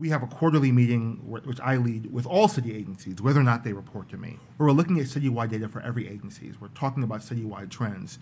we 0.00 0.08
have 0.08 0.22
a 0.22 0.26
quarterly 0.26 0.72
meeting, 0.72 1.20
which 1.24 1.60
I 1.60 1.76
lead, 1.76 2.10
with 2.12 2.26
all 2.26 2.48
city 2.48 2.74
agencies, 2.74 3.20
whether 3.20 3.38
or 3.38 3.42
not 3.44 3.64
they 3.64 3.74
report 3.74 4.08
to 4.08 4.16
me. 4.16 4.38
We're 4.58 4.72
looking 4.72 4.98
at 4.98 5.06
citywide 5.06 5.50
data 5.50 5.68
for 5.68 5.80
every 5.82 6.08
agency. 6.08 6.52
We're 6.58 6.68
talking 6.68 7.02
about 7.04 7.20
citywide 7.20 7.68
trends. 7.70 8.18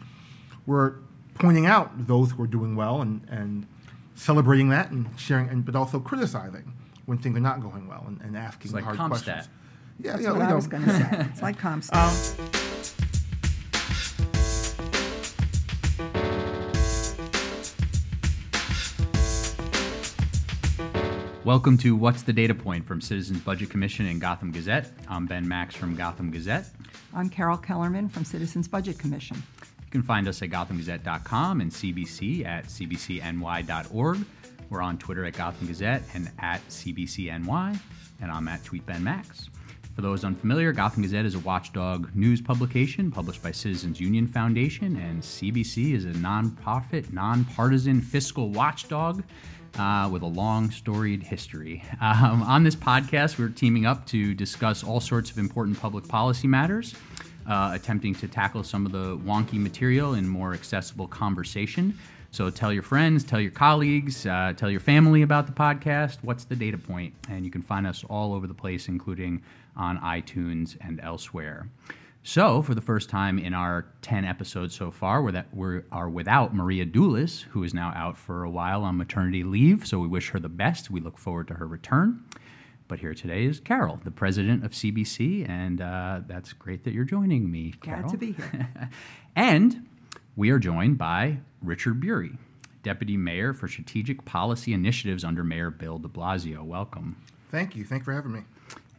We're 0.66 0.94
pointing 1.34 1.66
out 1.66 2.06
those 2.08 2.32
who 2.32 2.42
are 2.42 2.46
doing 2.48 2.74
well 2.74 3.00
and, 3.00 3.24
and 3.30 3.66
celebrating 4.16 4.70
that 4.70 4.90
and 4.90 5.08
sharing, 5.16 5.48
and, 5.48 5.64
but 5.64 5.76
also 5.76 6.00
criticizing 6.00 6.72
when 7.06 7.18
things 7.18 7.36
are 7.36 7.40
not 7.40 7.60
going 7.62 7.86
well 7.86 8.04
and, 8.08 8.20
and 8.22 8.36
asking 8.36 8.64
It's 8.70 8.74
like 8.74 8.82
hard 8.84 8.96
CompStat. 8.98 9.08
questions. 9.08 9.48
Yeah, 10.00 10.12
That's 10.12 10.24
yeah, 10.24 10.32
what 10.32 10.42
I 10.42 10.48
know. 10.50 10.56
was 10.56 10.66
going 10.66 10.84
to 10.84 10.90
say. 10.90 11.26
It's 11.30 11.42
like 11.42 11.58
CompStat. 11.60 11.94
Um, 12.38 12.67
Welcome 21.48 21.78
to 21.78 21.96
What's 21.96 22.24
the 22.24 22.32
Data 22.34 22.54
Point 22.54 22.86
from 22.86 23.00
Citizens 23.00 23.40
Budget 23.40 23.70
Commission 23.70 24.04
and 24.04 24.20
Gotham 24.20 24.52
Gazette. 24.52 24.90
I'm 25.08 25.24
Ben 25.24 25.48
Max 25.48 25.74
from 25.74 25.96
Gotham 25.96 26.30
Gazette. 26.30 26.66
I'm 27.14 27.30
Carol 27.30 27.56
Kellerman 27.56 28.10
from 28.10 28.26
Citizens 28.26 28.68
Budget 28.68 28.98
Commission. 28.98 29.42
You 29.62 29.90
can 29.90 30.02
find 30.02 30.28
us 30.28 30.42
at 30.42 30.50
gothamgazette.com 30.50 31.62
and 31.62 31.72
CBC 31.72 32.44
at 32.44 32.66
cbcny.org. 32.66 34.18
We're 34.68 34.82
on 34.82 34.98
Twitter 34.98 35.24
at 35.24 35.38
Gotham 35.38 35.68
Gazette 35.68 36.02
and 36.12 36.30
at 36.38 36.60
CBCNY, 36.68 37.80
and 38.20 38.30
I'm 38.30 38.46
at 38.46 38.62
TweetBenMax. 38.64 39.48
For 39.94 40.02
those 40.02 40.24
unfamiliar, 40.24 40.72
Gotham 40.72 41.02
Gazette 41.02 41.24
is 41.24 41.34
a 41.34 41.40
watchdog 41.40 42.14
news 42.14 42.42
publication 42.42 43.10
published 43.10 43.42
by 43.42 43.52
Citizens 43.52 43.98
Union 43.98 44.26
Foundation, 44.26 44.96
and 44.96 45.22
CBC 45.22 45.94
is 45.94 46.04
a 46.04 46.10
nonprofit, 46.10 47.10
nonpartisan 47.10 48.02
fiscal 48.02 48.50
watchdog 48.50 49.24
uh, 49.78 50.08
with 50.10 50.22
a 50.22 50.26
long 50.26 50.70
storied 50.70 51.22
history. 51.22 51.82
Um, 52.00 52.42
on 52.42 52.64
this 52.64 52.76
podcast, 52.76 53.38
we're 53.38 53.48
teaming 53.48 53.86
up 53.86 54.06
to 54.06 54.34
discuss 54.34 54.84
all 54.84 55.00
sorts 55.00 55.30
of 55.30 55.38
important 55.38 55.78
public 55.78 56.06
policy 56.06 56.46
matters 56.48 56.94
uh, 57.48 57.70
attempting 57.74 58.14
to 58.14 58.28
tackle 58.28 58.62
some 58.62 58.86
of 58.86 58.92
the 58.92 59.16
wonky 59.18 59.54
material 59.58 60.14
in 60.14 60.28
more 60.28 60.52
accessible 60.52 61.08
conversation. 61.08 61.98
So 62.30 62.50
tell 62.50 62.72
your 62.72 62.82
friends, 62.82 63.24
tell 63.24 63.40
your 63.40 63.50
colleagues, 63.50 64.26
uh, 64.26 64.52
tell 64.54 64.70
your 64.70 64.80
family 64.80 65.22
about 65.22 65.46
the 65.46 65.52
podcast. 65.52 66.18
What's 66.22 66.44
the 66.44 66.56
data 66.56 66.76
point? 66.76 67.14
And 67.30 67.44
you 67.44 67.50
can 67.50 67.62
find 67.62 67.86
us 67.86 68.04
all 68.04 68.34
over 68.34 68.46
the 68.46 68.54
place, 68.54 68.88
including 68.88 69.42
on 69.76 69.98
iTunes 70.00 70.76
and 70.82 71.00
elsewhere. 71.02 71.68
So, 72.28 72.60
for 72.60 72.74
the 72.74 72.82
first 72.82 73.08
time 73.08 73.38
in 73.38 73.54
our 73.54 73.86
10 74.02 74.26
episodes 74.26 74.74
so 74.74 74.90
far, 74.90 75.22
we're, 75.22 75.32
that, 75.32 75.46
we 75.50 75.80
are 75.90 76.10
without 76.10 76.54
Maria 76.54 76.84
Doulis, 76.84 77.44
who 77.44 77.64
is 77.64 77.72
now 77.72 77.90
out 77.96 78.18
for 78.18 78.44
a 78.44 78.50
while 78.50 78.84
on 78.84 78.98
maternity 78.98 79.44
leave. 79.44 79.86
So, 79.86 79.98
we 79.98 80.08
wish 80.08 80.28
her 80.28 80.38
the 80.38 80.50
best. 80.50 80.90
We 80.90 81.00
look 81.00 81.16
forward 81.16 81.48
to 81.48 81.54
her 81.54 81.66
return. 81.66 82.22
But 82.86 82.98
here 82.98 83.14
today 83.14 83.46
is 83.46 83.60
Carol, 83.60 83.98
the 84.04 84.10
president 84.10 84.62
of 84.62 84.72
CBC, 84.72 85.48
and 85.48 85.80
uh, 85.80 86.20
that's 86.26 86.52
great 86.52 86.84
that 86.84 86.92
you're 86.92 87.04
joining 87.04 87.50
me. 87.50 87.72
Carol. 87.80 88.02
Glad 88.02 88.10
to 88.10 88.18
be 88.18 88.32
here. 88.32 88.68
and 89.34 89.86
we 90.36 90.50
are 90.50 90.58
joined 90.58 90.98
by 90.98 91.38
Richard 91.62 91.98
Buery, 91.98 92.36
deputy 92.82 93.16
mayor 93.16 93.54
for 93.54 93.68
strategic 93.68 94.22
policy 94.26 94.74
initiatives 94.74 95.24
under 95.24 95.42
Mayor 95.42 95.70
Bill 95.70 95.96
de 95.96 96.08
Blasio. 96.08 96.62
Welcome. 96.62 97.16
Thank 97.50 97.74
you. 97.74 97.84
Thanks 97.84 98.04
for 98.04 98.12
having 98.12 98.32
me. 98.32 98.42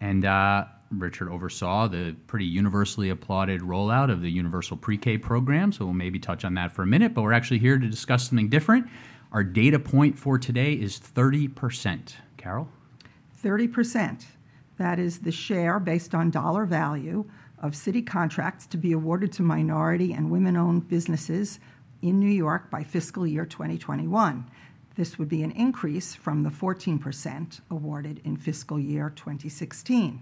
And 0.02 0.25
uh, 0.25 0.66
Richard 0.91 1.29
oversaw 1.29 1.87
the 1.87 2.15
pretty 2.27 2.45
universally 2.45 3.09
applauded 3.09 3.61
rollout 3.61 4.11
of 4.11 4.21
the 4.21 4.31
Universal 4.31 4.77
Pre 4.77 4.97
K 4.97 5.17
program, 5.17 5.71
so 5.71 5.85
we'll 5.85 5.93
maybe 5.93 6.19
touch 6.19 6.43
on 6.43 6.55
that 6.55 6.71
for 6.71 6.83
a 6.83 6.87
minute. 6.87 7.13
But 7.13 7.21
we're 7.21 7.33
actually 7.33 7.59
here 7.59 7.77
to 7.77 7.87
discuss 7.87 8.27
something 8.27 8.49
different. 8.49 8.87
Our 9.31 9.43
data 9.43 9.77
point 9.77 10.17
for 10.17 10.39
today 10.39 10.73
is 10.73 10.99
30%. 10.99 12.13
Carol? 12.37 12.67
30%. 13.43 14.25
That 14.77 14.97
is 14.97 15.19
the 15.19 15.31
share 15.31 15.79
based 15.79 16.15
on 16.15 16.31
dollar 16.31 16.65
value 16.65 17.25
of 17.61 17.75
city 17.75 18.01
contracts 18.01 18.65
to 18.67 18.77
be 18.77 18.91
awarded 18.91 19.31
to 19.33 19.43
minority 19.43 20.13
and 20.13 20.31
women 20.31 20.55
owned 20.55 20.88
businesses 20.88 21.59
in 22.01 22.19
New 22.19 22.29
York 22.29 22.72
by 22.72 22.83
fiscal 22.83 23.28
year 23.28 23.45
2021. 23.45 24.49
This 24.95 25.19
would 25.19 25.29
be 25.29 25.44
an 25.44 25.51
increase 25.51 26.16
from 26.16 26.44
the 26.44 26.49
14% 26.49 27.61
awarded 27.69 28.22
in 28.23 28.38
fiscal 28.38 28.79
year 28.79 29.11
2016. 29.16 30.22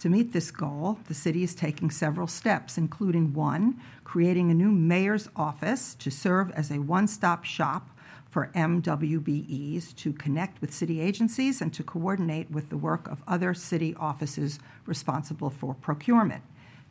To 0.00 0.08
meet 0.08 0.32
this 0.32 0.52
goal, 0.52 1.00
the 1.08 1.14
city 1.14 1.42
is 1.42 1.56
taking 1.56 1.90
several 1.90 2.28
steps, 2.28 2.78
including 2.78 3.34
one, 3.34 3.80
creating 4.04 4.48
a 4.48 4.54
new 4.54 4.70
mayor's 4.70 5.28
office 5.34 5.96
to 5.96 6.10
serve 6.10 6.52
as 6.52 6.70
a 6.70 6.78
one 6.78 7.08
stop 7.08 7.44
shop 7.44 7.90
for 8.30 8.50
MWBEs 8.54 9.96
to 9.96 10.12
connect 10.12 10.60
with 10.60 10.72
city 10.72 11.00
agencies 11.00 11.60
and 11.60 11.74
to 11.74 11.82
coordinate 11.82 12.48
with 12.48 12.68
the 12.68 12.76
work 12.76 13.08
of 13.08 13.24
other 13.26 13.54
city 13.54 13.92
offices 13.98 14.60
responsible 14.86 15.50
for 15.50 15.74
procurement. 15.74 16.44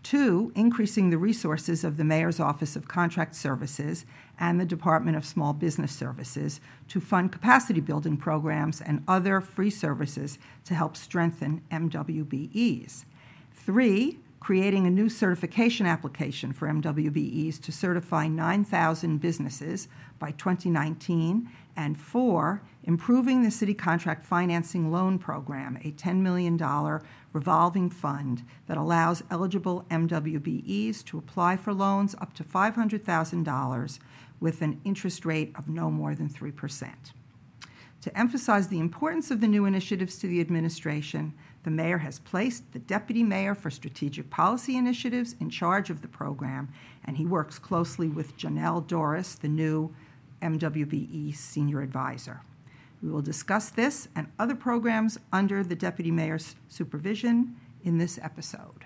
Two, 0.08 0.54
increasing 0.56 1.10
the 1.10 1.18
resources 1.18 1.84
of 1.84 1.98
the 1.98 2.06
Mayor's 2.06 2.40
Office 2.40 2.78
of 2.78 2.88
Contract 2.88 3.36
Services 3.36 4.06
and 4.40 4.58
the 4.58 4.64
Department 4.64 5.18
of 5.18 5.26
Small 5.26 5.52
Business 5.52 5.92
Services 5.92 6.62
to 6.88 7.02
fund 7.02 7.34
capacity 7.34 7.82
building 7.82 8.16
programs 8.16 8.80
and 8.80 9.04
other 9.06 9.42
free 9.42 9.70
services 9.70 10.40
to 10.64 10.74
help 10.74 10.96
strengthen 10.96 11.62
MWBEs. 11.70 13.04
Three, 13.54 14.20
creating 14.40 14.88
a 14.88 14.90
new 14.90 15.10
certification 15.10 15.86
application 15.86 16.54
for 16.54 16.70
MWBEs 16.70 17.62
to 17.64 17.74
certify 17.74 18.30
9,000 18.30 19.18
businesses 19.18 19.90
by 20.20 20.32
2019. 20.32 21.50
And 21.76 22.00
four, 22.00 22.62
improving 22.88 23.44
the 23.44 23.52
city 23.52 23.74
contract 23.74 24.26
financing 24.26 24.90
loan 24.90 25.20
program, 25.20 25.78
a 25.84 25.92
$10 25.92 26.22
million 26.22 26.58
revolving 27.34 27.90
fund 27.90 28.44
that 28.66 28.78
allows 28.78 29.22
eligible 29.30 29.86
MWBEs 29.92 31.04
to 31.04 31.18
apply 31.18 31.58
for 31.58 31.74
loans 31.74 32.16
up 32.22 32.34
to 32.34 32.46
$500,000 32.46 34.00
with 34.40 34.62
an 34.62 34.80
interest 34.86 35.26
rate 35.26 35.52
of 35.56 35.68
no 35.68 35.92
more 35.92 36.16
than 36.16 36.30
3%. 36.30 36.88
To 38.02 38.18
emphasize 38.18 38.70
the 38.70 38.80
importance 38.80 39.32
of 39.32 39.42
the 39.42 39.50
new 39.50 39.66
initiatives 39.66 40.18
to 40.20 40.28
the 40.28 40.40
administration, 40.40 41.34
the 41.64 41.72
mayor 41.72 41.98
has 41.98 42.20
placed 42.20 42.72
the 42.72 42.80
deputy 42.80 43.22
mayor 43.22 43.54
for 43.54 43.70
strategic 43.70 44.30
policy 44.30 44.78
initiatives 44.78 45.36
in 45.42 45.50
charge 45.50 45.90
of 45.90 46.02
the 46.02 46.08
program, 46.08 46.70
and 47.04 47.18
he 47.18 47.26
works 47.26 47.60
closely 47.60 48.08
with 48.08 48.38
Jonnel 48.38 48.80
Doris, 48.82 49.36
the 49.36 49.50
new 49.50 49.94
MWBE 50.42 51.36
senior 51.36 51.82
advisor. 51.82 52.42
We 53.02 53.10
will 53.10 53.22
discuss 53.22 53.70
this 53.70 54.08
and 54.16 54.28
other 54.40 54.56
programs 54.56 55.18
under 55.32 55.64
the 55.64 55.76
deputy 55.76 56.12
mayor's 56.12 56.56
supervision 56.68 57.56
in 57.84 57.98
this 57.98 58.20
episode. 58.22 58.86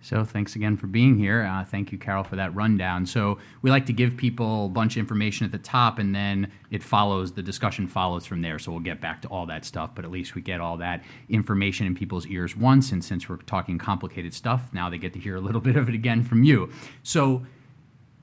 So 0.00 0.24
thanks 0.24 0.54
again 0.54 0.76
for 0.76 0.86
being 0.86 1.18
here. 1.18 1.42
Uh, 1.42 1.64
thank 1.64 1.90
you, 1.90 1.98
Carol, 1.98 2.22
for 2.22 2.36
that 2.36 2.54
rundown. 2.54 3.04
So 3.04 3.38
we 3.62 3.70
like 3.70 3.86
to 3.86 3.92
give 3.92 4.16
people 4.16 4.66
a 4.66 4.68
bunch 4.68 4.96
of 4.96 5.00
information 5.00 5.44
at 5.44 5.50
the 5.50 5.58
top, 5.58 5.98
and 5.98 6.14
then 6.14 6.52
it 6.70 6.84
follows. 6.84 7.32
The 7.32 7.42
discussion 7.42 7.88
follows 7.88 8.24
from 8.24 8.40
there. 8.40 8.60
So 8.60 8.70
we'll 8.70 8.80
get 8.80 9.00
back 9.00 9.20
to 9.22 9.28
all 9.28 9.46
that 9.46 9.64
stuff, 9.64 9.90
but 9.94 10.04
at 10.04 10.10
least 10.10 10.36
we 10.36 10.42
get 10.42 10.60
all 10.60 10.76
that 10.76 11.02
information 11.28 11.86
in 11.86 11.96
people's 11.96 12.26
ears 12.26 12.56
once. 12.56 12.92
And 12.92 13.04
since 13.04 13.28
we're 13.28 13.38
talking 13.38 13.76
complicated 13.76 14.32
stuff, 14.32 14.70
now 14.72 14.88
they 14.88 14.98
get 14.98 15.12
to 15.14 15.18
hear 15.18 15.34
a 15.34 15.40
little 15.40 15.60
bit 15.68 15.76
of 15.76 15.88
it 15.88 15.94
again 15.94 16.22
from 16.22 16.44
you. 16.44 16.70
So 17.02 17.44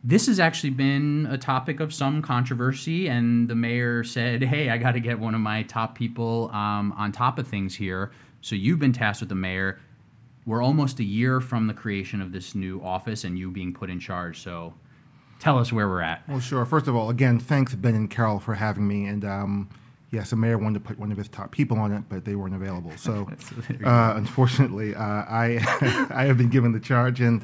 this 0.07 0.27
has 0.27 0.39
actually 0.39 0.69
been 0.69 1.27
a 1.31 1.37
topic 1.37 1.79
of 1.79 1.91
some 1.91 2.21
controversy, 2.21 3.09
and 3.09 3.49
the 3.49 3.55
mayor 3.55 4.03
said, 4.03 4.43
"Hey, 4.43 4.69
I 4.69 4.77
got 4.77 4.91
to 4.91 4.99
get 4.99 5.19
one 5.19 5.33
of 5.33 5.41
my 5.41 5.63
top 5.63 5.95
people 5.95 6.51
um, 6.53 6.93
on 6.95 7.11
top 7.11 7.39
of 7.39 7.47
things 7.47 7.73
here." 7.75 8.11
So 8.41 8.55
you've 8.55 8.77
been 8.77 8.93
tasked 8.93 9.23
with 9.23 9.29
the 9.29 9.35
mayor. 9.35 9.79
We're 10.45 10.61
almost 10.61 10.99
a 10.99 11.03
year 11.03 11.41
from 11.41 11.65
the 11.65 11.73
creation 11.73 12.21
of 12.21 12.31
this 12.31 12.53
new 12.53 12.79
office 12.83 13.23
and 13.23 13.39
you 13.39 13.49
being 13.49 13.73
put 13.73 13.89
in 13.89 13.99
charge. 13.99 14.41
So 14.41 14.75
tell 15.39 15.57
us 15.57 15.73
where 15.73 15.89
we're 15.89 16.01
at. 16.01 16.21
Well, 16.29 16.39
sure. 16.39 16.63
First 16.67 16.87
of 16.87 16.95
all, 16.95 17.09
again, 17.09 17.39
thanks 17.39 17.73
Ben 17.73 17.95
and 17.95 18.07
Carol 18.07 18.39
for 18.39 18.53
having 18.53 18.87
me. 18.87 19.07
And 19.07 19.25
um, 19.25 19.69
yes, 20.11 20.29
the 20.29 20.35
mayor 20.35 20.59
wanted 20.59 20.83
to 20.83 20.87
put 20.87 20.99
one 20.99 21.11
of 21.11 21.17
his 21.17 21.27
top 21.27 21.49
people 21.49 21.79
on 21.79 21.91
it, 21.91 22.03
but 22.07 22.25
they 22.25 22.35
weren't 22.35 22.53
available. 22.53 22.91
So, 22.95 23.27
uh, 23.83 24.13
unfortunately, 24.15 24.93
uh, 24.93 25.01
I 25.01 26.07
I 26.11 26.25
have 26.25 26.37
been 26.37 26.49
given 26.49 26.71
the 26.71 26.79
charge, 26.79 27.21
and 27.21 27.43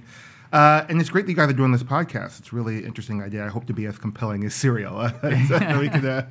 uh, 0.52 0.86
and 0.90 1.00
it's 1.00 1.10
great 1.10 1.26
that 1.26 1.32
you 1.32 1.36
guys 1.36 1.50
are 1.50 1.54
doing 1.54 1.72
this 1.72 1.84
podcast. 1.84 2.40
It's 2.40 2.52
really 2.52 2.84
interesting 2.84 3.22
idea. 3.22 3.46
I 3.46 3.50
hope 3.50 3.66
to 3.68 3.74
be 3.74 3.86
as 3.86 3.98
compelling 3.98 4.44
as 4.44 4.54
Serial, 4.54 5.10
so 5.48 5.80
we 5.80 5.90
can 5.90 6.06
uh, 6.06 6.30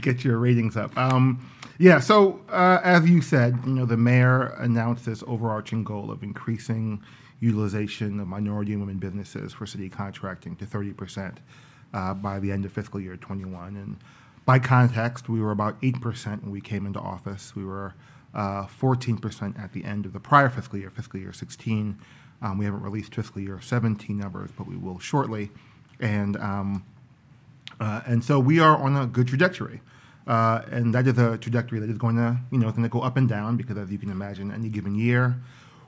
get 0.00 0.24
your 0.24 0.38
ratings 0.38 0.76
up. 0.76 0.96
Um, 0.96 1.46
yeah. 1.78 2.00
So 2.00 2.40
uh, 2.48 2.80
as 2.82 3.08
you 3.08 3.22
said, 3.22 3.58
you 3.64 3.72
know, 3.72 3.86
the 3.86 3.96
mayor 3.96 4.48
announced 4.58 5.06
this 5.06 5.22
overarching 5.26 5.84
goal 5.84 6.10
of 6.10 6.22
increasing 6.22 7.02
utilization 7.40 8.18
of 8.18 8.26
minority 8.26 8.72
and 8.72 8.80
women 8.80 8.98
businesses 8.98 9.52
for 9.52 9.66
city 9.66 9.88
contracting 9.88 10.56
to 10.56 10.66
30% 10.66 11.36
uh, 11.94 12.14
by 12.14 12.40
the 12.40 12.50
end 12.50 12.64
of 12.64 12.72
fiscal 12.72 13.00
year 13.00 13.16
21. 13.16 13.76
And 13.76 13.96
by 14.44 14.58
context, 14.58 15.28
we 15.28 15.40
were 15.40 15.52
about 15.52 15.80
8% 15.82 16.42
when 16.42 16.50
we 16.50 16.60
came 16.60 16.86
into 16.86 16.98
office. 16.98 17.54
We 17.54 17.64
were 17.64 17.94
uh, 18.34 18.66
14% 18.66 19.58
at 19.58 19.72
the 19.72 19.84
end 19.84 20.06
of 20.06 20.12
the 20.12 20.20
prior 20.20 20.48
fiscal 20.48 20.78
year, 20.78 20.90
fiscal 20.90 21.20
year 21.20 21.32
16. 21.32 21.98
Um, 22.40 22.58
we 22.58 22.64
haven't 22.64 22.82
released 22.82 23.14
fiscal 23.14 23.40
year 23.40 23.60
17 23.60 24.16
numbers, 24.16 24.50
but 24.56 24.66
we 24.66 24.76
will 24.76 24.98
shortly. 24.98 25.50
And, 26.00 26.36
um, 26.36 26.84
uh, 27.80 28.02
and 28.06 28.22
so 28.22 28.38
we 28.38 28.60
are 28.60 28.76
on 28.76 28.96
a 28.96 29.06
good 29.06 29.26
trajectory. 29.28 29.80
Uh, 30.26 30.62
and 30.70 30.94
that 30.94 31.06
is 31.06 31.18
a 31.18 31.38
trajectory 31.38 31.80
that 31.80 31.88
is 31.88 31.96
going 31.96 32.16
to, 32.16 32.38
you 32.52 32.58
know, 32.58 32.70
going 32.70 32.82
to 32.82 32.88
go 32.88 33.00
up 33.00 33.16
and 33.16 33.28
down 33.28 33.56
because, 33.56 33.78
as 33.78 33.90
you 33.90 33.98
can 33.98 34.10
imagine, 34.10 34.52
any 34.52 34.68
given 34.68 34.94
year, 34.94 35.40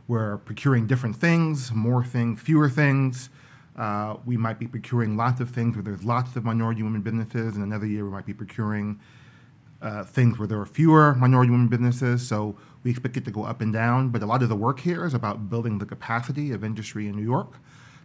we're 0.08 0.38
procuring 0.38 0.87
different 0.87 1.14
things, 1.14 1.73
more 1.73 2.02
things, 2.02 2.41
fewer 2.41 2.69
things. 2.69 3.29
Uh, 3.76 4.17
we 4.25 4.37
might 4.37 4.58
be 4.58 4.67
procuring 4.67 5.17
lots 5.17 5.41
of 5.41 5.50
things 5.50 5.76
where 5.76 5.82
there's 5.82 6.02
lots 6.02 6.37
of 6.37 6.44
minority 6.44 6.82
women 6.82 7.02
businesses, 7.02 7.55
and 7.55 7.62
another 7.62 7.87
year 7.87 8.05
we 8.05 8.11
might 8.11 8.26
be 8.26 8.35
procuring 8.35 8.99
uh, 9.82 10.05
things 10.05 10.38
where 10.38 10.47
there 10.47 10.61
are 10.61 10.67
fewer 10.67 11.15
minority 11.15 11.50
women 11.50 11.69
businesses. 11.69 12.27
So 12.27 12.56
we 12.82 12.91
expect 12.91 13.17
it 13.17 13.25
to 13.25 13.31
go 13.31 13.44
up 13.44 13.61
and 13.61 13.73
down. 13.73 14.11
But 14.11 14.23
a 14.23 14.27
lot 14.27 14.43
of 14.43 14.49
the 14.49 14.56
work 14.56 14.81
here 14.81 15.05
is 15.05 15.15
about 15.15 15.49
building 15.49 15.79
the 15.79 15.87
capacity 15.87 16.53
of 16.53 16.65
industry 16.65 17.09
in 17.09 17.17
New 17.17 17.25
York 17.25 17.55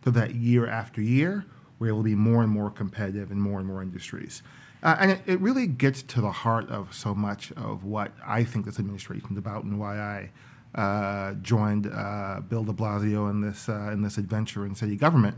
so 0.04 0.12
that 0.12 0.36
year 0.36 0.68
after 0.68 1.02
year, 1.02 1.46
we're 1.80 1.88
able 1.88 2.00
to 2.00 2.04
be 2.04 2.16
more 2.16 2.44
and 2.44 2.52
more 2.52 2.70
competitive 2.70 3.32
in 3.32 3.40
more 3.40 3.60
and 3.60 3.68
more 3.68 3.82
industries. 3.82 4.44
Uh, 4.84 4.96
and 5.00 5.12
it, 5.12 5.22
it, 5.26 5.40
really 5.40 5.66
gets 5.66 6.04
to 6.04 6.22
the 6.22 6.32
heart 6.32 6.70
of 6.70 6.94
so 6.94 7.16
much 7.16 7.52
of 7.54 7.84
what 7.84 8.12
I 8.24 8.44
think 8.44 8.66
this 8.66 8.78
administration 8.78 9.30
is 9.32 9.38
about 9.38 9.64
and 9.64 9.80
why 9.80 9.98
I 9.98 10.80
uh, 10.80 11.34
joined 11.36 11.92
uh, 11.92 12.42
Bill 12.48 12.64
de 12.64 12.72
Blasio 12.72 13.30
in 13.32 13.42
this, 13.42 13.68
uh, 13.68 13.90
in 13.92 14.04
this 14.04 14.20
adventure 14.20 14.64
in 14.66 14.76
city 14.76 14.96
government. 14.96 15.38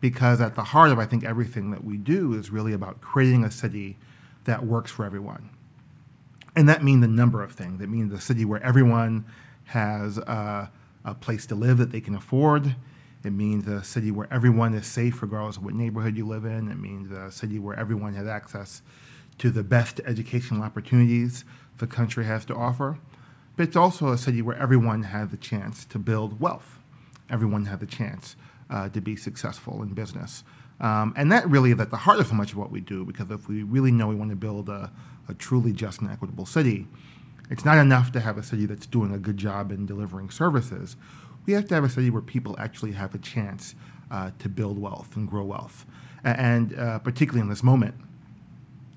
Because 0.00 0.40
at 0.40 0.54
the 0.54 0.62
heart 0.62 0.90
of, 0.90 0.98
I 0.98 1.04
think, 1.04 1.24
everything 1.24 1.70
that 1.72 1.84
we 1.84 1.96
do 1.96 2.32
is 2.32 2.50
really 2.50 2.72
about 2.72 3.00
creating 3.00 3.44
a 3.44 3.50
city 3.50 3.98
that 4.44 4.64
works 4.64 4.90
for 4.90 5.04
everyone. 5.04 5.50
And 6.56 6.68
that 6.68 6.82
means 6.82 7.04
a 7.04 7.08
number 7.08 7.42
of 7.42 7.52
things. 7.52 7.80
It 7.80 7.88
means 7.88 8.12
a 8.12 8.20
city 8.20 8.44
where 8.44 8.62
everyone 8.62 9.26
has 9.64 10.18
a 10.18 10.70
place 11.20 11.46
to 11.46 11.54
live 11.54 11.78
that 11.78 11.92
they 11.92 12.00
can 12.00 12.14
afford. 12.14 12.74
It 13.24 13.32
means 13.32 13.66
a 13.66 13.82
city 13.82 14.10
where 14.10 14.28
everyone 14.30 14.74
is 14.74 14.86
safe, 14.86 15.22
regardless 15.22 15.56
of 15.56 15.64
what 15.64 15.74
neighborhood 15.74 16.16
you 16.16 16.26
live 16.26 16.44
in. 16.44 16.70
It 16.70 16.78
means 16.78 17.10
a 17.10 17.30
city 17.30 17.58
where 17.58 17.78
everyone 17.78 18.14
has 18.14 18.26
access 18.26 18.82
to 19.38 19.50
the 19.50 19.62
best 19.62 20.00
educational 20.04 20.62
opportunities 20.62 21.44
the 21.78 21.86
country 21.86 22.24
has 22.24 22.44
to 22.46 22.54
offer. 22.54 22.98
But 23.56 23.68
it's 23.68 23.76
also 23.76 24.08
a 24.08 24.18
city 24.18 24.42
where 24.42 24.56
everyone 24.56 25.02
has 25.04 25.30
the 25.30 25.36
chance 25.36 25.84
to 25.86 25.98
build 25.98 26.40
wealth. 26.40 26.78
Everyone 27.28 27.66
has 27.66 27.80
the 27.80 27.86
chance 27.86 28.36
uh, 28.70 28.88
to 28.88 29.00
be 29.00 29.16
successful 29.16 29.82
in 29.82 29.94
business. 29.94 30.44
Um, 30.80 31.12
and 31.16 31.30
that 31.32 31.48
really 31.48 31.72
is 31.72 31.80
at 31.80 31.90
the 31.90 31.96
heart 31.96 32.20
of 32.20 32.28
so 32.28 32.34
much 32.34 32.52
of 32.52 32.58
what 32.58 32.70
we 32.70 32.80
do, 32.80 33.04
because 33.04 33.30
if 33.30 33.48
we 33.48 33.64
really 33.64 33.90
know 33.90 34.06
we 34.06 34.14
want 34.14 34.30
to 34.30 34.36
build 34.36 34.68
a, 34.68 34.92
a 35.28 35.34
truly 35.34 35.72
just 35.72 36.00
and 36.00 36.10
equitable 36.10 36.46
city, 36.46 36.86
it's 37.50 37.64
not 37.64 37.78
enough 37.78 38.12
to 38.12 38.20
have 38.20 38.36
a 38.36 38.42
city 38.42 38.66
that's 38.66 38.86
doing 38.86 39.12
a 39.12 39.18
good 39.18 39.36
job 39.36 39.72
in 39.72 39.86
delivering 39.86 40.30
services. 40.30 40.96
We 41.46 41.54
have 41.54 41.66
to 41.68 41.74
have 41.74 41.84
a 41.84 41.88
city 41.88 42.10
where 42.10 42.22
people 42.22 42.56
actually 42.58 42.92
have 42.92 43.14
a 43.14 43.18
chance 43.18 43.74
uh, 44.10 44.30
to 44.38 44.48
build 44.48 44.78
wealth 44.78 45.16
and 45.16 45.28
grow 45.28 45.44
wealth. 45.44 45.86
And 46.24 46.78
uh, 46.78 46.98
particularly 46.98 47.40
in 47.40 47.48
this 47.48 47.62
moment, 47.62 47.94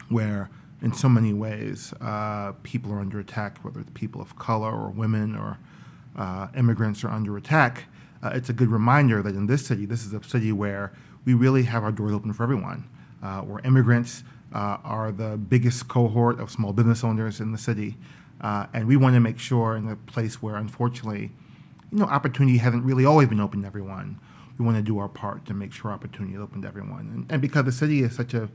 where 0.10 0.50
in 0.82 0.94
so 0.94 1.08
many 1.08 1.32
ways 1.32 1.94
uh, 2.02 2.54
people 2.64 2.92
are 2.92 3.00
under 3.00 3.20
attack, 3.20 3.60
whether 3.60 3.80
it's 3.80 3.92
people 3.94 4.22
of 4.22 4.38
color 4.38 4.72
or 4.72 4.90
women 4.90 5.36
or 5.36 5.60
uh, 6.18 6.48
immigrants 6.58 7.04
are 7.04 7.10
under 7.10 7.38
attack, 7.38 7.86
uh, 8.24 8.32
it's 8.34 8.50
a 8.50 8.54
good 8.54 8.70
reminder 8.70 9.22
that 9.22 9.36
in 9.36 9.48
this 9.48 9.66
city, 9.66 9.86
this 9.86 10.06
is 10.06 10.14
a 10.14 10.24
city 10.24 10.52
where 10.52 10.92
we 11.24 11.34
really 11.34 11.64
have 11.64 11.84
our 11.84 11.92
doors 11.92 12.14
open 12.14 12.34
for 12.34 12.44
everyone. 12.44 12.88
Uh, 13.24 13.42
where 13.42 13.60
immigrants 13.64 14.24
are 14.54 15.12
the 15.12 15.38
biggest 15.38 15.88
cohort 15.88 16.40
of 16.40 16.52
small 16.52 16.74
business 16.74 17.04
owners 17.04 17.40
in 17.40 17.52
the 17.52 17.58
city, 17.58 17.98
uh, 18.42 18.68
and 18.74 18.88
we 18.88 18.98
want 18.98 19.16
to 19.16 19.20
make 19.20 19.40
sure 19.40 19.76
in 19.76 19.88
a 19.88 19.96
place 19.96 20.42
where, 20.42 20.56
unfortunately, 20.56 21.32
you 21.92 21.98
know, 22.00 22.06
opportunity 22.06 22.58
hasn't 22.58 22.84
really 22.84 23.06
always 23.06 23.28
been 23.28 23.40
open 23.40 23.62
to 23.62 23.68
everyone. 23.68 24.20
We 24.58 24.66
want 24.66 24.78
to 24.78 24.84
do 24.84 25.00
our 25.00 25.10
part 25.10 25.46
to 25.48 25.54
make 25.54 25.74
sure 25.74 25.92
opportunity 25.92 26.36
is 26.36 26.42
open 26.42 26.62
to 26.62 26.68
everyone, 26.68 27.12
and, 27.14 27.32
and 27.32 27.42
because 27.42 27.66
the 27.66 27.72
city 27.72 28.04
is 28.04 28.16
such 28.16 28.34
a 28.34 28.50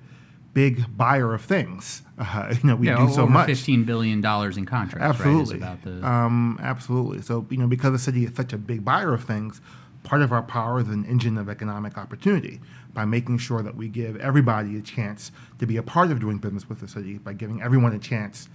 big 0.56 0.96
buyer 0.96 1.34
of 1.34 1.44
things. 1.44 2.00
Uh, 2.18 2.54
you 2.62 2.66
know, 2.66 2.76
we 2.76 2.86
yeah, 2.86 2.96
do 2.96 3.12
so 3.12 3.26
much. 3.26 3.46
Fifteen 3.46 3.84
billion 3.84 4.22
dollars 4.22 4.56
in 4.56 4.64
contracts. 4.64 5.20
Absolutely. 5.20 5.58
Right, 5.58 5.82
the... 5.84 6.06
um, 6.06 6.58
absolutely. 6.62 7.20
So 7.20 7.46
you 7.50 7.58
know, 7.58 7.66
because 7.66 7.92
the 7.92 7.98
city 7.98 8.24
is 8.24 8.34
such 8.34 8.54
a 8.54 8.58
big 8.58 8.82
buyer 8.84 9.12
of 9.12 9.22
things, 9.22 9.60
part 10.06 10.22
of 10.22 10.32
our 10.32 10.42
power 10.42 10.78
is 10.78 10.88
an 10.88 11.04
engine 11.04 11.36
of 11.36 11.48
economic 11.48 11.98
opportunity 11.98 12.60
by 12.94 13.04
making 13.04 13.38
sure 13.38 13.60
that 13.60 13.74
we 13.74 13.88
give 13.88 14.16
everybody 14.18 14.78
a 14.78 14.80
chance 14.80 15.32
to 15.58 15.66
be 15.66 15.76
a 15.76 15.82
part 15.82 16.12
of 16.12 16.20
doing 16.20 16.38
business 16.38 16.68
with 16.68 16.78
the 16.78 16.86
city, 16.86 17.18
by 17.18 17.32
giving 17.32 17.60
everyone 17.60 17.92
a 17.92 17.98
chance 17.98 18.48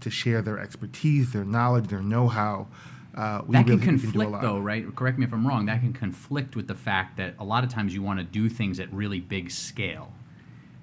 to 0.00 0.10
share 0.10 0.42
their 0.42 0.58
expertise, 0.58 1.32
their 1.32 1.44
knowledge, 1.44 1.86
their 1.86 2.02
know-how. 2.02 2.66
Uh, 3.14 3.40
that 3.48 3.66
really 3.66 3.78
can 3.78 3.98
conflict, 3.98 4.32
can 4.32 4.42
though, 4.42 4.58
right? 4.58 4.94
Correct 4.96 5.16
me 5.16 5.24
if 5.24 5.32
I'm 5.32 5.46
wrong. 5.46 5.66
That 5.66 5.80
can 5.80 5.92
conflict 5.92 6.56
with 6.56 6.66
the 6.66 6.74
fact 6.74 7.16
that 7.18 7.34
a 7.38 7.44
lot 7.44 7.62
of 7.62 7.70
times 7.70 7.94
you 7.94 8.02
want 8.02 8.18
to 8.18 8.24
do 8.24 8.48
things 8.48 8.80
at 8.80 8.92
really 8.92 9.20
big 9.20 9.50
scale, 9.52 10.12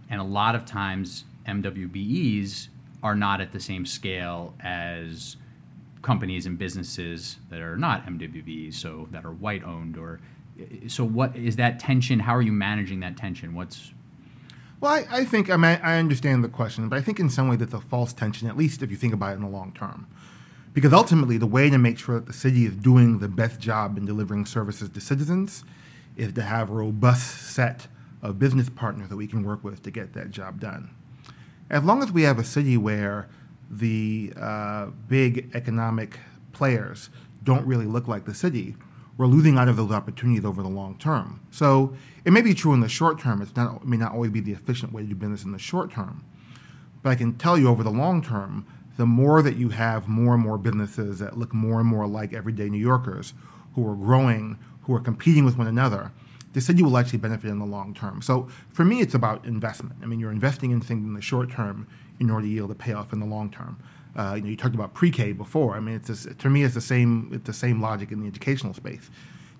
and 0.09 0.21
a 0.21 0.23
lot 0.23 0.55
of 0.55 0.65
times 0.65 1.25
MWBEs 1.45 2.69
are 3.03 3.15
not 3.15 3.41
at 3.41 3.51
the 3.51 3.59
same 3.59 3.85
scale 3.85 4.53
as 4.61 5.35
companies 6.03 6.45
and 6.45 6.59
businesses 6.59 7.37
that 7.49 7.61
are 7.61 7.77
not 7.77 8.05
MWBs, 8.05 8.75
so 8.75 9.07
that 9.11 9.25
are 9.25 9.31
white 9.31 9.63
owned 9.63 9.97
or 9.97 10.19
so 10.87 11.03
what 11.03 11.35
is 11.35 11.55
that 11.55 11.79
tension? 11.79 12.19
How 12.19 12.35
are 12.35 12.41
you 12.41 12.51
managing 12.51 12.99
that 12.99 13.17
tension? 13.17 13.55
What's 13.55 13.91
well, 14.79 14.91
I, 14.91 15.05
I 15.09 15.25
think 15.25 15.49
I, 15.49 15.55
mean, 15.55 15.79
I 15.81 15.97
understand 15.97 16.43
the 16.43 16.49
question, 16.49 16.89
but 16.89 16.99
I 16.99 17.01
think 17.01 17.19
in 17.19 17.29
some 17.29 17.47
way 17.47 17.55
that's 17.55 17.73
a 17.73 17.79
false 17.79 18.11
tension, 18.11 18.47
at 18.49 18.57
least 18.57 18.83
if 18.83 18.91
you 18.91 18.97
think 18.97 19.13
about 19.13 19.31
it 19.31 19.35
in 19.35 19.41
the 19.41 19.47
long 19.47 19.71
term. 19.71 20.07
Because 20.73 20.91
ultimately, 20.91 21.37
the 21.37 21.47
way 21.47 21.69
to 21.69 21.77
make 21.77 21.97
sure 21.97 22.15
that 22.15 22.25
the 22.25 22.33
city 22.33 22.65
is 22.65 22.75
doing 22.75 23.19
the 23.19 23.27
best 23.27 23.59
job 23.59 23.97
in 23.97 24.05
delivering 24.05 24.45
services 24.45 24.89
to 24.89 24.99
citizens 24.99 25.63
is 26.17 26.33
to 26.33 26.41
have 26.41 26.69
a 26.69 26.73
robust 26.73 27.53
set 27.53 27.87
of 28.21 28.39
business 28.39 28.69
partners 28.69 29.09
that 29.09 29.15
we 29.15 29.27
can 29.27 29.43
work 29.43 29.63
with 29.63 29.83
to 29.83 29.91
get 29.91 30.13
that 30.13 30.31
job 30.31 30.59
done. 30.59 30.89
As 31.69 31.83
long 31.83 32.03
as 32.03 32.11
we 32.11 32.23
have 32.23 32.37
a 32.37 32.43
city 32.43 32.75
where 32.75 33.29
the 33.69 34.33
uh, 34.39 34.87
big 35.07 35.51
economic 35.53 36.19
players 36.51 37.09
don't 37.43 37.65
really 37.65 37.85
look 37.85 38.07
like 38.07 38.25
the 38.25 38.33
city, 38.33 38.75
we're 39.17 39.27
losing 39.27 39.57
out 39.57 39.67
of 39.67 39.77
those 39.77 39.91
opportunities 39.91 40.45
over 40.45 40.63
the 40.63 40.69
long 40.69 40.97
term. 40.97 41.41
So 41.51 41.95
it 42.25 42.31
may 42.31 42.41
be 42.41 42.53
true 42.53 42.73
in 42.73 42.79
the 42.79 42.89
short 42.89 43.19
term. 43.19 43.41
It's 43.41 43.55
not 43.55 43.81
it 43.81 43.87
may 43.87 43.97
not 43.97 44.13
always 44.13 44.31
be 44.31 44.39
the 44.39 44.53
efficient 44.53 44.91
way 44.91 45.03
to 45.03 45.07
do 45.09 45.15
business 45.15 45.43
in 45.43 45.51
the 45.51 45.59
short 45.59 45.91
term, 45.91 46.23
but 47.01 47.09
I 47.09 47.15
can 47.15 47.35
tell 47.37 47.57
you 47.57 47.67
over 47.67 47.83
the 47.83 47.91
long 47.91 48.23
term, 48.23 48.65
the 48.97 49.05
more 49.05 49.41
that 49.41 49.55
you 49.55 49.69
have 49.69 50.07
more 50.07 50.33
and 50.33 50.43
more 50.43 50.57
businesses 50.57 51.19
that 51.19 51.37
look 51.37 51.53
more 51.53 51.79
and 51.79 51.87
more 51.87 52.07
like 52.07 52.33
everyday 52.33 52.69
New 52.69 52.79
Yorkers 52.79 53.33
who 53.75 53.87
are 53.87 53.95
growing, 53.95 54.57
who 54.83 54.95
are 54.95 54.99
competing 54.99 55.45
with 55.45 55.57
one 55.57 55.67
another, 55.67 56.11
the 56.53 56.61
city 56.61 56.83
will 56.83 56.97
actually 56.97 57.19
benefit 57.19 57.49
in 57.49 57.59
the 57.59 57.65
long 57.65 57.93
term. 57.93 58.21
So 58.21 58.47
for 58.71 58.85
me, 58.85 59.01
it's 59.01 59.15
about 59.15 59.45
investment. 59.45 59.95
I 60.01 60.05
mean, 60.05 60.19
you're 60.19 60.31
investing 60.31 60.71
in 60.71 60.81
things 60.81 61.03
in 61.03 61.13
the 61.13 61.21
short 61.21 61.51
term 61.51 61.87
in 62.23 62.31
order 62.31 62.45
to 62.45 62.51
yield 62.51 62.71
a 62.71 62.75
payoff 62.75 63.13
in 63.13 63.19
the 63.19 63.25
long 63.25 63.51
term. 63.51 63.77
Uh, 64.15 64.33
you 64.35 64.41
know, 64.41 64.49
you 64.49 64.55
talked 64.55 64.75
about 64.75 64.93
pre-K 64.93 65.31
before. 65.33 65.75
I 65.75 65.79
mean, 65.79 65.95
it's 65.95 66.07
just, 66.07 66.39
to 66.39 66.49
me, 66.49 66.63
it's 66.63 66.75
the 66.75 66.81
same. 66.81 67.29
It's 67.31 67.45
the 67.45 67.53
same 67.53 67.81
logic 67.81 68.11
in 68.11 68.21
the 68.21 68.27
educational 68.27 68.73
space. 68.73 69.09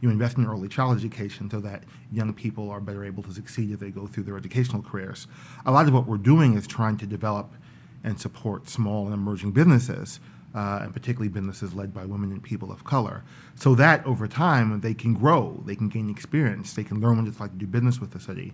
You 0.02 0.10
invest 0.10 0.38
in 0.38 0.46
early 0.46 0.68
child 0.68 0.98
education 0.98 1.50
so 1.50 1.60
that 1.62 1.84
young 2.12 2.34
people 2.34 2.70
are 2.70 2.82
better 2.82 3.06
able 3.06 3.24
to 3.24 3.34
succeed 3.34 3.72
as 3.72 3.80
they 3.80 3.90
go 3.90 4.06
through 4.06 4.24
their 4.24 4.38
educational 4.38 4.82
careers. 4.82 5.28
A 5.66 5.72
lot 5.72 5.88
of 5.88 5.94
what 5.94 6.08
we're 6.08 6.18
doing 6.18 6.56
is 6.56 6.68
trying 6.68 6.98
to 6.98 7.06
develop 7.06 7.54
and 8.04 8.20
support 8.20 8.68
small 8.70 9.06
and 9.06 9.14
emerging 9.14 9.52
businesses, 9.52 10.20
uh, 10.54 10.80
and 10.84 10.94
particularly 10.94 11.30
businesses 11.30 11.74
led 11.74 11.94
by 11.94 12.06
women 12.06 12.32
and 12.32 12.44
people 12.44 12.70
of 12.70 12.84
color, 12.84 13.24
so 13.56 13.74
that 13.76 14.06
over 14.06 14.28
time 14.28 14.82
they 14.82 14.94
can 14.94 15.14
grow, 15.14 15.64
they 15.66 15.76
can 15.76 15.88
gain 15.88 16.10
experience, 16.10 16.74
they 16.74 16.84
can 16.84 17.00
learn 17.00 17.18
what 17.18 17.28
it's 17.28 17.40
like 17.40 17.52
to 17.52 17.58
do 17.58 17.66
business 17.66 18.02
with 18.02 18.12
the 18.12 18.20
city, 18.20 18.54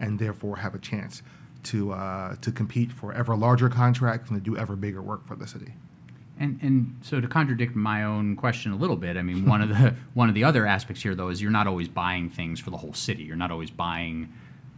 and 0.00 0.18
therefore 0.18 0.56
have 0.56 0.74
a 0.74 0.78
chance 0.78 1.22
to 1.64 1.92
uh, 1.92 2.36
to 2.36 2.52
compete 2.52 2.92
for 2.92 3.12
ever 3.12 3.36
larger 3.36 3.68
contracts 3.68 4.30
and 4.30 4.42
to 4.42 4.50
do 4.50 4.56
ever 4.56 4.76
bigger 4.76 5.02
work 5.02 5.26
for 5.26 5.36
the 5.36 5.46
city. 5.46 5.72
And 6.38 6.58
and 6.62 6.98
so 7.02 7.20
to 7.20 7.28
contradict 7.28 7.74
my 7.74 8.04
own 8.04 8.36
question 8.36 8.72
a 8.72 8.76
little 8.76 8.96
bit, 8.96 9.16
I 9.16 9.22
mean 9.22 9.46
one 9.46 9.62
of 9.62 9.68
the 9.68 9.94
one 10.14 10.28
of 10.28 10.34
the 10.34 10.44
other 10.44 10.66
aspects 10.66 11.02
here 11.02 11.14
though 11.14 11.28
is 11.28 11.42
you're 11.42 11.50
not 11.50 11.66
always 11.66 11.88
buying 11.88 12.30
things 12.30 12.60
for 12.60 12.70
the 12.70 12.76
whole 12.76 12.94
city. 12.94 13.24
You're 13.24 13.36
not 13.36 13.50
always 13.50 13.70
buying 13.70 14.32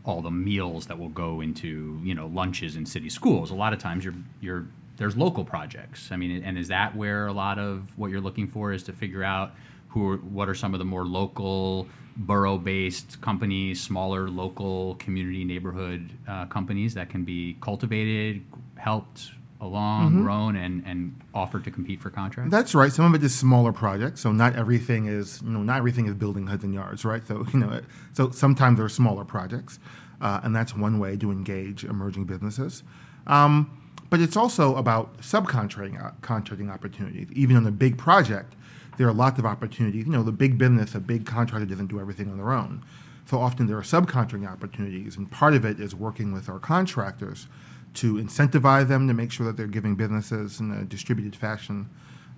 all 0.05 0.23
the 0.23 0.31
meals 0.31 0.87
that 0.87 0.99
will 0.99 1.11
go 1.11 1.41
into 1.41 2.01
you 2.03 2.15
know 2.15 2.27
lunches 2.29 2.77
in 2.77 2.87
city 2.87 3.11
schools. 3.11 3.51
A 3.51 3.55
lot 3.55 3.73
of 3.73 3.79
times 3.79 4.05
you're 4.05 4.15
you're 4.41 4.67
there's 4.97 5.17
local 5.17 5.45
projects. 5.45 6.13
I 6.13 6.17
mean, 6.17 6.43
and 6.45 6.59
is 6.59 6.69
that 6.69 6.95
where 6.95 7.27
a 7.27 7.33
lot 7.33 7.59
of 7.59 7.87
what 7.97 8.11
you're 8.11 8.21
looking 8.21 8.47
for 8.49 8.73
is 8.73 8.83
to 8.85 8.93
figure 8.93 9.25
out 9.25 9.53
who 9.91 10.09
are, 10.09 10.17
what 10.19 10.49
are 10.49 10.55
some 10.55 10.75
of 10.75 10.79
the 10.79 10.85
more 10.85 11.05
local 11.05 11.87
borough-based 12.17 13.21
companies, 13.21 13.81
smaller 13.81 14.29
local 14.29 14.97
community 14.97 15.45
neighborhood 15.45 16.11
uh, 16.29 16.47
companies 16.47 16.95
that 16.95 17.09
can 17.09 17.25
be 17.25 17.57
cultivated, 17.61 18.45
helped 18.77 19.31
along, 19.61 20.11
mm-hmm. 20.11 20.23
grown, 20.23 20.57
and, 20.57 20.83
and 20.87 21.21
offered 21.35 21.65
to 21.65 21.71
compete 21.71 22.01
for 22.01 22.11
contracts? 22.11 22.51
That's 22.51 22.75
right. 22.75 22.93
Some 22.93 23.05
of 23.05 23.15
it 23.15 23.25
is 23.25 23.35
smaller 23.35 23.73
projects, 23.73 24.21
so 24.21 24.33
not 24.33 24.57
everything 24.57 25.07
is 25.07 25.41
you 25.43 25.51
know 25.51 25.63
not 25.63 25.79
everything 25.79 26.07
is 26.07 26.15
building 26.15 26.47
Hudson 26.47 26.73
Yards, 26.73 27.05
right? 27.05 27.27
So 27.27 27.47
you 27.53 27.61
know, 27.61 27.81
so 28.13 28.31
sometimes 28.31 28.77
there 28.77 28.87
are 28.87 28.91
smaller 28.91 29.25
projects, 29.25 29.79
uh, 30.21 30.41
and 30.43 30.55
that's 30.55 30.75
one 30.75 30.99
way 30.99 31.17
to 31.17 31.31
engage 31.31 31.85
emerging 31.85 32.25
businesses. 32.25 32.83
Um, 33.27 33.77
but 34.09 34.21
it's 34.21 34.37
also 34.37 34.75
about 34.77 35.19
subcontracting 35.19 36.03
uh, 36.05 36.11
contracting 36.21 36.71
opportunities. 36.71 37.31
Even 37.33 37.57
on 37.57 37.67
a 37.67 37.71
big 37.71 37.97
project, 37.97 38.55
there 38.97 39.09
are 39.09 39.13
lots 39.13 39.39
of 39.39 39.47
opportunities. 39.47 40.07
You 40.07 40.13
know, 40.13 40.23
the 40.23 40.33
big 40.33 40.59
business, 40.59 40.95
a 40.95 41.01
big 41.01 41.27
contractor 41.27 41.67
doesn't 41.67 41.87
do 41.87 42.01
everything 42.01 42.29
on 42.31 42.37
their 42.37 42.53
own. 42.53 42.83
So 43.27 43.39
often 43.39 43.67
there 43.67 43.77
are 43.77 43.83
subcontracting 43.83 44.51
opportunities, 44.51 45.17
and 45.17 45.31
part 45.31 45.55
of 45.55 45.65
it 45.65 45.79
is 45.79 45.95
working 45.95 46.33
with 46.33 46.49
our 46.49 46.59
contractors 46.59 47.47
to 47.95 48.15
incentivize 48.15 48.89
them 48.89 49.09
to 49.09 49.15
make 49.15 49.33
sure 49.33 49.47
that 49.47 49.57
they're 49.57 49.67
giving 49.67 49.95
businesses 49.95 50.61
in 50.61 50.71
a 50.73 50.85
distributed 50.85 51.37
fashion, 51.37 51.89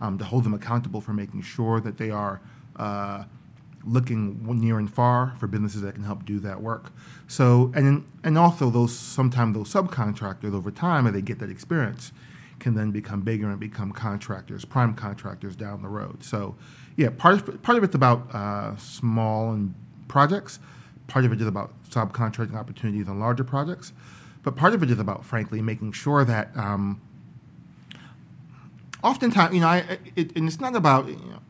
um, 0.00 0.18
to 0.18 0.24
hold 0.24 0.44
them 0.44 0.54
accountable 0.54 1.00
for 1.00 1.12
making 1.12 1.42
sure 1.42 1.80
that 1.80 1.98
they 1.98 2.10
are 2.10 2.40
uh, 2.76 3.24
looking 3.84 4.44
near 4.60 4.78
and 4.78 4.92
far 4.92 5.34
for 5.38 5.46
businesses 5.46 5.82
that 5.82 5.94
can 5.94 6.04
help 6.04 6.24
do 6.24 6.38
that 6.40 6.60
work. 6.60 6.92
So, 7.26 7.72
and 7.74 8.04
and 8.22 8.38
also 8.38 8.70
those 8.70 8.96
sometimes 8.96 9.56
those 9.56 9.72
subcontractors 9.72 10.54
over 10.54 10.70
time, 10.70 11.06
as 11.06 11.12
they 11.12 11.22
get 11.22 11.38
that 11.40 11.50
experience, 11.50 12.12
can 12.62 12.74
then 12.74 12.92
become 12.92 13.20
bigger 13.20 13.50
and 13.50 13.60
become 13.60 13.92
contractors, 13.92 14.64
prime 14.64 14.94
contractors 14.94 15.54
down 15.56 15.82
the 15.82 15.88
road. 15.88 16.22
So, 16.24 16.54
yeah, 16.96 17.10
part 17.10 17.34
of, 17.34 17.62
part 17.62 17.76
of 17.76 17.84
it's 17.84 17.94
about 17.94 18.34
uh, 18.34 18.76
small 18.76 19.50
and 19.50 19.74
projects. 20.08 20.60
Part 21.08 21.24
of 21.24 21.32
it 21.32 21.40
is 21.40 21.46
about 21.46 21.72
subcontracting 21.90 22.54
opportunities 22.54 23.08
on 23.08 23.18
larger 23.18 23.44
projects. 23.44 23.92
But 24.42 24.56
part 24.56 24.74
of 24.74 24.82
it 24.82 24.90
is 24.90 24.98
about, 24.98 25.24
frankly, 25.24 25.60
making 25.60 25.92
sure 25.92 26.24
that 26.24 26.56
um, 26.56 27.00
oftentimes, 29.02 29.54
you 29.54 29.60
know, 29.60 29.68
I, 29.68 29.98
it, 30.16 30.34
and 30.36 30.48
it's 30.48 30.60
not 30.60 30.74
about, 30.74 31.08
you 31.08 31.16
know, 31.16 31.40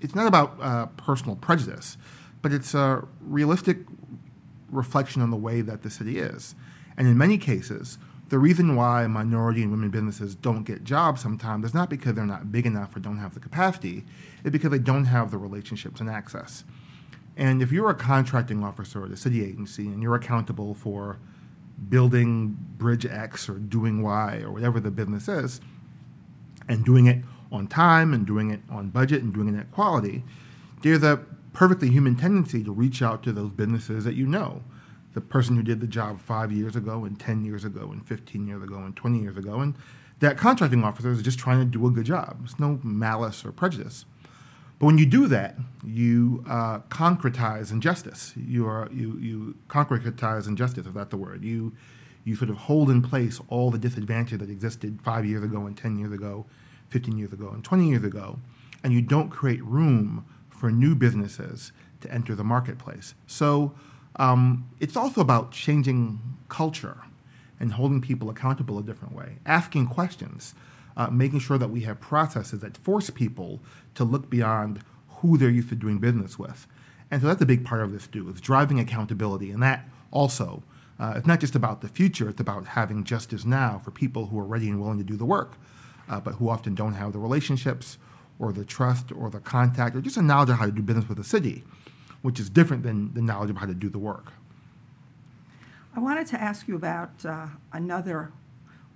it's 0.00 0.14
not 0.14 0.26
about 0.26 0.56
uh, 0.60 0.86
personal 0.96 1.36
prejudice, 1.36 1.96
but 2.42 2.52
it's 2.52 2.74
a 2.74 3.06
realistic 3.20 3.78
reflection 4.70 5.20
on 5.22 5.30
the 5.30 5.36
way 5.36 5.62
that 5.62 5.82
the 5.82 5.90
city 5.90 6.18
is. 6.18 6.54
And 6.96 7.08
in 7.08 7.16
many 7.18 7.38
cases, 7.38 7.98
the 8.30 8.38
reason 8.38 8.76
why 8.76 9.06
minority 9.08 9.62
and 9.62 9.70
women 9.72 9.90
businesses 9.90 10.34
don't 10.34 10.62
get 10.62 10.84
jobs 10.84 11.20
sometimes 11.20 11.66
is 11.66 11.74
not 11.74 11.90
because 11.90 12.14
they're 12.14 12.24
not 12.24 12.50
big 12.50 12.64
enough 12.64 12.94
or 12.96 13.00
don't 13.00 13.18
have 13.18 13.34
the 13.34 13.40
capacity, 13.40 14.04
it's 14.42 14.52
because 14.52 14.70
they 14.70 14.78
don't 14.78 15.04
have 15.04 15.30
the 15.30 15.38
relationships 15.38 16.00
and 16.00 16.08
access. 16.08 16.64
And 17.36 17.60
if 17.60 17.72
you're 17.72 17.90
a 17.90 17.94
contracting 17.94 18.62
officer 18.62 19.04
at 19.04 19.10
a 19.10 19.16
city 19.16 19.44
agency 19.44 19.86
and 19.86 20.00
you're 20.02 20.14
accountable 20.14 20.74
for 20.74 21.18
building 21.88 22.56
bridge 22.76 23.04
X 23.04 23.48
or 23.48 23.54
doing 23.54 24.02
Y 24.02 24.42
or 24.44 24.52
whatever 24.52 24.78
the 24.78 24.90
business 24.90 25.28
is, 25.28 25.60
and 26.68 26.84
doing 26.84 27.06
it 27.06 27.24
on 27.50 27.66
time 27.66 28.14
and 28.14 28.26
doing 28.26 28.50
it 28.50 28.60
on 28.70 28.90
budget 28.90 29.22
and 29.22 29.34
doing 29.34 29.52
it 29.54 29.58
at 29.58 29.72
quality, 29.72 30.22
there's 30.82 31.02
a 31.02 31.20
perfectly 31.52 31.90
human 31.90 32.14
tendency 32.14 32.62
to 32.62 32.70
reach 32.70 33.02
out 33.02 33.24
to 33.24 33.32
those 33.32 33.50
businesses 33.50 34.04
that 34.04 34.14
you 34.14 34.26
know. 34.26 34.62
The 35.14 35.20
person 35.20 35.56
who 35.56 35.62
did 35.62 35.80
the 35.80 35.86
job 35.86 36.20
five 36.20 36.52
years 36.52 36.76
ago, 36.76 37.04
and 37.04 37.18
10 37.18 37.44
years 37.44 37.64
ago, 37.64 37.90
and 37.92 38.06
15 38.06 38.46
years 38.46 38.62
ago, 38.62 38.76
and 38.76 38.94
20 38.94 39.18
years 39.18 39.36
ago. 39.36 39.60
And 39.60 39.74
that 40.20 40.36
contracting 40.36 40.84
officer 40.84 41.10
is 41.10 41.22
just 41.22 41.38
trying 41.38 41.58
to 41.58 41.64
do 41.64 41.86
a 41.86 41.90
good 41.90 42.06
job. 42.06 42.36
There's 42.40 42.60
no 42.60 42.78
malice 42.82 43.44
or 43.44 43.52
prejudice. 43.52 44.04
But 44.78 44.86
when 44.86 44.98
you 44.98 45.04
do 45.04 45.26
that, 45.28 45.56
you 45.84 46.42
uh, 46.48 46.80
concretize 46.88 47.70
injustice. 47.70 48.32
You 48.34 48.66
are 48.66 48.88
you 48.90 49.18
you 49.18 49.56
concretize 49.68 50.48
injustice. 50.48 50.86
Is 50.86 50.94
that 50.94 51.10
the 51.10 51.18
word? 51.18 51.44
You 51.44 51.74
you 52.24 52.34
sort 52.34 52.50
of 52.50 52.56
hold 52.56 52.90
in 52.90 53.02
place 53.02 53.40
all 53.48 53.70
the 53.70 53.78
disadvantage 53.78 54.40
that 54.40 54.48
existed 54.48 55.00
five 55.02 55.26
years 55.26 55.44
ago 55.44 55.66
and 55.66 55.76
ten 55.76 55.98
years 55.98 56.12
ago, 56.12 56.46
fifteen 56.88 57.18
years 57.18 57.32
ago 57.32 57.50
and 57.50 57.62
twenty 57.62 57.90
years 57.90 58.04
ago, 58.04 58.38
and 58.82 58.94
you 58.94 59.02
don't 59.02 59.28
create 59.28 59.62
room 59.62 60.24
for 60.48 60.70
new 60.70 60.94
businesses 60.94 61.72
to 62.00 62.10
enter 62.10 62.34
the 62.34 62.44
marketplace. 62.44 63.14
So 63.26 63.74
um, 64.16 64.68
it's 64.80 64.96
also 64.96 65.20
about 65.20 65.52
changing 65.52 66.20
culture 66.48 66.98
and 67.58 67.72
holding 67.72 68.00
people 68.00 68.30
accountable 68.30 68.78
a 68.78 68.82
different 68.82 69.14
way, 69.14 69.36
asking 69.46 69.86
questions 69.86 70.54
uh, 70.96 71.08
making 71.08 71.38
sure 71.38 71.58
that 71.58 71.70
we 71.70 71.80
have 71.80 72.00
processes 72.00 72.60
that 72.60 72.76
force 72.76 73.08
people 73.10 73.60
to 73.94 74.04
look 74.04 74.28
beyond 74.28 74.80
who 75.08 75.38
they're 75.38 75.50
used 75.50 75.70
to 75.70 75.74
doing 75.74 75.98
business 75.98 76.38
with. 76.38 76.66
And 77.10 77.20
so 77.20 77.28
that's 77.28 77.40
a 77.40 77.46
big 77.46 77.64
part 77.64 77.82
of 77.82 77.92
this 77.92 78.06
too, 78.06 78.28
is 78.28 78.40
driving 78.40 78.78
accountability. 78.78 79.50
And 79.50 79.62
that 79.62 79.88
also, 80.10 80.62
uh, 80.98 81.14
it's 81.16 81.26
not 81.26 81.40
just 81.40 81.54
about 81.54 81.80
the 81.80 81.88
future, 81.88 82.28
it's 82.28 82.40
about 82.40 82.66
having 82.66 83.04
justice 83.04 83.44
now 83.44 83.80
for 83.82 83.90
people 83.90 84.26
who 84.26 84.38
are 84.38 84.44
ready 84.44 84.68
and 84.68 84.80
willing 84.80 84.98
to 84.98 85.04
do 85.04 85.16
the 85.16 85.24
work, 85.24 85.54
uh, 86.08 86.20
but 86.20 86.34
who 86.34 86.48
often 86.48 86.74
don't 86.74 86.94
have 86.94 87.12
the 87.12 87.18
relationships 87.18 87.98
or 88.38 88.52
the 88.52 88.64
trust 88.64 89.10
or 89.12 89.30
the 89.30 89.40
contact 89.40 89.96
or 89.96 90.00
just 90.00 90.16
a 90.16 90.22
knowledge 90.22 90.50
of 90.50 90.56
how 90.56 90.66
to 90.66 90.72
do 90.72 90.82
business 90.82 91.08
with 91.08 91.18
the 91.18 91.24
city, 91.24 91.64
which 92.22 92.38
is 92.38 92.50
different 92.50 92.82
than 92.82 93.12
the 93.14 93.22
knowledge 93.22 93.50
of 93.50 93.56
how 93.56 93.66
to 93.66 93.74
do 93.74 93.88
the 93.88 93.98
work. 93.98 94.32
I 95.94 96.00
wanted 96.00 96.26
to 96.28 96.40
ask 96.40 96.68
you 96.68 96.76
about 96.76 97.24
uh, 97.24 97.46
another 97.72 98.32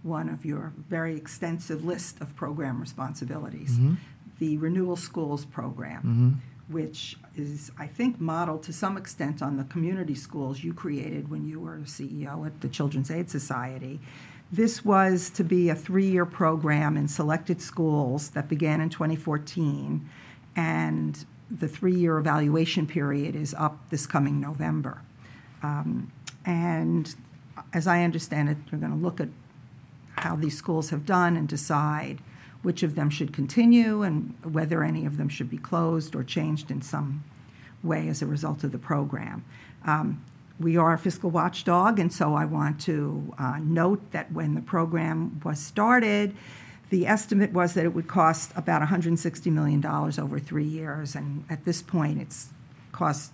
one 0.02 0.28
of 0.28 0.44
your 0.44 0.72
very 0.88 1.16
extensive 1.16 1.84
list 1.84 2.20
of 2.20 2.36
program 2.36 2.80
responsibilities, 2.80 3.72
mm-hmm. 3.72 3.94
the 4.38 4.58
Renewal 4.58 4.96
Schools 4.96 5.46
program, 5.46 5.98
mm-hmm. 5.98 6.72
which 6.72 7.16
is, 7.36 7.72
I 7.78 7.86
think, 7.86 8.20
modeled 8.20 8.62
to 8.64 8.72
some 8.72 8.96
extent 8.96 9.42
on 9.42 9.56
the 9.56 9.64
community 9.64 10.14
schools 10.14 10.62
you 10.62 10.74
created 10.74 11.30
when 11.30 11.48
you 11.48 11.58
were 11.58 11.78
CEO 11.78 12.46
at 12.46 12.60
the 12.60 12.68
Children's 12.68 13.10
Aid 13.10 13.30
Society. 13.30 13.98
This 14.52 14.84
was 14.84 15.30
to 15.30 15.42
be 15.42 15.70
a 15.70 15.74
three 15.74 16.06
year 16.06 16.26
program 16.26 16.96
in 16.96 17.08
selected 17.08 17.62
schools 17.62 18.30
that 18.30 18.46
began 18.46 18.82
in 18.82 18.90
2014, 18.90 20.08
and 20.54 21.24
the 21.50 21.68
three 21.68 21.94
year 21.94 22.18
evaluation 22.18 22.86
period 22.86 23.36
is 23.36 23.54
up 23.54 23.90
this 23.90 24.06
coming 24.06 24.40
November. 24.40 25.00
Um, 25.62 26.12
and 26.44 27.14
as 27.72 27.86
I 27.86 28.02
understand 28.02 28.48
it, 28.48 28.56
you're 28.70 28.80
going 28.80 28.92
to 28.92 28.98
look 28.98 29.20
at 29.20 29.28
how 30.16 30.36
these 30.36 30.56
schools 30.56 30.90
have 30.90 31.04
done 31.06 31.36
and 31.36 31.48
decide 31.48 32.20
which 32.62 32.82
of 32.82 32.94
them 32.94 33.10
should 33.10 33.32
continue 33.32 34.02
and 34.02 34.34
whether 34.42 34.82
any 34.82 35.04
of 35.04 35.16
them 35.16 35.28
should 35.28 35.50
be 35.50 35.58
closed 35.58 36.14
or 36.14 36.24
changed 36.24 36.70
in 36.70 36.80
some 36.80 37.22
way 37.82 38.08
as 38.08 38.22
a 38.22 38.26
result 38.26 38.64
of 38.64 38.72
the 38.72 38.78
program. 38.78 39.44
Um, 39.84 40.24
we 40.58 40.76
are 40.76 40.94
a 40.94 40.98
fiscal 40.98 41.30
watchdog, 41.30 41.98
and 41.98 42.12
so 42.12 42.34
I 42.34 42.44
want 42.44 42.80
to 42.82 43.34
uh, 43.38 43.58
note 43.60 44.12
that 44.12 44.32
when 44.32 44.54
the 44.54 44.60
program 44.60 45.40
was 45.44 45.58
started, 45.58 46.34
the 46.90 47.06
estimate 47.06 47.52
was 47.52 47.74
that 47.74 47.84
it 47.84 47.94
would 47.94 48.08
cost 48.08 48.52
about 48.56 48.82
$160 48.82 49.52
million 49.52 49.84
over 49.86 50.38
three 50.38 50.64
years, 50.64 51.14
and 51.14 51.44
at 51.48 51.64
this 51.64 51.82
point, 51.82 52.20
it's 52.20 52.50
cost 52.92 53.32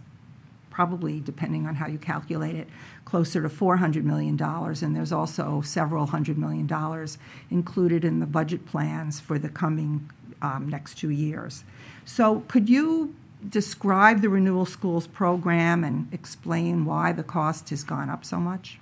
probably, 0.70 1.20
depending 1.20 1.66
on 1.66 1.74
how 1.74 1.86
you 1.86 1.98
calculate 1.98 2.54
it, 2.54 2.68
closer 3.04 3.42
to 3.42 3.48
$400 3.48 4.04
million. 4.04 4.40
And 4.40 4.96
there's 4.96 5.12
also 5.12 5.60
several 5.60 6.06
hundred 6.06 6.38
million 6.38 6.66
dollars 6.66 7.18
included 7.50 8.04
in 8.04 8.20
the 8.20 8.26
budget 8.26 8.64
plans 8.66 9.20
for 9.20 9.38
the 9.38 9.48
coming 9.48 10.08
um, 10.40 10.68
next 10.68 10.96
two 10.96 11.10
years. 11.10 11.64
So, 12.04 12.44
could 12.48 12.68
you 12.68 13.14
describe 13.48 14.20
the 14.20 14.28
Renewal 14.28 14.66
Schools 14.66 15.06
program 15.06 15.84
and 15.84 16.12
explain 16.12 16.84
why 16.84 17.12
the 17.12 17.22
cost 17.22 17.70
has 17.70 17.84
gone 17.84 18.08
up 18.08 18.24
so 18.24 18.38
much? 18.38 18.78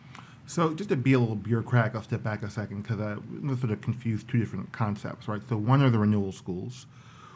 So, 0.48 0.72
just 0.72 0.88
to 0.88 0.96
be 0.96 1.12
a 1.12 1.18
little 1.18 1.36
bureaucratic, 1.36 1.94
I'll 1.94 2.02
step 2.02 2.22
back 2.22 2.42
a 2.42 2.48
second 2.48 2.80
because 2.80 2.98
I 2.98 3.16
sort 3.56 3.70
of 3.70 3.82
confused 3.82 4.28
two 4.28 4.38
different 4.38 4.72
concepts, 4.72 5.28
right? 5.28 5.42
So, 5.46 5.58
one 5.58 5.82
are 5.82 5.90
the 5.90 5.98
renewal 5.98 6.32
schools, 6.32 6.86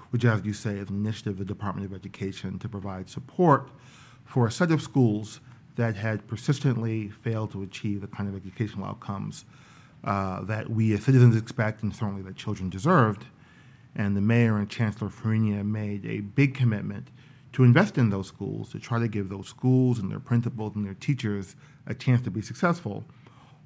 which, 0.09 0.25
as 0.25 0.47
you 0.47 0.55
say, 0.55 0.77
is 0.79 0.89
an 0.89 0.97
initiative 0.97 1.35
of 1.35 1.39
the 1.41 1.45
Department 1.45 1.87
of 1.87 1.93
Education 1.93 2.59
to 2.61 2.71
provide 2.71 3.11
support 3.11 3.69
for 4.25 4.47
a 4.47 4.51
set 4.51 4.73
of 4.73 4.81
schools 4.81 5.41
that 5.77 5.95
had 5.97 6.27
persistently 6.27 7.11
failed 7.11 7.53
to 7.53 7.63
achieve 7.63 8.01
the 8.01 8.07
kind 8.07 8.31
of 8.31 8.35
educational 8.35 8.87
outcomes 8.87 9.45
uh, 10.05 10.43
that 10.45 10.71
we 10.71 10.95
as 10.95 11.05
citizens 11.05 11.37
expect 11.37 11.83
and 11.83 11.95
certainly 11.95 12.23
that 12.23 12.37
children 12.37 12.71
deserved. 12.71 13.27
And 13.95 14.17
the 14.17 14.23
mayor 14.23 14.57
and 14.57 14.71
Chancellor 14.71 15.11
Farina 15.11 15.63
made 15.65 16.07
a 16.07 16.21
big 16.21 16.55
commitment 16.55 17.09
to 17.53 17.65
invest 17.65 17.99
in 17.99 18.11
those 18.11 18.27
schools, 18.27 18.71
to 18.71 18.79
try 18.79 18.99
to 18.99 19.09
give 19.09 19.29
those 19.29 19.47
schools 19.47 19.99
and 19.99 20.11
their 20.11 20.21
principals 20.21 20.75
and 20.75 20.87
their 20.87 20.95
teachers 20.95 21.55
a 21.87 21.95
chance 21.95 22.23
to 22.23 22.31
be 22.31 22.41
successful, 22.41 23.05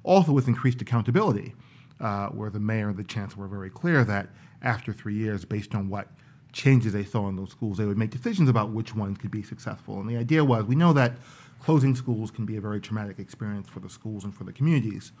also 0.03 0.31
with 0.31 0.47
increased 0.47 0.81
accountability, 0.81 1.53
uh, 1.99 2.27
where 2.27 2.49
the 2.49 2.59
mayor 2.59 2.89
and 2.89 2.97
the 2.97 3.03
chancellor 3.03 3.43
were 3.43 3.47
very 3.47 3.69
clear 3.69 4.03
that 4.03 4.27
after 4.61 4.91
three 4.91 5.15
years, 5.15 5.45
based 5.45 5.73
on 5.73 5.89
what 5.89 6.09
changes 6.51 6.93
they 6.93 7.03
saw 7.03 7.27
in 7.29 7.35
those 7.35 7.51
schools, 7.51 7.77
they 7.77 7.85
would 7.85 7.97
make 7.97 8.09
decisions 8.09 8.49
about 8.49 8.71
which 8.71 8.95
ones 8.95 9.17
could 9.17 9.31
be 9.31 9.43
successful. 9.43 9.99
And 9.99 10.09
the 10.09 10.17
idea 10.17 10.43
was 10.43 10.65
we 10.65 10.75
know 10.75 10.93
that 10.93 11.17
closing 11.61 11.95
schools 11.95 12.31
can 12.31 12.45
be 12.45 12.57
a 12.57 12.61
very 12.61 12.81
traumatic 12.81 13.19
experience 13.19 13.69
for 13.69 13.79
the 13.79 13.89
schools 13.89 14.23
and 14.23 14.33
for 14.33 14.43
the 14.43 14.53
communities. 14.53 15.11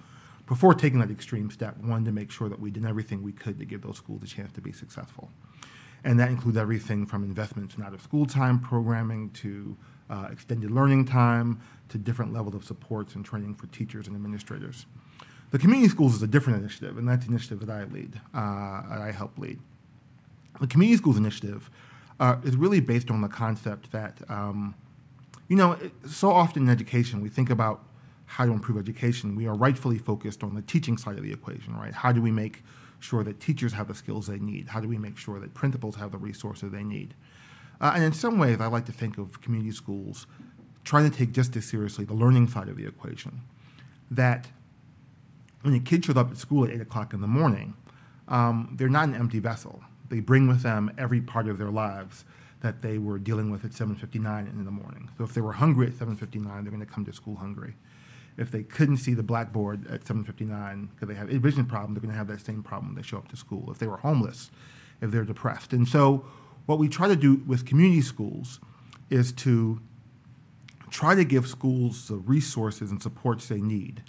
Before 0.47 0.73
taking 0.73 0.99
that 0.99 1.11
extreme 1.11 1.51
step, 1.51 1.77
one, 1.77 2.05
to 2.05 2.11
make 2.11 2.31
sure 2.31 2.47
that 2.47 2.59
we 2.59 2.71
did 2.71 2.85
everything 2.85 3.21
we 3.21 3.33
could 3.33 3.59
to 3.59 3.65
give 3.65 3.81
those 3.81 3.97
schools 3.97 4.23
a 4.23 4.27
chance 4.27 4.51
to 4.53 4.61
be 4.61 4.71
successful. 4.71 5.29
And 6.07 6.17
that 6.21 6.29
includes 6.29 6.57
everything 6.57 7.05
from 7.05 7.25
investments 7.25 7.75
in 7.75 7.83
out 7.83 7.93
of 7.93 8.01
school 8.01 8.25
time 8.25 8.59
programming 8.59 9.29
to 9.31 9.75
uh, 10.09 10.29
extended 10.31 10.71
learning 10.71 11.03
time 11.03 11.59
to 11.89 11.97
different 11.97 12.31
levels 12.31 12.55
of 12.55 12.63
supports 12.63 13.15
and 13.15 13.25
training 13.25 13.55
for 13.55 13.67
teachers 13.67 14.07
and 14.07 14.15
administrators. 14.15 14.85
The 15.51 15.59
community 15.59 15.89
schools 15.89 16.15
is 16.15 16.23
a 16.23 16.27
different 16.27 16.59
initiative, 16.59 16.97
and 16.97 17.09
that's 17.09 17.25
the 17.25 17.31
initiative 17.31 17.59
that 17.59 17.69
I 17.69 17.83
lead, 17.83 18.21
uh, 18.33 18.87
that 18.87 19.01
I 19.01 19.11
help 19.11 19.37
lead. 19.37 19.59
The 20.61 20.67
Community 20.67 20.95
Schools 20.95 21.17
Initiative 21.17 21.69
uh, 22.21 22.37
is 22.45 22.55
really 22.55 22.79
based 22.79 23.11
on 23.11 23.19
the 23.19 23.27
concept 23.27 23.91
that, 23.91 24.17
um, 24.29 24.75
you 25.49 25.57
know, 25.57 25.77
so 26.09 26.31
often 26.31 26.63
in 26.63 26.69
education 26.69 27.19
we 27.21 27.27
think 27.27 27.49
about 27.49 27.83
how 28.27 28.45
to 28.45 28.53
improve 28.53 28.77
education. 28.77 29.35
We 29.35 29.45
are 29.45 29.55
rightfully 29.55 29.97
focused 29.97 30.41
on 30.41 30.55
the 30.55 30.61
teaching 30.61 30.97
side 30.97 31.17
of 31.17 31.23
the 31.23 31.33
equation, 31.33 31.75
right? 31.75 31.93
How 31.93 32.13
do 32.13 32.21
we 32.21 32.31
make 32.31 32.63
sure 32.99 33.23
that 33.23 33.39
teachers 33.39 33.73
have 33.73 33.87
the 33.87 33.95
skills 33.95 34.27
they 34.27 34.39
need? 34.39 34.69
How 34.69 34.79
do 34.79 34.87
we 34.87 34.97
make 34.97 35.17
sure 35.17 35.39
that 35.39 35.53
principals 35.53 35.95
have 35.95 36.11
the 36.11 36.17
resources 36.17 36.71
they 36.71 36.83
need? 36.83 37.13
Uh, 37.79 37.93
and 37.95 38.03
in 38.03 38.13
some 38.13 38.37
ways, 38.39 38.59
I 38.59 38.67
like 38.67 38.85
to 38.85 38.91
think 38.91 39.17
of 39.17 39.41
community 39.41 39.71
schools 39.71 40.25
trying 40.83 41.09
to 41.09 41.15
take 41.15 41.31
just 41.31 41.55
as 41.55 41.65
seriously 41.65 42.05
the 42.05 42.13
learning 42.13 42.47
side 42.47 42.69
of 42.69 42.77
the 42.77 42.87
equation. 42.87 43.41
That 44.09 44.47
when 45.61 45.73
a 45.73 45.79
kid 45.79 46.05
shows 46.05 46.15
up 46.15 46.31
at 46.31 46.37
school 46.37 46.63
at 46.63 46.71
8 46.71 46.81
o'clock 46.81 47.13
in 47.13 47.21
the 47.21 47.27
morning, 47.27 47.75
um, 48.27 48.75
they're 48.77 48.89
not 48.89 49.09
an 49.09 49.15
empty 49.15 49.39
vessel. 49.39 49.81
They 50.09 50.21
bring 50.21 50.47
with 50.47 50.61
them 50.61 50.91
every 50.97 51.21
part 51.21 51.47
of 51.47 51.57
their 51.57 51.71
lives 51.71 52.23
that 52.61 52.81
they 52.81 52.97
were 52.97 53.19
dealing 53.19 53.51
with 53.51 53.65
at 53.65 53.71
7.59 53.71 54.49
in 54.49 54.65
the 54.65 54.71
morning. 54.71 55.09
So 55.17 55.23
if 55.23 55.33
they 55.33 55.41
were 55.41 55.53
hungry 55.53 55.87
at 55.87 55.93
7.59, 55.93 56.63
they're 56.63 56.71
going 56.71 56.79
to 56.79 56.85
come 56.85 57.05
to 57.05 57.13
school 57.13 57.35
hungry. 57.35 57.75
If 58.37 58.51
they 58.51 58.63
couldn't 58.63 58.97
see 58.97 59.13
the 59.13 59.23
blackboard 59.23 59.87
at 59.87 60.03
7.59 60.03 60.89
because 60.91 61.07
they 61.07 61.15
have 61.15 61.31
a 61.31 61.39
vision 61.39 61.65
problem, 61.65 61.93
they're 61.93 62.01
going 62.01 62.11
to 62.11 62.17
have 62.17 62.27
that 62.27 62.45
same 62.45 62.61
problem 62.61 62.89
when 62.89 62.95
they 62.95 63.07
show 63.07 63.17
up 63.17 63.27
to 63.29 63.35
school. 63.37 63.71
If 63.71 63.79
they 63.79 63.87
were 63.87 63.97
homeless, 63.97 64.51
if 65.01 65.11
they're 65.11 65.23
depressed. 65.23 65.73
And 65.73 65.87
so 65.87 66.25
what 66.67 66.77
we 66.77 66.87
try 66.87 67.07
to 67.07 67.15
do 67.15 67.41
with 67.47 67.65
community 67.65 68.01
schools 68.01 68.59
is 69.09 69.31
to 69.31 69.81
try 70.89 71.15
to 71.15 71.23
give 71.23 71.47
schools 71.47 72.07
the 72.07 72.15
resources 72.15 72.91
and 72.91 73.01
supports 73.01 73.47
they 73.47 73.61
need 73.61 74.03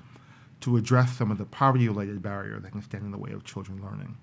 to 0.61 0.77
address 0.77 1.17
some 1.17 1.31
of 1.31 1.39
the 1.39 1.45
poverty-related 1.45 2.21
barriers 2.21 2.63
that 2.63 2.73
can 2.73 2.83
stand 2.83 3.05
in 3.05 3.13
the 3.13 3.19
way 3.19 3.31
of 3.31 3.45
children 3.45 3.81
learning. 3.83 4.17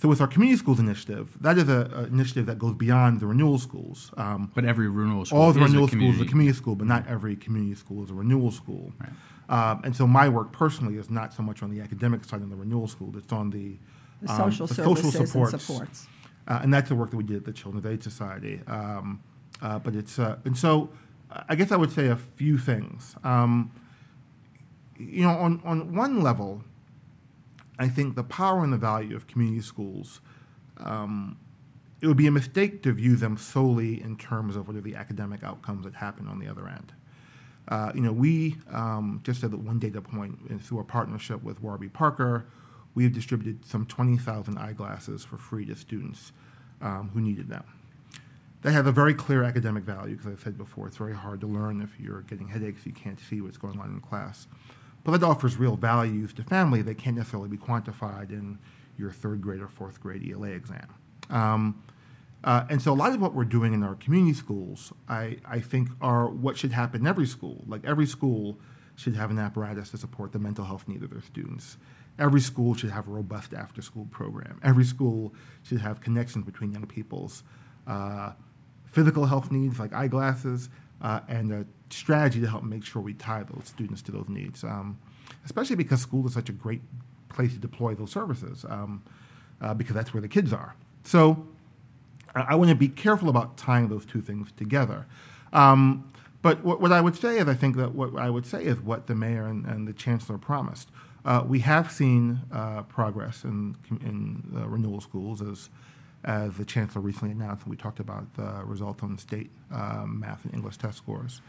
So 0.00 0.08
with 0.08 0.20
our 0.20 0.28
community 0.28 0.56
schools 0.56 0.78
initiative, 0.78 1.36
that 1.40 1.58
is 1.58 1.68
an 1.68 1.92
initiative 2.12 2.46
that 2.46 2.58
goes 2.58 2.74
beyond 2.74 3.18
the 3.18 3.26
renewal 3.26 3.58
schools. 3.58 4.12
Um, 4.16 4.50
but 4.54 4.64
every 4.64 4.88
renewal 4.88 5.24
school 5.24 5.40
all 5.40 5.52
the 5.52 5.60
renewal 5.60 5.88
schools 5.88 6.14
is 6.14 6.20
a 6.20 6.24
community 6.24 6.56
school, 6.56 6.76
but 6.76 6.86
not 6.86 7.06
every 7.08 7.34
community 7.34 7.74
school 7.74 8.04
is 8.04 8.10
a 8.10 8.14
renewal 8.14 8.52
school. 8.52 8.92
Right. 9.00 9.10
Um, 9.48 9.80
and 9.82 9.96
so 9.96 10.06
my 10.06 10.28
work 10.28 10.52
personally 10.52 10.98
is 10.98 11.10
not 11.10 11.34
so 11.34 11.42
much 11.42 11.64
on 11.64 11.70
the 11.70 11.80
academic 11.80 12.24
side 12.24 12.42
of 12.42 12.48
the 12.50 12.54
renewal 12.54 12.86
school; 12.86 13.12
it's 13.16 13.32
on 13.32 13.50
the, 13.50 13.76
the 14.22 14.30
um, 14.30 14.36
social 14.36 14.66
the 14.68 14.74
services 14.74 15.12
social 15.12 15.26
supports, 15.26 15.52
and 15.52 15.62
supports. 15.62 16.06
Uh, 16.46 16.60
and 16.62 16.72
that's 16.72 16.88
the 16.90 16.94
work 16.94 17.10
that 17.10 17.16
we 17.16 17.24
did 17.24 17.38
at 17.38 17.44
the 17.44 17.52
Children's 17.52 17.86
Aid 17.86 18.02
Society. 18.02 18.60
Um, 18.68 19.20
uh, 19.60 19.80
but 19.80 19.96
it's 19.96 20.18
uh, 20.18 20.36
and 20.44 20.56
so 20.56 20.90
I 21.48 21.56
guess 21.56 21.72
I 21.72 21.76
would 21.76 21.90
say 21.90 22.06
a 22.06 22.16
few 22.16 22.56
things. 22.56 23.16
Um, 23.24 23.72
you 24.98 25.22
know, 25.22 25.30
on, 25.30 25.60
on 25.64 25.94
one 25.94 26.22
level, 26.22 26.62
I 27.78 27.88
think 27.88 28.16
the 28.16 28.24
power 28.24 28.64
and 28.64 28.72
the 28.72 28.78
value 28.78 29.14
of 29.14 29.26
community 29.26 29.62
schools, 29.62 30.20
um, 30.78 31.38
it 32.00 32.06
would 32.06 32.16
be 32.16 32.26
a 32.26 32.32
mistake 32.32 32.82
to 32.84 32.92
view 32.92 33.16
them 33.16 33.36
solely 33.36 34.02
in 34.02 34.16
terms 34.16 34.56
of 34.56 34.66
what 34.66 34.76
are 34.76 34.80
the 34.80 34.94
academic 34.94 35.42
outcomes 35.42 35.84
that 35.84 35.94
happen 35.94 36.28
on 36.28 36.38
the 36.38 36.48
other 36.48 36.68
end. 36.68 36.92
Uh, 37.68 37.92
you 37.94 38.00
know, 38.00 38.12
we, 38.12 38.56
um, 38.72 39.20
just 39.24 39.44
at 39.44 39.52
one 39.52 39.78
data 39.78 40.00
point, 40.00 40.62
through 40.62 40.80
a 40.80 40.84
partnership 40.84 41.42
with 41.42 41.60
Warby 41.62 41.88
Parker, 41.88 42.46
we 42.94 43.04
have 43.04 43.12
distributed 43.12 43.64
some 43.64 43.84
20,000 43.86 44.58
eyeglasses 44.58 45.24
for 45.24 45.36
free 45.36 45.64
to 45.66 45.76
students 45.76 46.32
um, 46.80 47.10
who 47.12 47.20
needed 47.20 47.48
them. 47.48 47.64
They 48.62 48.72
have 48.72 48.86
a 48.86 48.92
very 48.92 49.14
clear 49.14 49.44
academic 49.44 49.84
value 49.84 50.16
because 50.16 50.32
I 50.32 50.42
said 50.42 50.58
before, 50.58 50.88
it's 50.88 50.96
very 50.96 51.14
hard 51.14 51.40
to 51.42 51.46
learn 51.46 51.80
if 51.80 51.98
you're 52.00 52.22
getting 52.22 52.48
headaches, 52.48 52.86
you 52.86 52.92
can't 52.92 53.20
see 53.20 53.40
what's 53.40 53.56
going 53.56 53.78
on 53.78 53.90
in 53.90 54.00
class. 54.00 54.48
But 55.08 55.22
it 55.22 55.24
offers 55.24 55.56
real 55.56 55.74
values 55.74 56.34
to 56.34 56.42
family 56.42 56.82
that 56.82 56.98
can't 56.98 57.16
necessarily 57.16 57.48
be 57.48 57.56
quantified 57.56 58.28
in 58.28 58.58
your 58.98 59.10
third 59.10 59.40
grade 59.40 59.62
or 59.62 59.68
fourth 59.68 60.02
grade 60.02 60.30
ELA 60.30 60.48
exam. 60.48 60.86
Um, 61.30 61.82
uh, 62.44 62.66
and 62.68 62.82
so 62.82 62.92
a 62.92 62.94
lot 62.94 63.14
of 63.14 63.18
what 63.18 63.32
we're 63.32 63.44
doing 63.44 63.72
in 63.72 63.82
our 63.82 63.94
community 63.94 64.34
schools, 64.34 64.92
I, 65.08 65.38
I 65.46 65.60
think, 65.60 65.88
are 66.02 66.28
what 66.28 66.58
should 66.58 66.72
happen 66.72 67.00
in 67.00 67.06
every 67.06 67.26
school. 67.26 67.64
Like 67.66 67.86
every 67.86 68.04
school 68.04 68.58
should 68.96 69.14
have 69.14 69.30
an 69.30 69.38
apparatus 69.38 69.88
to 69.92 69.96
support 69.96 70.32
the 70.32 70.38
mental 70.38 70.66
health 70.66 70.86
needs 70.86 71.02
of 71.02 71.08
their 71.08 71.22
students. 71.22 71.78
Every 72.18 72.42
school 72.42 72.74
should 72.74 72.90
have 72.90 73.08
a 73.08 73.10
robust 73.10 73.54
after 73.54 73.80
school 73.80 74.08
program. 74.10 74.60
Every 74.62 74.84
school 74.84 75.32
should 75.62 75.80
have 75.80 76.02
connections 76.02 76.44
between 76.44 76.72
young 76.72 76.86
people's 76.86 77.44
uh, 77.86 78.32
physical 78.84 79.24
health 79.24 79.50
needs, 79.50 79.78
like 79.78 79.94
eyeglasses, 79.94 80.68
uh, 81.02 81.20
and 81.28 81.52
a 81.52 81.66
strategy 81.90 82.40
to 82.40 82.48
help 82.48 82.62
make 82.62 82.84
sure 82.84 83.00
we 83.00 83.14
tie 83.14 83.42
those 83.42 83.66
students 83.66 84.02
to 84.02 84.12
those 84.12 84.28
needs, 84.28 84.64
um, 84.64 84.98
especially 85.44 85.76
because 85.76 86.00
school 86.00 86.26
is 86.26 86.34
such 86.34 86.48
a 86.48 86.52
great 86.52 86.82
place 87.28 87.52
to 87.52 87.58
deploy 87.58 87.94
those 87.94 88.10
services 88.10 88.64
um, 88.68 89.02
uh, 89.60 89.74
because 89.74 89.94
that's 89.94 90.12
where 90.12 90.20
the 90.20 90.28
kids 90.28 90.52
are. 90.52 90.74
So 91.04 91.46
I, 92.34 92.40
I 92.48 92.54
want 92.54 92.70
to 92.70 92.76
be 92.76 92.88
careful 92.88 93.28
about 93.28 93.56
tying 93.56 93.88
those 93.88 94.04
two 94.04 94.20
things 94.20 94.52
together. 94.56 95.06
Um, 95.52 96.10
but 96.42 96.62
what, 96.62 96.80
what, 96.80 96.92
I 96.92 97.00
would 97.00 97.16
say 97.16 97.38
is, 97.38 97.48
I 97.48 97.54
think 97.54 97.76
that 97.76 97.94
what 97.94 98.16
I 98.16 98.30
would 98.30 98.46
say 98.46 98.64
is 98.64 98.78
what 98.78 99.06
the 99.06 99.14
mayor 99.14 99.46
and, 99.46 99.66
and 99.66 99.88
the 99.88 99.92
chancellor 99.92 100.38
promised. 100.38 100.88
Uh, 101.24 101.42
we 101.46 101.60
have 101.60 101.90
seen 101.90 102.40
uh, 102.52 102.82
progress 102.84 103.44
in, 103.44 103.76
in 103.90 104.42
renewal 104.52 105.00
schools 105.00 105.42
as 105.42 105.68
as 106.28 106.58
the 106.58 106.64
chancellor 106.64 107.00
recently 107.00 107.32
announced, 107.32 107.66
we 107.66 107.74
talked 107.74 108.00
about 108.00 108.34
the 108.34 108.62
results 108.64 109.02
on 109.02 109.16
the 109.16 109.20
state 109.20 109.50
um, 109.72 110.20
math 110.20 110.44
and 110.44 110.52
English 110.52 110.76
test 110.76 110.98
scores. 110.98 111.40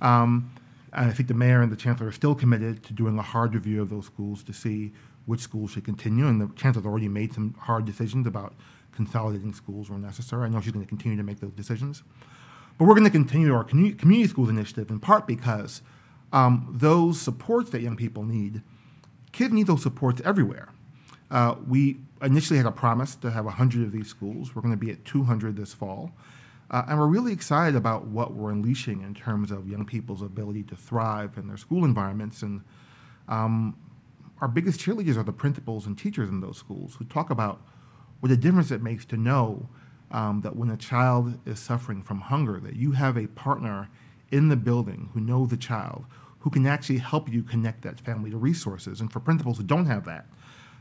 Um, 0.00 0.50
and 0.92 1.08
I 1.08 1.12
think 1.12 1.28
the 1.28 1.34
mayor 1.34 1.62
and 1.62 1.70
the 1.70 1.76
chancellor 1.76 2.08
are 2.08 2.12
still 2.12 2.34
committed 2.34 2.82
to 2.82 2.92
doing 2.92 3.16
a 3.16 3.22
hard 3.22 3.54
review 3.54 3.80
of 3.80 3.90
those 3.90 4.06
schools 4.06 4.42
to 4.42 4.52
see 4.52 4.92
which 5.26 5.40
schools 5.40 5.70
should 5.70 5.84
continue. 5.84 6.26
And 6.26 6.40
the 6.40 6.50
chancellor's 6.56 6.84
already 6.84 7.08
made 7.08 7.32
some 7.32 7.54
hard 7.60 7.84
decisions 7.84 8.26
about 8.26 8.54
consolidating 8.90 9.54
schools 9.54 9.88
where 9.88 10.00
necessary. 10.00 10.46
I 10.46 10.48
know 10.48 10.60
she's 10.60 10.72
going 10.72 10.84
to 10.84 10.88
continue 10.88 11.16
to 11.16 11.22
make 11.22 11.38
those 11.38 11.52
decisions. 11.52 12.02
But 12.76 12.86
we're 12.86 12.94
going 12.94 13.04
to 13.04 13.10
continue 13.10 13.54
our 13.54 13.62
community 13.62 14.26
schools 14.26 14.48
initiative 14.48 14.90
in 14.90 14.98
part 14.98 15.28
because 15.28 15.80
um, 16.32 16.74
those 16.76 17.20
supports 17.20 17.70
that 17.70 17.82
young 17.82 17.96
people 17.96 18.24
need, 18.24 18.62
kids 19.30 19.54
need 19.54 19.68
those 19.68 19.82
supports 19.82 20.20
everywhere. 20.24 20.70
Uh, 21.30 21.54
we 21.68 21.98
initially 22.24 22.56
had 22.56 22.66
a 22.66 22.72
promise 22.72 23.14
to 23.16 23.30
have 23.30 23.44
100 23.44 23.82
of 23.82 23.92
these 23.92 24.08
schools. 24.08 24.54
We're 24.54 24.62
going 24.62 24.74
to 24.74 24.78
be 24.78 24.90
at 24.90 25.04
200 25.04 25.56
this 25.56 25.74
fall. 25.74 26.12
Uh, 26.70 26.82
and 26.88 26.98
we're 26.98 27.06
really 27.06 27.32
excited 27.32 27.76
about 27.76 28.06
what 28.06 28.34
we're 28.34 28.50
unleashing 28.50 29.02
in 29.02 29.14
terms 29.14 29.50
of 29.50 29.68
young 29.68 29.84
people's 29.84 30.22
ability 30.22 30.62
to 30.64 30.76
thrive 30.76 31.36
in 31.36 31.46
their 31.46 31.56
school 31.56 31.84
environments. 31.84 32.42
And 32.42 32.62
um, 33.28 33.76
our 34.40 34.48
biggest 34.48 34.80
cheerleaders 34.80 35.16
are 35.16 35.22
the 35.22 35.32
principals 35.32 35.86
and 35.86 35.96
teachers 35.96 36.28
in 36.28 36.40
those 36.40 36.56
schools 36.56 36.96
who 36.96 37.04
talk 37.04 37.30
about 37.30 37.60
what 38.20 38.32
a 38.32 38.36
difference 38.36 38.70
it 38.70 38.82
makes 38.82 39.04
to 39.06 39.16
know 39.16 39.68
um, 40.10 40.40
that 40.42 40.56
when 40.56 40.70
a 40.70 40.76
child 40.76 41.38
is 41.46 41.58
suffering 41.58 42.02
from 42.02 42.20
hunger, 42.20 42.58
that 42.60 42.76
you 42.76 42.92
have 42.92 43.16
a 43.16 43.26
partner 43.28 43.90
in 44.30 44.48
the 44.48 44.56
building 44.56 45.10
who 45.12 45.20
knows 45.20 45.50
the 45.50 45.56
child, 45.56 46.06
who 46.40 46.50
can 46.50 46.66
actually 46.66 46.98
help 46.98 47.28
you 47.28 47.42
connect 47.42 47.82
that 47.82 48.00
family 48.00 48.30
to 48.30 48.36
resources. 48.36 49.00
And 49.00 49.12
for 49.12 49.20
principals 49.20 49.58
who 49.58 49.64
don't 49.64 49.86
have 49.86 50.04
that, 50.06 50.26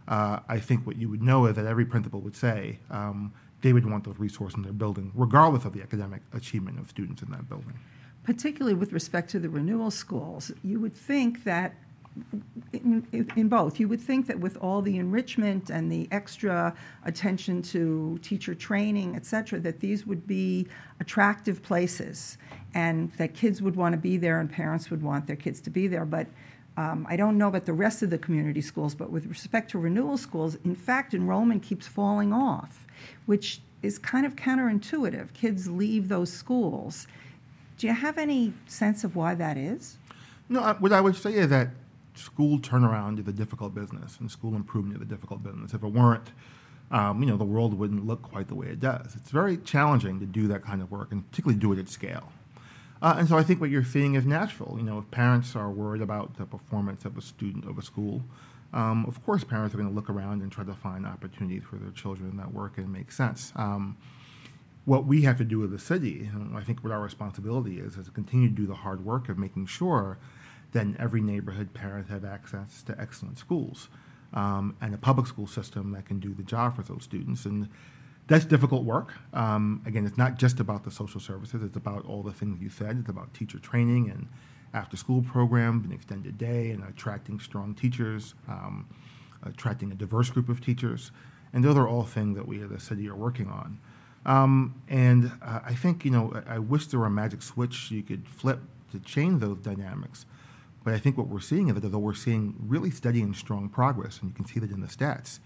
uh, 0.07 0.39
I 0.47 0.59
think 0.59 0.85
what 0.85 0.97
you 0.97 1.09
would 1.09 1.21
know 1.21 1.45
is 1.45 1.55
that 1.55 1.65
every 1.65 1.85
principal 1.85 2.19
would 2.21 2.35
say 2.35 2.79
um, 2.89 3.33
they 3.61 3.73
would 3.73 3.89
want 3.89 4.03
those 4.03 4.17
resources 4.17 4.57
in 4.57 4.63
their 4.63 4.73
building, 4.73 5.11
regardless 5.15 5.65
of 5.65 5.73
the 5.73 5.81
academic 5.81 6.21
achievement 6.33 6.79
of 6.79 6.89
students 6.89 7.21
in 7.21 7.31
that 7.31 7.47
building. 7.47 7.79
Particularly 8.23 8.75
with 8.75 8.93
respect 8.93 9.29
to 9.31 9.39
the 9.39 9.49
renewal 9.49 9.91
schools, 9.91 10.51
you 10.63 10.79
would 10.79 10.95
think 10.95 11.43
that 11.43 11.75
in, 12.73 13.27
in, 13.35 13.47
both. 13.47 13.79
You 13.79 13.87
would 13.87 14.01
think 14.01 14.27
that 14.27 14.39
with 14.39 14.57
all 14.57 14.81
the 14.81 14.97
enrichment 14.97 15.69
and 15.69 15.91
the 15.91 16.07
extra 16.11 16.75
attention 17.05 17.61
to 17.63 18.19
teacher 18.21 18.53
training, 18.53 19.15
et 19.15 19.25
cetera, 19.25 19.59
that 19.61 19.79
these 19.79 20.05
would 20.05 20.27
be 20.27 20.67
attractive 20.99 21.63
places 21.63 22.37
and 22.75 23.11
that 23.13 23.33
kids 23.33 23.61
would 23.61 23.75
want 23.75 23.93
to 23.93 23.97
be 23.97 24.17
there 24.17 24.39
and 24.39 24.51
parents 24.51 24.89
would 24.91 25.01
want 25.01 25.25
their 25.25 25.35
kids 25.35 25.59
to 25.61 25.69
be 25.69 25.87
there. 25.87 26.05
But 26.05 26.27
um, 26.75 27.05
I 27.09 27.15
don't 27.15 27.37
know 27.37 27.47
about 27.47 27.65
the 27.65 27.73
rest 27.73 28.01
of 28.01 28.09
the 28.09 28.17
community 28.17 28.61
schools, 28.61 28.95
but 28.95 29.11
with 29.11 29.27
respect 29.27 29.71
to 29.71 29.79
renewal 29.79 30.17
schools, 30.17 30.55
in 30.63 30.75
fact, 30.75 31.13
enrollment 31.13 31.61
keeps 31.61 31.87
falling 31.87 32.33
off, 32.33 32.87
which 33.25 33.61
is 33.83 33.99
kind 33.99 34.25
of 34.25 34.35
counterintuitive. 34.35 35.33
Kids 35.33 35.69
leave 35.69 36.07
those 36.09 36.31
schools. 36.31 37.07
Do 37.77 37.87
you 37.87 37.93
have 37.93 38.17
any 38.17 38.53
sense 38.65 39.03
of 39.03 39.15
why 39.15 39.35
that 39.35 39.57
is? 39.57 39.97
No, 40.49 40.61
what 40.79 40.93
I 40.93 41.01
would 41.01 41.15
say 41.15 41.33
is 41.33 41.49
that 41.49 41.69
school 42.15 42.59
turnaround 42.59 43.19
is 43.19 43.27
a 43.27 43.33
difficult 43.33 43.75
business, 43.75 44.17
and 44.19 44.31
school 44.31 44.55
improvement 44.55 44.97
is 44.97 45.01
a 45.03 45.09
difficult 45.09 45.43
business. 45.43 45.73
If 45.73 45.83
it 45.83 45.87
weren't, 45.87 46.31
um, 46.91 47.21
you 47.21 47.29
know, 47.29 47.37
the 47.37 47.43
world 47.43 47.77
wouldn't 47.77 48.05
look 48.05 48.21
quite 48.23 48.47
the 48.47 48.55
way 48.55 48.67
it 48.67 48.79
does. 48.79 49.15
It's 49.15 49.31
very 49.31 49.57
challenging 49.57 50.19
to 50.19 50.25
do 50.25 50.47
that 50.47 50.63
kind 50.63 50.81
of 50.81 50.91
work, 50.91 51.11
and 51.11 51.29
particularly 51.29 51.59
do 51.59 51.73
it 51.73 51.79
at 51.79 51.89
scale. 51.89 52.31
Uh, 53.03 53.15
and 53.17 53.27
so 53.27 53.37
I 53.37 53.43
think 53.43 53.59
what 53.59 53.69
you're 53.69 53.83
seeing 53.83 54.15
is 54.15 54.25
natural. 54.25 54.77
You 54.77 54.83
know, 54.83 54.97
if 54.97 55.11
parents 55.11 55.57
are 55.57 55.69
worried 55.69 56.01
about 56.01 56.37
the 56.37 56.45
performance 56.45 57.03
of 57.03 57.17
a 57.17 57.21
student 57.21 57.65
of 57.65 57.77
a 57.77 57.81
school, 57.81 58.23
um, 58.71 59.05
of 59.05 59.23
course 59.25 59.43
parents 59.43 59.75
are 59.75 59.77
going 59.77 59.89
to 59.89 59.93
look 59.93 60.09
around 60.09 60.41
and 60.41 60.49
try 60.49 60.63
to 60.63 60.73
find 60.73 61.05
opportunities 61.05 61.63
for 61.69 61.75
their 61.75 61.91
children 61.91 62.37
that 62.37 62.53
work 62.53 62.77
and 62.77 62.91
make 62.91 63.11
sense. 63.11 63.51
Um, 63.57 63.97
what 64.85 65.05
we 65.05 65.23
have 65.23 65.37
to 65.37 65.43
do 65.43 65.65
as 65.65 65.73
a 65.73 65.79
city, 65.79 66.29
I 66.55 66.61
think 66.61 66.81
what 66.81 66.93
our 66.93 67.01
responsibility 67.01 67.79
is, 67.79 67.97
is 67.97 68.05
to 68.05 68.11
continue 68.11 68.47
to 68.47 68.55
do 68.55 68.65
the 68.65 68.75
hard 68.75 69.05
work 69.05 69.27
of 69.27 69.37
making 69.37 69.65
sure 69.65 70.17
that 70.71 70.81
in 70.81 70.95
every 70.97 71.21
neighborhood 71.21 71.73
parents 71.73 72.09
have 72.09 72.23
access 72.23 72.83
to 72.83 72.99
excellent 72.99 73.37
schools 73.37 73.89
um, 74.33 74.75
and 74.81 74.93
a 74.93 74.97
public 74.97 75.27
school 75.27 75.47
system 75.47 75.91
that 75.91 76.05
can 76.05 76.19
do 76.19 76.33
the 76.33 76.43
job 76.43 76.77
for 76.77 76.83
those 76.83 77.03
students. 77.03 77.45
And 77.45 77.69
that's 78.27 78.45
difficult 78.45 78.83
work. 78.83 79.13
Um, 79.33 79.81
again, 79.85 80.05
it's 80.05 80.17
not 80.17 80.37
just 80.37 80.59
about 80.59 80.83
the 80.83 80.91
social 80.91 81.19
services. 81.19 81.61
It's 81.63 81.75
about 81.75 82.05
all 82.05 82.23
the 82.23 82.31
things 82.31 82.61
you 82.61 82.69
said. 82.69 82.97
It's 82.99 83.09
about 83.09 83.33
teacher 83.33 83.59
training 83.59 84.09
and 84.09 84.27
after-school 84.73 85.23
programs 85.23 85.83
and 85.83 85.93
extended 85.93 86.37
day 86.37 86.71
and 86.71 86.83
attracting 86.85 87.39
strong 87.39 87.75
teachers, 87.75 88.33
um, 88.47 88.87
attracting 89.43 89.91
a 89.91 89.95
diverse 89.95 90.29
group 90.29 90.49
of 90.49 90.61
teachers. 90.61 91.11
And 91.51 91.63
those 91.63 91.77
are 91.77 91.87
all 91.87 92.03
things 92.03 92.35
that 92.37 92.47
we 92.47 92.63
as 92.63 92.71
a 92.71 92.79
city 92.79 93.07
are 93.09 93.15
working 93.15 93.49
on. 93.49 93.79
Um, 94.25 94.81
and 94.87 95.31
uh, 95.41 95.59
I 95.65 95.75
think, 95.75 96.05
you 96.05 96.11
know, 96.11 96.33
I, 96.47 96.55
I, 96.55 96.59
wish 96.59 96.87
there 96.87 96.99
were 97.01 97.07
a 97.07 97.11
magic 97.11 97.41
switch 97.41 97.91
you 97.91 98.01
could 98.03 98.25
flip 98.27 98.61
to 98.93 98.99
change 98.99 99.41
those 99.41 99.57
dynamics. 99.57 100.25
But 100.85 100.93
I 100.93 100.97
think 100.99 101.17
what 101.17 101.27
we're 101.27 101.41
seeing 101.41 101.67
is 101.67 101.75
that 101.75 101.83
although 101.83 101.99
we're 101.99 102.13
seeing 102.13 102.55
really 102.65 102.89
steady 102.89 103.21
and 103.21 103.35
strong 103.35 103.67
progress, 103.67 104.19
and 104.21 104.29
you 104.29 104.35
can 104.35 104.45
see 104.45 104.61
that 104.61 104.71
in 104.71 104.79
the 104.79 104.87
stats, 104.87 105.39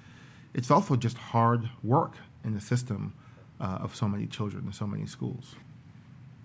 it's 0.53 0.71
also 0.71 0.95
just 0.95 1.17
hard 1.17 1.69
work 1.83 2.13
in 2.43 2.53
the 2.53 2.61
system 2.61 3.13
uh, 3.59 3.79
of 3.81 3.95
so 3.95 4.07
many 4.07 4.25
children 4.25 4.65
in 4.67 4.73
so 4.73 4.87
many 4.87 5.05
schools. 5.05 5.55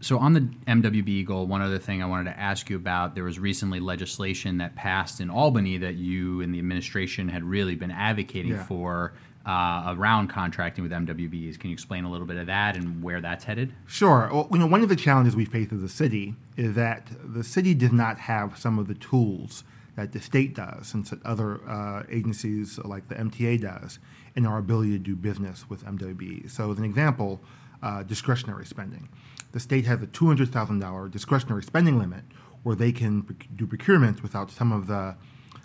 So 0.01 0.19
on 0.19 0.33
the 0.33 0.41
MWBE 0.67 1.25
goal, 1.27 1.47
one 1.47 1.63
other 1.63 1.79
thing 1.79 2.03
I 2.03 2.07
wanted 2.07 2.31
to 2.33 2.39
ask 2.39 2.69
you 2.69 2.75
about: 2.77 3.15
there 3.15 3.23
was 3.25 3.39
recently 3.39 3.79
legislation 3.79 4.59
that 4.59 4.75
passed 4.75 5.21
in 5.21 5.31
Albany 5.31 5.77
that 5.79 5.95
you 5.95 6.41
and 6.41 6.53
the 6.53 6.59
administration 6.59 7.29
had 7.29 7.45
really 7.45 7.77
been 7.77 7.93
advocating 7.93 8.53
Yeah. 8.53 8.65
for 8.65 9.13
uh, 9.47 9.95
around 9.97 10.29
contracting 10.29 10.83
with 10.83 10.93
MWBs. 10.93 11.59
Can 11.59 11.71
you 11.71 11.75
explain 11.75 12.05
a 12.05 12.11
little 12.11 12.27
bit 12.27 12.37
of 12.37 12.47
that 12.47 12.77
and 12.77 13.03
where 13.03 13.21
that's 13.21 13.45
headed? 13.45 13.73
Sure. 13.87 14.29
Well, 14.33 14.49
you 14.53 14.59
know, 14.59 14.67
one 14.67 14.83
of 14.83 14.89
the 14.89 14.97
challenges 14.97 15.35
we 15.37 15.45
face 15.45 15.73
as 15.73 15.83
a 15.83 15.89
city 15.89 16.35
is 16.57 16.75
that 16.75 17.09
the 17.25 17.43
city 17.45 17.75
does 17.75 17.93
not 17.93 18.19
have 18.21 18.59
some 18.59 18.79
of 18.79 18.87
the 18.89 18.95
tools 18.95 19.63
that 19.97 20.13
the 20.13 20.21
state 20.21 20.55
does, 20.55 20.95
and 20.95 21.09
other 21.25 21.61
uh, 21.69 22.03
agencies 22.11 22.79
like 22.85 23.09
the 23.09 23.15
MTA 23.15 23.61
does, 23.61 23.99
in 24.35 24.47
our 24.47 24.59
ability 24.59 24.93
to 24.93 24.99
do 24.99 25.15
business 25.15 25.69
with 25.69 25.85
MWBs. 25.85 26.51
So, 26.51 26.73
as 26.73 26.79
an 26.79 26.85
example, 26.85 27.43
uh, 27.83 28.03
discretionary 28.03 28.65
spending. 28.65 29.09
The 29.53 29.61
state 29.61 29.85
has 29.87 30.03
a 30.03 30.07
$200,000 30.07 31.11
discretionary 31.11 31.63
spending 31.63 31.99
limit 31.99 32.25
where 32.63 32.77
they 32.77 32.93
can 32.93 33.23
do 33.57 33.67
procurements 33.67 34.23
without 34.23 34.51
some 34.51 34.73
of 34.73 34.87
the 34.87 35.17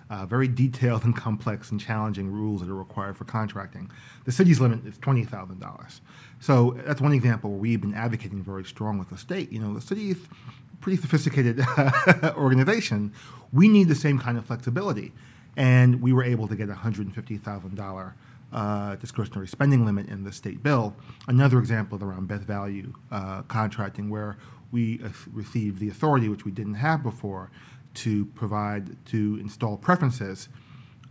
uh, 0.09 0.25
very 0.25 0.47
detailed 0.47 1.03
and 1.03 1.15
complex 1.15 1.69
and 1.69 1.79
challenging 1.79 2.31
rules 2.31 2.61
that 2.61 2.69
are 2.69 2.75
required 2.75 3.17
for 3.17 3.25
contracting. 3.25 3.91
The 4.25 4.31
city's 4.31 4.59
limit 4.59 4.85
is 4.85 4.97
twenty 4.97 5.25
thousand 5.25 5.59
dollars. 5.59 6.01
So 6.39 6.77
that's 6.85 7.01
one 7.01 7.11
example 7.11 7.49
where 7.51 7.59
we've 7.59 7.81
been 7.81 7.93
advocating 7.93 8.41
very 8.41 8.63
strong 8.63 8.97
with 8.97 9.09
the 9.09 9.17
state. 9.17 9.51
You 9.51 9.59
know, 9.59 9.77
the 9.77 9.79
a 9.79 10.66
pretty 10.79 11.01
sophisticated 11.01 11.63
organization. 12.37 13.13
We 13.51 13.67
need 13.67 13.87
the 13.87 13.95
same 13.95 14.19
kind 14.19 14.37
of 14.37 14.45
flexibility, 14.45 15.13
and 15.55 16.01
we 16.01 16.13
were 16.13 16.23
able 16.23 16.47
to 16.47 16.55
get 16.55 16.69
a 16.69 16.75
hundred 16.75 17.07
and 17.07 17.15
fifty 17.15 17.37
thousand 17.37 17.75
dollar 17.75 18.15
uh, 18.51 18.95
discretionary 18.95 19.47
spending 19.47 19.85
limit 19.85 20.07
in 20.07 20.23
the 20.23 20.31
state 20.31 20.63
bill. 20.63 20.95
Another 21.27 21.59
example 21.59 21.97
is 21.97 22.03
around 22.03 22.27
best 22.27 22.43
value 22.43 22.93
uh, 23.11 23.41
contracting, 23.43 24.09
where 24.09 24.37
we 24.71 25.01
uh, 25.03 25.09
received 25.31 25.79
the 25.79 25.89
authority, 25.89 26.29
which 26.29 26.45
we 26.45 26.51
didn't 26.51 26.75
have 26.75 27.03
before, 27.03 27.51
to 27.95 28.25
provide 28.27 28.95
to 29.07 29.37
install 29.41 29.77
preferences, 29.77 30.49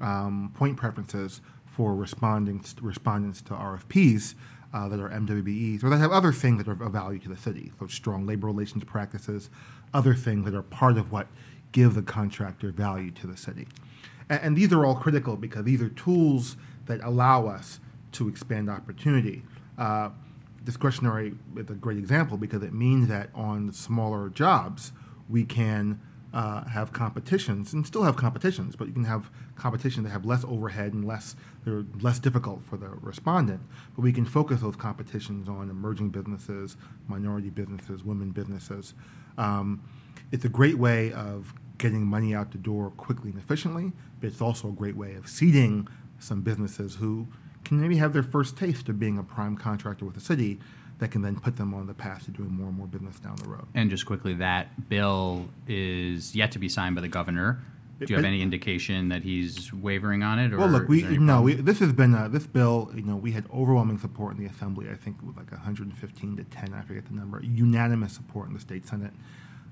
um, 0.00 0.52
point 0.54 0.76
preferences 0.76 1.40
for 1.66 1.94
responding 1.94 2.64
respondents 2.80 3.42
to 3.42 3.52
RFPs 3.52 4.34
uh, 4.76 4.88
that 4.88 5.00
are 5.00 5.08
MWBEs 5.08 5.82
or 5.82 5.88
that 5.88 5.96
have 5.96 6.12
other 6.12 6.32
things 6.32 6.62
that 6.62 6.68
are 6.68 6.84
of 6.84 6.92
value 6.92 7.18
to 7.20 7.30
the 7.30 7.36
city, 7.36 7.72
so 7.80 7.86
strong 7.86 8.26
labor 8.26 8.46
relations 8.46 8.84
practices, 8.84 9.48
other 9.94 10.14
things 10.14 10.44
that 10.44 10.54
are 10.54 10.62
part 10.62 10.98
of 10.98 11.10
what 11.10 11.28
give 11.72 11.94
the 11.94 12.02
contractor 12.02 12.70
value 12.72 13.10
to 13.10 13.26
the 13.26 13.38
city. 13.38 13.66
And, 14.28 14.40
and 14.42 14.56
these 14.56 14.74
are 14.74 14.84
all 14.84 14.94
critical 14.94 15.36
because 15.36 15.64
these 15.64 15.80
are 15.80 15.88
tools 15.88 16.58
that 16.84 17.00
allow 17.02 17.46
us 17.46 17.80
to 18.12 18.28
expand 18.28 18.68
opportunity. 18.68 19.42
Uh, 19.78 20.10
discretionary 20.64 21.32
is 21.56 21.70
a 21.70 21.74
great 21.74 21.96
example 21.96 22.36
because 22.36 22.62
it 22.62 22.74
means 22.74 23.08
that 23.08 23.30
on 23.34 23.72
smaller 23.72 24.28
jobs, 24.28 24.92
we 25.30 25.44
can 25.44 25.98
uh, 26.36 26.62
have 26.66 26.92
competitions 26.92 27.72
and 27.72 27.86
still 27.86 28.02
have 28.02 28.14
competitions, 28.14 28.76
but 28.76 28.86
you 28.86 28.92
can 28.92 29.04
have 29.04 29.30
competition 29.54 30.02
that 30.02 30.10
have 30.10 30.26
less 30.26 30.44
overhead 30.44 30.92
and 30.92 31.02
less 31.02 31.34
they're 31.64 31.86
less 32.02 32.18
difficult 32.18 32.60
for 32.68 32.76
the 32.76 32.90
respondent. 33.00 33.62
But 33.94 34.02
we 34.02 34.12
can 34.12 34.26
focus 34.26 34.60
those 34.60 34.76
competitions 34.76 35.48
on 35.48 35.70
emerging 35.70 36.10
businesses, 36.10 36.76
minority 37.08 37.48
businesses, 37.48 38.04
women 38.04 38.32
businesses. 38.32 38.92
Um, 39.38 39.82
it's 40.30 40.44
a 40.44 40.50
great 40.50 40.76
way 40.76 41.10
of 41.14 41.54
getting 41.78 42.04
money 42.04 42.34
out 42.34 42.52
the 42.52 42.58
door 42.58 42.90
quickly 42.90 43.30
and 43.30 43.38
efficiently, 43.38 43.92
but 44.20 44.26
it's 44.26 44.42
also 44.42 44.68
a 44.68 44.72
great 44.72 44.94
way 44.94 45.14
of 45.14 45.28
seeding 45.28 45.88
some 46.18 46.42
businesses 46.42 46.96
who 46.96 47.28
can 47.64 47.80
maybe 47.80 47.96
have 47.96 48.12
their 48.12 48.22
first 48.22 48.58
taste 48.58 48.90
of 48.90 48.98
being 48.98 49.16
a 49.16 49.22
prime 49.22 49.56
contractor 49.56 50.04
with 50.04 50.14
the 50.14 50.20
city 50.20 50.60
that 50.98 51.10
can 51.10 51.22
then 51.22 51.38
put 51.38 51.56
them 51.56 51.74
on 51.74 51.86
the 51.86 51.94
path 51.94 52.24
to 52.24 52.30
doing 52.30 52.50
more 52.50 52.68
and 52.68 52.76
more 52.76 52.86
business 52.86 53.18
down 53.18 53.36
the 53.36 53.48
road. 53.48 53.66
And 53.74 53.90
just 53.90 54.06
quickly, 54.06 54.32
that 54.34 54.88
bill 54.88 55.46
is 55.68 56.34
yet 56.34 56.52
to 56.52 56.58
be 56.58 56.68
signed 56.68 56.94
by 56.94 57.00
the 57.02 57.08
governor. 57.08 57.60
Do 57.98 58.06
you 58.10 58.16
have 58.16 58.26
any 58.26 58.42
indication 58.42 59.08
that 59.08 59.22
he's 59.22 59.72
wavering 59.72 60.22
on 60.22 60.38
it? 60.38 60.52
Or 60.52 60.58
Well, 60.58 60.68
look, 60.68 60.86
we 60.88 61.02
no, 61.16 61.40
we, 61.40 61.54
this 61.54 61.78
has 61.78 61.94
been 61.94 62.14
uh, 62.14 62.28
this 62.28 62.46
bill. 62.46 62.90
You 62.94 63.00
know, 63.02 63.16
we 63.16 63.32
had 63.32 63.46
overwhelming 63.54 63.98
support 63.98 64.36
in 64.36 64.44
the 64.44 64.50
assembly. 64.50 64.88
I 64.90 64.94
think 64.96 65.16
like 65.34 65.50
115 65.50 66.36
to 66.36 66.44
10. 66.44 66.74
I 66.74 66.82
forget 66.82 67.06
the 67.06 67.14
number. 67.14 67.40
Unanimous 67.42 68.12
support 68.12 68.48
in 68.48 68.54
the 68.54 68.60
state 68.60 68.86
senate. 68.86 69.12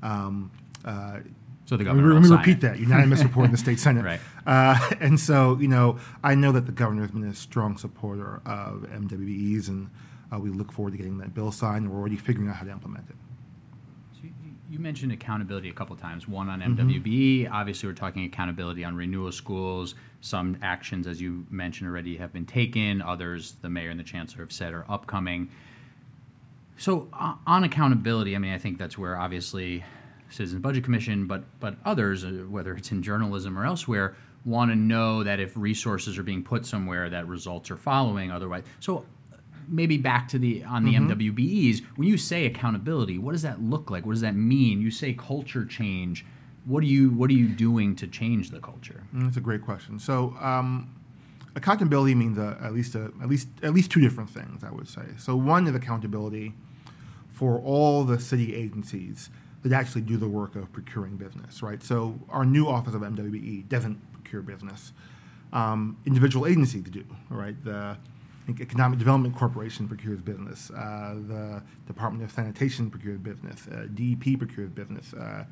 Um, 0.02 0.50
uh, 0.86 1.18
So 1.66 1.76
the 1.76 1.84
let 1.84 1.94
me- 1.96 2.00
governor 2.02 2.14
Let 2.20 2.22
me 2.30 2.36
repeat 2.36 2.56
it. 2.58 2.60
that. 2.62 2.78
Unanimous 2.78 3.20
support 3.20 3.46
in 3.46 3.52
the 3.52 3.58
state 3.58 3.78
senate. 3.86 4.04
Right. 4.06 4.20
Uh, 4.46 4.78
and 5.00 5.20
so, 5.20 5.58
you 5.58 5.68
know, 5.68 5.98
I 6.22 6.34
know 6.34 6.50
that 6.52 6.64
the 6.64 6.72
governor 6.72 7.02
has 7.02 7.10
been 7.10 7.24
a 7.24 7.34
strong 7.34 7.76
supporter 7.76 8.40
of 8.46 8.86
MWBEs, 8.90 9.68
and 9.68 9.90
we 10.38 10.50
look 10.50 10.72
forward 10.72 10.92
to 10.92 10.96
getting 10.96 11.18
that 11.18 11.34
bill 11.34 11.52
signed. 11.52 11.84
And 11.84 11.92
we're 11.92 11.98
already 12.00 12.16
figuring 12.16 12.48
out 12.48 12.56
how 12.56 12.64
to 12.64 12.70
implement 12.70 13.08
it. 13.10 13.16
So 14.14 14.20
you- 14.24 14.30
You 14.70 14.78
mentioned 14.78 15.12
accountability 15.12 15.68
a 15.68 15.72
couple 15.72 15.94
times. 15.96 16.26
One 16.26 16.48
on 16.48 16.60
Mm-hmm. 16.60 16.88
MWB. 16.88 17.48
Obviously, 17.50 17.88
we're 17.88 17.94
talking 17.94 18.24
accountability 18.24 18.84
on 18.84 18.96
renewal 18.96 19.30
schools. 19.32 19.94
Some 20.20 20.56
actions, 20.62 21.06
as 21.06 21.20
you 21.20 21.46
mentioned 21.50 21.88
already, 21.88 22.16
have 22.16 22.32
been 22.32 22.46
taken. 22.46 23.02
Others, 23.02 23.56
the 23.62 23.68
mayor 23.68 23.90
and 23.90 24.00
the 24.00 24.04
chancellor 24.04 24.42
have 24.42 24.52
said, 24.52 24.72
are 24.72 24.84
upcoming. 24.88 25.48
So 26.76 27.08
uh, 27.12 27.34
on 27.46 27.62
accountability, 27.64 28.34
I 28.34 28.38
mean, 28.38 28.52
I 28.52 28.58
think 28.58 28.78
that's 28.78 28.98
where 28.98 29.16
obviously 29.16 29.84
Citizens 30.30 30.60
Budget 30.62 30.82
Commission, 30.82 31.26
but 31.26 31.44
but 31.60 31.76
others, 31.84 32.24
uh, 32.24 32.30
whether 32.48 32.74
it's 32.74 32.90
in 32.90 33.02
journalism 33.02 33.56
or 33.58 33.64
elsewhere, 33.64 34.16
want 34.44 34.70
to 34.72 34.76
know 34.76 35.22
that 35.22 35.38
if 35.40 35.56
resources 35.56 36.18
are 36.18 36.22
being 36.24 36.42
put 36.42 36.66
somewhere, 36.66 37.08
that 37.10 37.28
results 37.28 37.70
are 37.70 37.76
following. 37.76 38.32
Otherwise, 38.32 38.64
so 38.80 39.04
maybe 39.68 39.96
back 39.96 40.28
to 40.28 40.38
the 40.38 40.64
on 40.64 40.84
the 40.84 40.94
MWBEs. 40.94 41.82
When 41.96 42.08
you 42.08 42.16
say 42.16 42.46
accountability, 42.46 43.18
what 43.18 43.32
does 43.32 43.42
that 43.42 43.62
look 43.62 43.90
like? 43.90 44.04
What 44.06 44.12
does 44.12 44.20
that 44.22 44.34
mean? 44.34 44.80
You 44.80 44.90
say 44.90 45.12
culture 45.14 45.64
change. 45.64 46.24
What 46.64 46.82
are 46.82 46.86
you 46.86 47.10
What 47.10 47.30
are 47.30 47.34
you 47.34 47.48
doing 47.48 47.94
to 47.96 48.06
change 48.06 48.50
the 48.50 48.60
culture? 48.60 49.02
Mm, 49.14 49.24
That's 49.24 49.36
a 49.36 49.40
great 49.40 49.62
question. 49.62 49.98
So, 49.98 50.34
um, 50.40 50.94
accountability 51.56 52.14
means 52.14 52.38
uh, 52.38 52.58
at 52.62 52.72
least 52.72 52.94
a, 52.94 53.12
at 53.22 53.28
least 53.28 53.48
at 53.62 53.74
least 53.74 53.90
two 53.90 54.00
different 54.00 54.30
things. 54.30 54.64
I 54.64 54.70
would 54.70 54.88
say. 54.88 55.02
So, 55.18 55.36
one 55.36 55.66
is 55.66 55.74
accountability 55.74 56.54
for 57.32 57.58
all 57.60 58.04
the 58.04 58.18
city 58.20 58.54
agencies 58.54 59.28
that 59.62 59.72
actually 59.72 60.02
do 60.02 60.16
the 60.16 60.28
work 60.28 60.56
of 60.56 60.72
procuring 60.72 61.16
business. 61.16 61.62
Right. 61.62 61.82
So, 61.82 62.18
our 62.30 62.44
new 62.44 62.66
office 62.68 62.94
of 62.94 63.02
MWBE 63.02 63.68
doesn't 63.68 64.00
procure 64.12 64.42
business. 64.42 64.92
Um, 65.52 65.98
individual 66.04 66.46
agencies 66.46 66.82
do. 66.82 67.04
Right. 67.30 67.62
The 67.64 67.96
Economic 68.48 68.98
Development 68.98 69.34
Corporation 69.34 69.88
procures 69.88 70.20
business. 70.20 70.70
Uh, 70.70 71.16
the 71.26 71.62
Department 71.86 72.24
of 72.24 72.30
Sanitation 72.30 72.90
procures 72.90 73.18
business. 73.18 73.66
Uh, 73.68 73.86
DEP 73.94 74.38
procures 74.38 74.70
business. 74.70 75.14
Uh, 75.14 75.44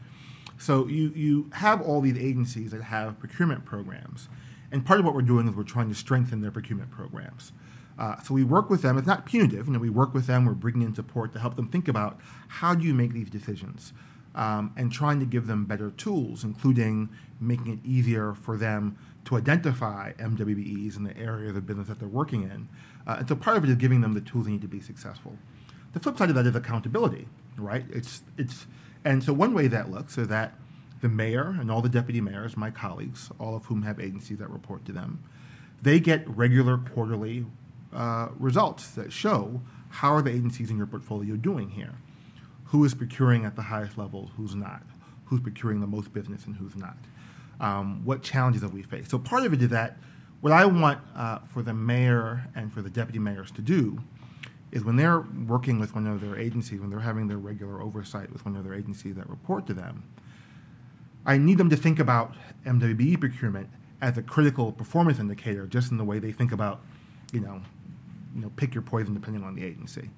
so 0.59 0.87
you, 0.87 1.11
you 1.15 1.51
have 1.55 1.81
all 1.81 2.01
these 2.01 2.19
agencies 2.19 2.71
that 2.73 2.83
have 2.83 3.19
procurement 3.19 3.65
programs. 3.65 4.29
And 4.71 4.85
part 4.85 5.01
of 5.01 5.07
what 5.07 5.15
we're 5.15 5.23
doing 5.23 5.49
is 5.49 5.55
we're 5.55 5.65
trying 5.65 5.89
to 5.89 5.95
strengthen 5.95 6.41
their 6.41 6.51
procurement 6.51 6.91
programs. 6.91 7.53
Uh, 7.99 8.19
so 8.21 8.35
we 8.35 8.45
work 8.45 8.71
with 8.71 8.83
them. 8.83 8.97
It's 8.97 9.07
not 9.07 9.27
punitive. 9.27 9.67
You 9.67 9.75
know, 9.75 9.79
we 9.79 9.91
work 9.91 10.15
with 10.15 10.27
them. 10.27 10.47
We're 10.47 10.55
bringing 10.55 10.83
in 10.83 10.95
support 10.95 11.33
to 11.35 11.39
help 11.39 11.57
them 11.57 11.69
think 11.69 11.89
about 11.89 12.19
how 12.49 12.75
do 12.75 12.87
you 12.87 12.95
make 12.95 13.13
these 13.13 13.29
decisions, 13.29 13.93
um, 14.35 14.73
and 14.77 14.91
trying 14.91 15.21
to 15.21 15.27
give 15.27 15.47
them 15.47 15.67
better 15.67 15.91
tools, 15.91 16.43
including 16.43 17.11
making 17.39 17.75
it 17.75 17.79
easier 17.85 18.33
for 18.35 18.57
them 18.57 18.97
to 19.25 19.37
identify 19.37 20.13
MWBEs 20.15 20.97
in 20.97 21.05
the 21.05 21.17
area 21.17 21.49
of 21.49 21.55
the 21.55 21.61
business 21.61 21.89
that 21.89 21.99
they're 21.99 22.09
working 22.09 22.43
in. 22.43 22.69
Uh, 23.07 23.17
and 23.19 23.29
so 23.29 23.37
part 23.37 23.57
of 23.57 23.65
it 23.65 23.71
is 23.71 23.77
giving 23.77 24.01
them 24.01 24.15
the 24.15 24.21
tools 24.21 24.47
they 24.47 24.53
need 24.53 24.63
to 24.63 24.69
be 24.69 24.81
successful. 24.81 25.37
The 25.93 26.01
flip 26.01 26.19
side 26.19 26.31
of 26.31 26.37
that 26.37 26.47
is 26.47 26.57
accountability, 26.57 27.29
right? 27.57 27.85
It's 27.91 28.23
it's 28.39 28.67
and 29.05 29.23
so 29.23 29.33
one 29.33 29.53
way 29.53 29.67
that 29.69 29.91
looks 29.91 30.17
is 30.17 30.29
that 30.29 30.55
the 31.01 31.09
mayor 31.09 31.57
and 31.61 31.71
all 31.71 31.83
the 31.83 31.89
deputy 31.89 32.21
mayors, 32.21 32.57
my 32.57 32.71
colleagues, 32.71 33.31
all 33.39 33.57
of 33.57 33.67
whom 33.67 33.83
have 33.83 34.01
agencies 34.01 34.39
that 34.39 34.49
report 34.49 34.85
to 34.87 34.93
them, 34.93 35.23
they 35.83 35.99
get 35.99 36.27
regular 36.29 36.79
quarterly 36.79 37.45
uh, 37.93 38.29
results 38.39 38.89
that 38.93 39.13
show 39.13 39.61
how 39.91 40.15
are 40.15 40.23
the 40.23 40.31
agencies 40.31 40.71
in 40.71 40.79
your 40.79 40.87
portfolio 40.87 41.37
doing 41.37 41.71
here, 41.71 41.95
who 42.67 42.85
is 42.85 42.95
procuring 42.95 43.45
at 43.45 43.57
the 43.57 43.63
highest 43.63 43.99
level, 43.99 44.31
who's 44.37 44.55
not, 44.55 44.83
who's 45.27 45.41
procuring 45.41 45.81
the 45.81 45.87
most 45.87 46.13
business 46.13 46.47
and 46.47 46.57
who's 46.57 46.77
not, 46.77 46.97
um, 47.63 48.05
what 48.05 48.23
challenges 48.23 48.61
have 48.61 48.75
we 48.75 48.83
faced. 48.83 49.11
So 49.11 49.19
part 49.19 49.47
of 49.47 49.55
it 49.55 49.63
is 49.63 49.69
that 49.71 49.97
what 50.43 50.53
I 50.53 50.67
want 50.67 50.99
uh, 51.15 51.39
for 51.53 51.63
the 51.63 51.73
mayor 51.73 52.43
and 52.55 52.73
for 52.73 52.83
the 52.83 52.91
deputy 52.91 53.21
mayors 53.21 53.51
to 53.53 53.63
do 53.63 53.99
is 54.73 54.85
when 54.85 54.97
they're 54.97 55.25
working 55.47 55.79
with 55.79 55.95
one 55.95 56.07
of 56.07 56.21
their 56.21 56.37
agencies, 56.37 56.81
when 56.81 56.91
they're 56.91 56.99
having 56.99 57.29
their 57.29 57.39
regular 57.39 57.81
oversight 57.81 58.33
with 58.33 58.45
one 58.45 58.57
of 58.57 58.65
their 58.65 58.75
agencies 58.75 59.15
that 59.15 59.29
report 59.31 59.67
to 59.69 59.75
them, 59.75 60.03
I 61.25 61.39
need 61.39 61.59
them 61.59 61.71
to 61.71 61.77
think 61.77 62.01
about 62.01 62.35
MWBE 62.67 63.21
procurement 63.21 63.69
as 64.01 64.19
a 64.19 64.23
critical 64.23 64.73
performance 64.73 65.21
indicator, 65.21 65.67
just 65.67 65.93
in 65.93 65.99
the 65.99 66.05
way 66.05 66.19
they 66.19 66.33
think 66.33 66.51
about, 66.51 66.81
you 67.33 67.41
know, 67.41 67.61
you 68.35 68.41
know, 68.43 68.51
pick 68.57 68.75
your 68.75 68.83
poison 68.83 69.15
depending 69.15 69.45
on 69.45 69.55
the 69.55 69.63
agency. 69.65 70.11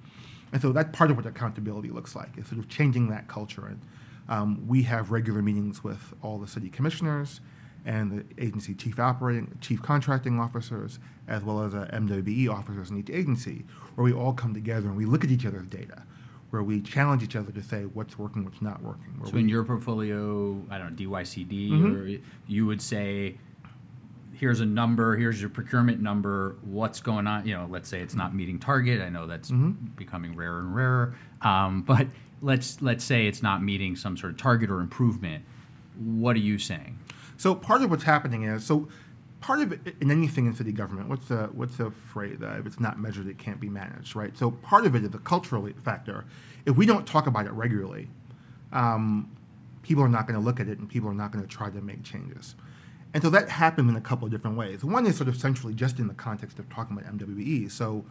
And 0.51 0.61
so 0.61 0.71
that's 0.71 0.97
part 0.97 1.11
of 1.11 1.17
what 1.17 1.27
accountability 1.27 1.89
looks 1.89 2.15
like, 2.15 2.35
is 2.37 2.47
sort 2.47 2.57
of 2.57 2.69
changing 2.69 3.09
that 3.09 3.27
culture 3.27 3.67
and 3.67 3.79
Um, 4.27 4.67
we 4.67 4.83
have 4.83 5.11
regular 5.11 5.41
meetings 5.41 5.83
with 5.83 6.13
all 6.21 6.37
the 6.37 6.47
city 6.47 6.69
commissioners 6.69 7.41
and 7.85 8.11
the 8.11 8.43
agency 8.43 8.73
chief 8.73 8.99
operating, 8.99 9.55
chief 9.61 9.81
contracting 9.81 10.39
officers, 10.39 10.97
as 11.27 11.43
well 11.43 11.61
as 11.61 11.75
uh, 11.75 11.87
MWBE 11.93 12.49
officers 12.49 12.89
in 12.89 12.97
each 12.97 13.11
agency, 13.11 13.63
where 13.93 14.03
we 14.03 14.13
all 14.13 14.33
come 14.33 14.53
together 14.53 14.87
and 14.87 14.97
we 14.97 15.05
look 15.05 15.23
at 15.23 15.29
each 15.29 15.45
other's 15.45 15.67
data, 15.67 16.01
where 16.49 16.63
we 16.63 16.81
challenge 16.81 17.21
each 17.21 17.35
other 17.35 17.51
to 17.51 17.61
say 17.61 17.83
what's 17.83 18.17
working, 18.17 18.43
what's 18.43 18.61
not 18.61 18.81
working. 18.81 19.13
where 19.19 19.27
So 19.27 19.35
we- 19.35 19.41
in 19.41 19.49
your 19.49 19.63
portfolio, 19.63 20.59
I 20.71 20.79
don't 20.79 20.91
know, 20.91 20.95
DYCD, 20.95 21.69
Mhm. 21.71 21.95
or 22.19 22.21
you 22.47 22.65
would 22.65 22.81
say, 22.81 23.37
here's 24.39 24.59
a 24.59 24.65
number, 24.65 25.15
here's 25.15 25.39
your 25.39 25.49
procurement 25.49 26.01
number, 26.01 26.55
what's 26.63 26.99
going 27.01 27.27
on? 27.27 27.47
You 27.47 27.55
know, 27.55 27.67
let's 27.69 27.89
say 27.89 28.01
it's 28.01 28.15
not 28.15 28.33
meeting 28.35 28.59
target. 28.59 29.01
I 29.01 29.09
know 29.09 29.27
that's 29.27 29.51
Mhm. 29.51 29.95
becoming 29.95 30.35
rarer 30.35 30.59
and 30.59 30.75
rarer. 30.75 31.15
Um, 31.41 31.81
but 31.81 32.07
let's 32.41 32.81
let's 32.81 33.03
say 33.03 33.27
it's 33.27 33.41
not 33.41 33.63
meeting 33.63 33.95
some 33.95 34.17
sort 34.17 34.33
of 34.33 34.37
target 34.37 34.69
or 34.69 34.81
improvement. 34.81 35.43
What 35.97 36.35
are 36.35 36.39
you 36.39 36.57
saying? 36.59 36.97
So 37.37 37.55
part 37.55 37.81
of 37.81 37.89
what's 37.89 38.03
happening 38.03 38.43
is 38.43 38.63
so 38.63 38.87
part 39.41 39.59
of 39.61 39.71
it 39.71 39.95
in 40.01 40.09
anything 40.11 40.45
in 40.47 40.53
city 40.55 40.71
government. 40.71 41.07
What's 41.09 41.27
the 41.27 41.47
what's 41.53 41.77
the 41.77 41.91
phrase? 41.91 42.39
Uh, 42.41 42.57
if 42.59 42.65
it's 42.65 42.79
not 42.79 42.99
measured, 42.99 43.27
it 43.27 43.37
can't 43.37 43.59
be 43.59 43.69
managed, 43.69 44.15
right? 44.15 44.35
So 44.37 44.51
part 44.51 44.85
of 44.85 44.95
it 44.95 45.03
is 45.03 45.09
the 45.11 45.19
cultural 45.19 45.69
factor. 45.83 46.25
If 46.65 46.75
we 46.75 46.85
don't 46.85 47.05
talk 47.05 47.27
about 47.27 47.45
it 47.45 47.51
regularly, 47.51 48.07
um, 48.73 49.29
people 49.83 50.03
are 50.03 50.09
not 50.09 50.27
going 50.27 50.39
to 50.39 50.43
look 50.43 50.59
at 50.59 50.67
it, 50.67 50.79
and 50.79 50.89
people 50.89 51.09
are 51.09 51.13
not 51.13 51.31
going 51.31 51.43
to 51.43 51.49
try 51.49 51.69
to 51.69 51.81
make 51.81 52.03
changes. 52.03 52.55
And 53.15 53.23
so 53.23 53.29
that 53.29 53.47
happened 53.47 53.89
in 53.89 53.95
a 53.95 54.01
couple 54.01 54.25
of 54.25 54.31
different 54.31 54.57
ways. 54.57 54.83
One 54.83 55.05
is 55.05 55.15
sort 55.15 55.29
of 55.29 55.37
centrally 55.37 55.73
just 55.73 55.99
in 55.99 56.07
the 56.09 56.13
context 56.13 56.59
of 56.59 56.69
talking 56.69 56.97
about 56.97 57.17
MWE. 57.17 57.71
So 57.71 58.03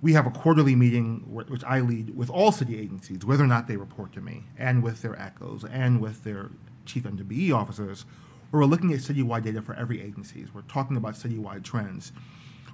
we 0.00 0.12
have 0.12 0.28
a 0.28 0.30
quarterly 0.30 0.76
meeting 0.76 1.24
which 1.26 1.64
I 1.64 1.80
lead 1.80 2.16
with 2.16 2.30
all 2.30 2.52
city 2.52 2.78
agencies, 2.78 3.24
whether 3.24 3.42
or 3.42 3.48
not 3.48 3.66
they 3.66 3.76
report 3.76 4.12
to 4.12 4.20
me, 4.20 4.44
and 4.56 4.80
with 4.80 5.02
their 5.02 5.14
ACCOs, 5.14 5.68
and 5.68 6.00
with 6.00 6.22
their 6.22 6.50
chief 6.86 7.02
MWE 7.02 7.52
officers, 7.52 8.04
where 8.50 8.60
we're 8.60 8.68
looking 8.68 8.92
at 8.92 9.00
citywide 9.00 9.42
data 9.42 9.60
for 9.60 9.74
every 9.74 10.00
agency. 10.00 10.46
We're 10.54 10.62
talking 10.62 10.96
about 10.96 11.14
citywide 11.14 11.64
trends. 11.64 12.12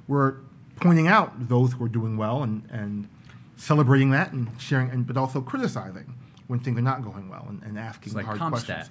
We're 0.06 0.34
pointing 0.76 1.08
out 1.08 1.48
those 1.48 1.72
who 1.72 1.84
are 1.86 1.88
doing 1.88 2.18
well 2.18 2.42
and, 2.42 2.68
and 2.70 3.08
celebrating 3.56 4.10
that 4.10 4.34
and 4.34 4.50
sharing, 4.60 4.90
and, 4.90 5.06
but 5.06 5.16
also 5.16 5.40
criticizing 5.40 6.12
when 6.46 6.60
things 6.60 6.76
are 6.78 6.82
not 6.82 7.02
going 7.02 7.30
well 7.30 7.46
and, 7.48 7.62
and 7.62 7.78
asking 7.78 8.12
like 8.12 8.26
hard 8.26 8.38
questions. 8.52 8.90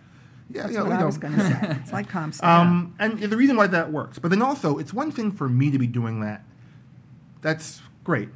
Yeah, 0.49 0.63
That's 0.63 0.73
yeah, 0.73 0.84
what 0.84 0.91
I 0.91 1.06
was 1.06 1.17
going 1.17 1.36
to 1.36 1.41
say. 1.41 1.77
It's 1.82 1.93
like 1.93 2.10
CompStat. 2.10 2.43
Um, 2.43 2.95
and 2.99 3.19
the 3.19 3.38
reason 3.38 3.56
why 3.56 3.67
that 3.67 3.91
works, 3.91 4.19
but 4.19 4.29
then 4.29 4.41
also 4.41 4.77
it's 4.77 4.93
one 4.93 5.12
thing 5.12 5.32
for 5.32 5.49
me 5.49 5.71
to 5.71 5.79
be 5.79 5.88
doing 5.88 6.19
that. 6.21 6.43
That's 7.41 7.82
great, 8.03 8.29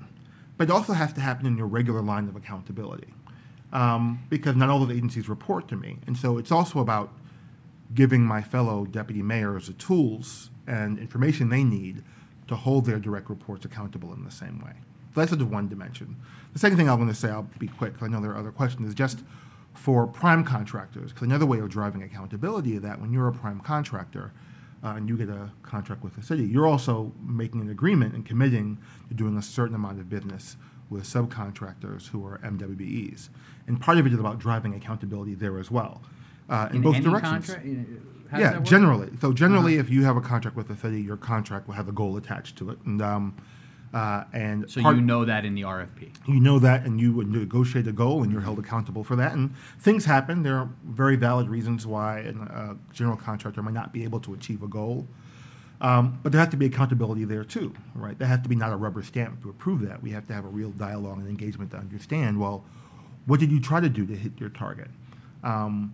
but 0.58 0.70
it 0.70 0.72
also 0.72 0.94
has 0.94 1.14
to 1.14 1.22
happen 1.22 1.46
in 1.46 1.58
your 1.58 1.68
regular 1.68 2.02
line 2.02 2.28
of 2.28 2.36
accountability, 2.36 3.14
um, 3.72 4.20
because 4.30 4.56
not 4.56 4.70
all 4.70 4.82
of 4.82 4.90
the 4.90 4.96
agencies 4.96 5.30
report 5.30 5.68
to 5.70 5.76
me, 5.76 5.98
and 6.08 6.18
so 6.18 6.38
it's 6.38 6.52
also 6.52 6.80
about 6.80 7.12
giving 7.94 8.22
my 8.22 8.42
fellow 8.42 8.86
deputy 8.86 9.22
mayors 9.22 9.68
the 9.68 9.74
tools 9.74 10.50
and 10.66 11.00
information 11.00 11.50
they 11.50 11.64
need 11.64 12.04
to 12.48 12.56
hold 12.56 12.86
their 12.86 13.00
direct 13.00 13.30
reports 13.30 13.66
accountable 13.66 14.14
in 14.14 14.24
the 14.24 14.32
same 14.32 14.60
way. 14.60 14.74
So 15.14 15.22
that's 15.22 15.32
sort 15.32 15.42
of 15.42 15.52
one 15.52 15.68
dimension. 15.68 16.18
The 16.54 16.60
second 16.60 16.78
thing 16.78 16.90
I 16.90 16.94
want 16.94 17.10
to 17.10 17.16
say, 17.16 17.30
I'll 17.30 17.50
be 17.60 17.68
quick, 17.68 18.02
I 18.02 18.08
know 18.08 18.22
there 18.22 18.32
are 18.32 18.38
other 18.38 18.52
questions, 18.52 18.88
is 18.88 18.96
just 18.96 19.20
for 19.78 20.08
prime 20.08 20.44
contractors, 20.44 21.12
because 21.14 21.26
another 21.28 21.46
way 21.46 21.60
of 21.60 21.70
driving 21.70 22.02
accountability 22.04 22.76
is 22.76 22.82
that 22.82 23.00
when 23.00 23.14
you're 23.14 23.28
a 23.28 23.32
prime 23.32 23.60
contractor 23.60 24.32
uh, 24.84 24.90
and 24.90 25.08
you 25.08 25.16
get 25.16 25.30
a 25.30 25.50
contract 25.64 26.04
with 26.04 26.16
the 26.16 26.22
city, 26.24 26.44
you're 26.44 26.68
also 26.68 27.12
making 27.24 27.62
an 27.62 27.70
agreement 27.70 28.14
and 28.16 28.26
committing 28.26 28.78
to 29.08 29.14
doing 29.14 29.38
a 29.38 29.42
certain 29.42 29.76
amount 29.76 30.00
of 30.00 30.10
business 30.10 30.58
with 30.90 31.04
subcontractors 31.04 32.08
who 32.10 32.26
are 32.26 32.40
MWBEs. 32.40 33.30
And 33.68 33.80
part 33.80 33.98
of 33.98 34.06
it 34.08 34.14
is 34.14 34.20
about 34.20 34.40
driving 34.40 34.74
accountability 34.74 35.36
there 35.36 35.60
as 35.60 35.70
well, 35.70 36.02
uh, 36.50 36.70
in, 36.72 36.82
both 36.82 36.96
any 36.96 37.06
directions. 37.06 37.48
contract? 37.48 37.68
uh, 38.34 38.38
Yeah, 38.40 38.60
generally. 38.62 39.10
So 39.22 39.34
generally, 39.34 39.74
Uh-huh. 39.76 39.82
if 39.86 39.90
you 39.90 40.04
have 40.06 40.18
a 40.18 40.22
contract 40.22 40.58
with 40.58 40.68
the 40.70 40.76
city, 40.76 41.02
your 41.02 41.18
contract 41.18 41.68
will 41.68 41.76
have 41.76 41.88
a 41.88 41.92
goal 41.92 42.18
attached 42.18 42.56
to 42.58 42.70
it, 42.72 42.80
and 42.86 43.02
um, 43.02 43.34
uh, 43.94 44.24
and 44.34 44.70
So 44.70 44.82
part- 44.82 44.96
you 44.96 45.02
know 45.02 45.26
that 45.26 45.46
in 45.46 45.56
the 45.56 45.64
RFP. 45.64 46.12
you 46.28 46.40
know 46.40 46.60
that, 46.60 46.86
and 46.86 47.00
you 47.00 47.14
would 47.14 47.30
negotiate 47.32 47.88
a 47.88 47.92
goal, 47.92 48.22
and 48.24 48.32
you're 48.32 48.42
held 48.42 48.60
accountable 48.60 49.04
for 49.04 49.16
that. 49.16 49.34
And 49.34 49.54
things 49.80 50.06
happen. 50.06 50.44
There 50.44 50.58
are 50.58 50.70
very 50.86 51.16
valid 51.16 51.48
reasons 51.50 51.86
why 51.88 52.20
a 52.20 52.34
uh, 52.54 52.74
general 52.94 53.18
contractor 53.18 53.62
might 53.64 53.74
not 53.74 53.94
be 53.94 54.04
able 54.04 54.20
to 54.22 54.34
achieve 54.34 54.62
a 54.64 54.68
goal. 54.68 55.08
Um, 55.80 56.20
but 56.24 56.32
there 56.32 56.42
has 56.42 56.50
to 56.50 56.58
be 56.58 56.66
accountability 56.66 57.24
there 57.24 57.44
too, 57.44 57.72
right? 57.94 58.18
There 58.18 58.28
has 58.28 58.42
to 58.42 58.50
be 58.50 58.56
not 58.56 58.74
a 58.74 58.76
rubber 58.76 59.04
stamp 59.04 59.44
to 59.44 59.50
approve 59.50 59.82
that. 59.82 60.02
We 60.02 60.10
have 60.10 60.26
to 60.28 60.34
have 60.34 60.44
a 60.44 60.48
real 60.50 60.72
dialogue 60.72 61.20
and 61.20 61.28
engagement 61.28 61.70
to 61.72 61.78
understand. 61.78 62.40
Well, 62.40 62.66
what 63.28 63.40
did 63.40 63.52
you 63.52 63.60
try 63.60 63.80
to 63.80 63.90
do 63.90 64.06
to 64.08 64.16
hit 64.16 64.40
your 64.40 64.50
target? 64.50 64.88
Um, 65.44 65.94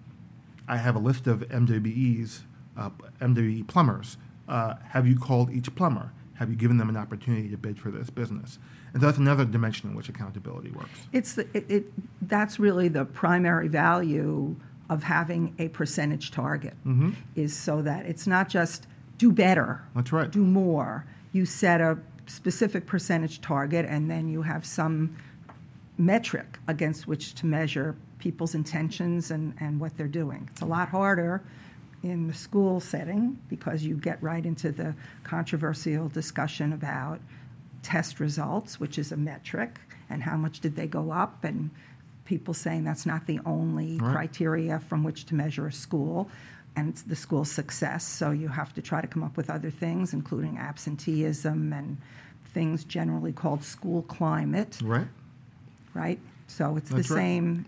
I 0.70 0.78
have 0.78 0.96
a 0.96 1.00
list 1.00 1.28
of 1.28 1.42
MWBEs, 1.50 2.44
uh, 2.78 2.92
MWE 3.20 3.68
plumbers. 3.68 4.16
Uh, 4.48 4.76
have 4.90 5.06
you 5.06 5.18
called 5.20 5.52
each 5.52 5.74
plumber? 5.76 6.12
Have 6.36 6.50
you 6.50 6.56
given 6.56 6.78
them 6.78 6.90
an 6.90 6.98
opportunity 6.98 7.50
to 7.50 7.58
bid 7.58 7.78
for 7.80 7.92
this 7.92 8.10
business? 8.10 8.58
And 8.94 9.02
that's 9.02 9.18
another 9.18 9.46
dimension 9.46 9.90
in 9.92 9.96
which 9.96 10.10
accountability 10.10 10.72
works. 10.72 11.00
It's 11.12 11.34
the, 11.36 11.48
it, 11.54 11.70
it, 11.70 11.86
that's 12.24 12.60
really 12.60 12.88
the 12.88 13.06
primary 13.06 13.68
value 13.68 14.56
of 14.90 15.04
having 15.04 15.56
a 15.60 15.70
percentage 15.70 16.32
target 16.32 16.74
Mm-hmm. 16.86 17.12
is 17.36 17.56
so 17.56 17.82
that 17.84 18.06
it's 18.06 18.28
not 18.28 18.50
just 18.50 18.88
do 19.18 19.32
better, 19.32 19.82
That's 19.96 20.12
right. 20.12 20.30
do 20.30 20.44
more. 20.44 21.06
You 21.34 21.46
set 21.46 21.82
a 21.82 21.98
specific 22.26 22.86
percentage 22.86 23.42
target, 23.42 23.86
and 23.88 24.10
then 24.10 24.28
you 24.28 24.42
have 24.42 24.66
some 24.66 25.16
metric 25.98 26.58
against 26.68 27.08
which 27.08 27.36
to 27.36 27.46
measure 27.46 27.96
people's 28.20 28.56
intentions 28.56 29.32
and, 29.32 29.54
and 29.60 29.80
what 29.80 29.96
they're 29.98 30.08
doing. 30.08 30.48
It's 30.52 30.62
a 30.62 30.66
lot 30.66 30.90
harder 30.90 31.44
in 32.04 32.28
the 32.28 32.34
school 32.34 32.80
setting 32.80 33.40
because 33.50 33.84
you 33.84 33.96
get 33.96 34.22
right 34.22 34.46
into 34.46 34.72
the 34.72 34.94
controversial 35.24 36.10
discussion 36.10 36.74
about 36.74 37.20
test 37.82 38.20
results, 38.20 38.80
which 38.80 38.98
is 39.00 39.12
a 39.12 39.18
metric, 39.18 39.80
and 40.10 40.22
how 40.22 40.36
much 40.38 40.60
did 40.60 40.76
they 40.76 40.88
go 40.88 41.12
up, 41.12 41.44
and 41.44 41.70
people 42.26 42.54
saying 42.54 42.84
that's 42.84 43.06
not 43.06 43.26
the 43.26 43.40
only 43.46 43.98
Right. 43.98 44.12
criteria 44.14 44.80
from 44.80 45.04
which 45.04 45.26
to 45.26 45.36
measure 45.36 45.68
a 45.68 45.72
school 45.72 46.30
and 46.76 46.90
it's 46.90 47.04
the 47.04 47.16
school's 47.16 47.52
success. 47.52 48.04
So 48.04 48.32
you 48.32 48.48
have 48.48 48.74
to 48.74 48.82
try 48.82 49.00
to 49.00 49.06
come 49.06 49.22
up 49.24 49.38
with 49.38 49.48
other 49.50 49.70
things, 49.70 50.12
including 50.12 50.58
absenteeism 50.58 51.72
and 51.72 51.98
things 52.46 52.84
generally 52.84 53.32
called 53.32 53.64
school 53.64 54.02
climate, 54.04 54.80
Right? 54.84 55.08
right? 55.94 56.20
So 56.48 56.76
it's 56.78 56.90
That's 56.90 57.08
the 57.10 57.14
right. 57.14 57.20
same 57.22 57.66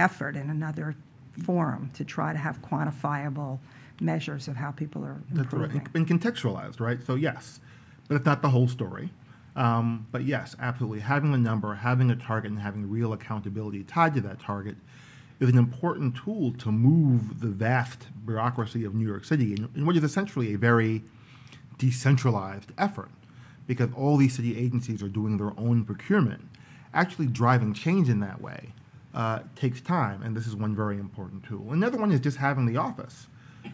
effort 0.00 0.34
in 0.34 0.50
another 0.50 0.96
forum 1.32 1.90
to 1.94 2.04
try 2.04 2.32
to 2.32 2.38
have 2.38 2.60
quantifiable 2.62 3.58
measures 4.00 4.48
of 4.48 4.56
how 4.56 4.70
people 4.70 5.04
are 5.04 5.22
That's 5.30 5.52
right. 5.52 5.64
improving. 5.64 5.88
And, 5.94 6.10
and 6.10 6.20
contextualized, 6.20 6.80
right? 6.80 7.02
So 7.04 7.14
yes, 7.14 7.60
but 8.08 8.16
it's 8.16 8.26
not 8.26 8.42
the 8.42 8.50
whole 8.50 8.68
story. 8.68 9.10
Um, 9.54 10.06
but 10.10 10.24
yes, 10.24 10.56
absolutely. 10.58 11.00
Having 11.00 11.34
a 11.34 11.38
number, 11.38 11.74
having 11.74 12.10
a 12.10 12.16
target, 12.16 12.50
and 12.50 12.60
having 12.60 12.88
real 12.88 13.12
accountability 13.12 13.84
tied 13.84 14.14
to 14.14 14.20
that 14.22 14.40
target 14.40 14.76
is 15.40 15.50
an 15.50 15.58
important 15.58 16.16
tool 16.16 16.52
to 16.52 16.72
move 16.72 17.40
the 17.40 17.48
vast 17.48 18.06
bureaucracy 18.24 18.84
of 18.84 18.94
New 18.94 19.06
York 19.06 19.24
City 19.24 19.52
in, 19.52 19.68
in 19.74 19.84
what 19.84 19.96
is 19.96 20.04
essentially 20.04 20.54
a 20.54 20.58
very 20.58 21.02
decentralized 21.78 22.70
effort 22.78 23.10
because 23.66 23.88
all 23.96 24.16
these 24.16 24.34
city 24.34 24.58
agencies 24.58 25.02
are 25.02 25.08
doing 25.08 25.36
their 25.36 25.52
own 25.58 25.84
procurement. 25.84 26.42
Actually, 26.94 27.26
driving 27.26 27.72
change 27.74 28.08
in 28.08 28.20
that 28.20 28.40
way 28.40 28.72
uh, 29.14 29.40
takes 29.56 29.80
time, 29.80 30.22
and 30.22 30.36
this 30.36 30.46
is 30.46 30.56
one 30.56 30.74
very 30.74 30.98
important 30.98 31.44
tool. 31.44 31.72
Another 31.72 31.98
one 31.98 32.10
is 32.10 32.20
just 32.20 32.38
having 32.38 32.66
the 32.66 32.76
office, 32.76 33.26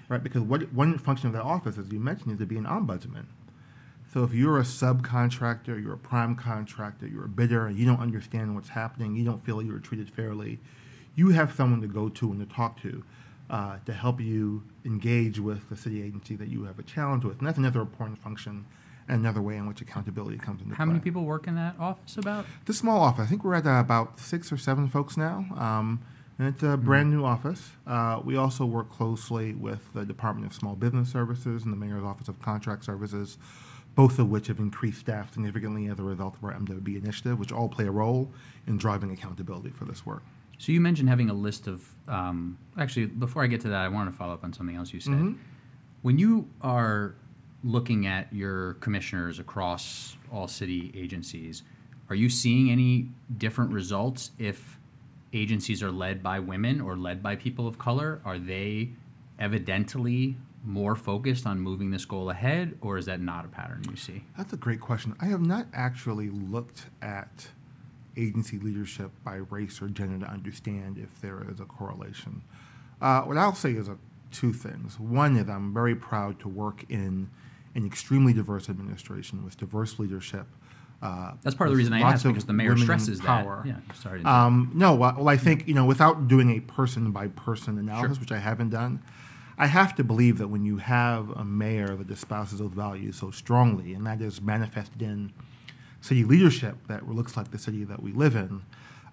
right? 0.08 0.22
Because 0.22 0.42
what, 0.42 0.72
one 0.72 0.98
function 0.98 1.28
of 1.28 1.32
that 1.34 1.42
office, 1.42 1.78
as 1.78 1.90
you 1.92 2.00
mentioned, 2.00 2.32
is 2.32 2.38
to 2.38 2.46
be 2.46 2.56
an 2.56 2.64
ombudsman. 2.64 3.26
So 4.12 4.24
if 4.24 4.32
you're 4.32 4.58
a 4.58 4.62
subcontractor, 4.62 5.80
you're 5.82 5.92
a 5.92 5.98
prime 5.98 6.34
contractor, 6.34 7.06
you're 7.06 7.26
a 7.26 7.28
bidder, 7.28 7.66
and 7.66 7.76
you 7.76 7.84
don't 7.84 8.00
understand 8.00 8.54
what's 8.54 8.70
happening, 8.70 9.14
you 9.14 9.24
don't 9.24 9.44
feel 9.44 9.62
you're 9.62 9.78
treated 9.78 10.10
fairly, 10.10 10.58
you 11.14 11.30
have 11.30 11.54
someone 11.54 11.82
to 11.82 11.88
go 11.88 12.08
to 12.08 12.30
and 12.32 12.40
to 12.40 12.54
talk 12.54 12.80
to 12.82 13.04
uh, 13.50 13.78
to 13.86 13.92
help 13.92 14.20
you 14.20 14.62
engage 14.84 15.38
with 15.40 15.68
the 15.70 15.76
city 15.76 16.02
agency 16.02 16.36
that 16.36 16.48
you 16.48 16.64
have 16.64 16.78
a 16.78 16.82
challenge 16.82 17.24
with. 17.24 17.38
And 17.38 17.46
that's 17.46 17.58
another 17.58 17.80
important 17.80 18.18
function 18.18 18.66
another 19.08 19.40
way 19.42 19.56
in 19.56 19.66
which 19.66 19.80
accountability 19.80 20.38
comes 20.38 20.60
into 20.60 20.74
How 20.74 20.76
play. 20.76 20.86
How 20.86 20.86
many 20.86 21.00
people 21.00 21.24
work 21.24 21.46
in 21.46 21.54
that 21.56 21.74
office 21.78 22.16
about? 22.16 22.44
The 22.66 22.72
small 22.72 23.00
office, 23.00 23.24
I 23.24 23.26
think 23.26 23.44
we're 23.44 23.54
at 23.54 23.66
uh, 23.66 23.80
about 23.80 24.18
six 24.20 24.52
or 24.52 24.56
seven 24.56 24.88
folks 24.88 25.16
now. 25.16 25.46
Um, 25.56 26.00
and 26.38 26.46
it's 26.48 26.62
a 26.62 26.76
brand 26.76 27.10
new 27.10 27.24
office. 27.24 27.70
Uh, 27.86 28.20
we 28.24 28.36
also 28.36 28.64
work 28.64 28.92
closely 28.92 29.54
with 29.54 29.92
the 29.92 30.04
Department 30.04 30.46
of 30.46 30.54
Small 30.54 30.76
Business 30.76 31.10
Services 31.10 31.64
and 31.64 31.72
the 31.72 31.76
Mayor's 31.76 32.04
Office 32.04 32.28
of 32.28 32.40
Contract 32.40 32.84
Services, 32.84 33.38
both 33.96 34.20
of 34.20 34.30
which 34.30 34.46
have 34.46 34.60
increased 34.60 35.00
staff 35.00 35.32
significantly 35.32 35.88
as 35.88 35.98
a 35.98 36.02
result 36.04 36.36
of 36.36 36.44
our 36.44 36.52
MWB 36.52 36.96
initiative, 36.96 37.40
which 37.40 37.50
all 37.50 37.68
play 37.68 37.86
a 37.86 37.90
role 37.90 38.30
in 38.68 38.78
driving 38.78 39.10
accountability 39.10 39.70
for 39.70 39.84
this 39.84 40.06
work. 40.06 40.22
So 40.58 40.70
you 40.70 40.80
mentioned 40.80 41.08
having 41.08 41.28
a 41.30 41.34
list 41.34 41.66
of. 41.66 41.88
Um, 42.06 42.58
actually, 42.78 43.06
before 43.06 43.42
I 43.42 43.48
get 43.48 43.60
to 43.62 43.68
that, 43.70 43.80
I 43.80 43.88
wanted 43.88 44.12
to 44.12 44.16
follow 44.16 44.34
up 44.34 44.44
on 44.44 44.52
something 44.52 44.76
else 44.76 44.92
you 44.92 45.00
said. 45.00 45.14
Mhm. 45.14 45.36
When 46.02 46.18
you 46.18 46.48
are 46.62 47.14
looking 47.64 48.06
at 48.06 48.32
your 48.32 48.74
commissioners 48.74 49.38
across 49.38 50.16
all 50.32 50.48
city 50.48 50.92
agencies, 50.94 51.62
are 52.08 52.16
you 52.16 52.28
seeing 52.28 52.70
any 52.70 53.08
different 53.36 53.72
results 53.72 54.30
if 54.38 54.78
agencies 55.32 55.82
are 55.82 55.90
led 55.90 56.22
by 56.22 56.38
women 56.38 56.80
or 56.80 56.96
led 56.96 57.22
by 57.22 57.36
people 57.36 57.66
of 57.66 57.78
color, 57.78 58.20
are 58.24 58.38
they 58.38 58.90
evidently 59.38 60.36
more 60.64 60.96
focused 60.96 61.46
on 61.46 61.60
moving 61.60 61.90
this 61.90 62.04
goal 62.04 62.30
ahead, 62.30 62.76
or 62.80 62.98
is 62.98 63.06
that 63.06 63.20
not 63.20 63.44
a 63.44 63.48
pattern 63.48 63.82
you 63.88 63.96
see? 63.96 64.24
That's 64.36 64.52
a 64.52 64.56
great 64.56 64.80
question. 64.80 65.14
I 65.20 65.26
have 65.26 65.40
not 65.40 65.66
actually 65.72 66.30
looked 66.30 66.86
at 67.00 67.48
agency 68.16 68.58
leadership 68.58 69.10
by 69.24 69.36
race 69.36 69.80
or 69.80 69.88
gender 69.88 70.24
to 70.26 70.30
understand 70.30 70.98
if 70.98 71.20
there 71.20 71.46
is 71.50 71.60
a 71.60 71.64
correlation. 71.64 72.42
Uh, 73.00 73.22
what 73.22 73.38
I'll 73.38 73.54
say 73.54 73.72
is 73.72 73.88
a, 73.88 73.96
two 74.32 74.52
things. 74.52 74.98
One 74.98 75.36
is 75.36 75.48
I'm 75.48 75.72
very 75.72 75.94
proud 75.94 76.40
to 76.40 76.48
work 76.48 76.84
in 76.88 77.30
an 77.74 77.86
extremely 77.86 78.32
diverse 78.32 78.68
administration 78.68 79.44
with 79.44 79.56
diverse 79.56 79.98
leadership. 79.98 80.46
Uh, 81.00 81.32
That's 81.42 81.54
part 81.54 81.68
of 81.68 81.74
the 81.74 81.78
reason 81.78 81.92
I 81.92 82.00
asked 82.00 82.24
because 82.24 82.44
the 82.44 82.52
mayor 82.52 82.76
stresses 82.76 83.20
power. 83.20 83.62
that. 83.64 83.68
Yeah, 83.68 83.94
sorry. 83.94 84.22
Um, 84.24 84.72
no, 84.74 84.94
well, 84.96 85.28
I 85.28 85.36
think 85.36 85.68
you 85.68 85.74
know, 85.74 85.84
without 85.84 86.26
doing 86.26 86.50
a 86.56 86.60
person 86.60 87.12
by 87.12 87.28
person 87.28 87.78
analysis, 87.78 88.16
Sure. 88.16 88.20
which 88.20 88.32
I 88.32 88.38
haven't 88.38 88.70
done, 88.70 89.00
I 89.56 89.66
have 89.66 89.94
to 89.96 90.04
believe 90.04 90.38
that 90.38 90.48
when 90.48 90.64
you 90.64 90.78
have 90.78 91.30
a 91.30 91.44
mayor 91.44 91.94
that 91.94 92.10
espouses 92.10 92.58
those 92.58 92.72
values 92.72 93.16
so 93.16 93.30
strongly, 93.30 93.94
and 93.94 94.04
that 94.06 94.20
is 94.20 94.40
manifested 94.40 95.00
in 95.02 95.32
city 96.00 96.24
leadership 96.24 96.76
that 96.88 97.08
looks 97.08 97.36
like 97.36 97.50
the 97.52 97.58
city 97.58 97.84
that 97.84 98.02
we 98.02 98.12
live 98.12 98.34
in, 98.34 98.62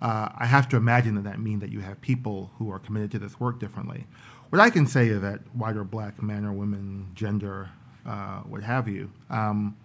uh, 0.02 0.30
I 0.36 0.46
have 0.48 0.68
to 0.70 0.78
imagine 0.78 1.16
that 1.16 1.24
that 1.24 1.40
means 1.40 1.62
that 1.62 1.72
you 1.72 1.82
have 1.82 2.02
people 2.02 2.52
who 2.58 2.72
are 2.72 2.80
committed 2.80 3.12
to 3.12 3.20
this 3.20 3.40
work 3.40 3.60
differently. 3.60 4.08
What 4.50 4.60
I 4.60 4.70
can 4.70 4.86
say 4.88 5.08
is 5.08 5.22
that 5.22 5.42
white 5.56 5.76
or 5.78 5.84
black, 5.84 6.22
man 6.22 6.46
or 6.46 6.54
woman, 6.54 7.12
gender, 7.16 7.70
what 8.48 8.64
have 8.64 8.88
you. 8.88 9.12
Um, 9.30 9.76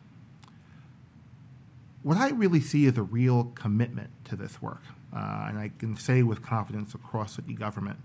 what 2.02 2.16
I 2.16 2.30
really 2.30 2.60
see 2.60 2.86
is 2.86 2.96
a 2.96 3.02
real 3.02 3.44
commitment 3.54 4.10
to 4.26 4.36
this 4.36 4.62
work. 4.62 4.82
Uh, 5.14 5.46
and 5.48 5.58
I 5.58 5.70
can 5.78 5.96
say 5.96 6.22
with 6.22 6.42
confidence 6.42 6.94
across 6.94 7.36
the 7.36 7.42
government, 7.52 7.98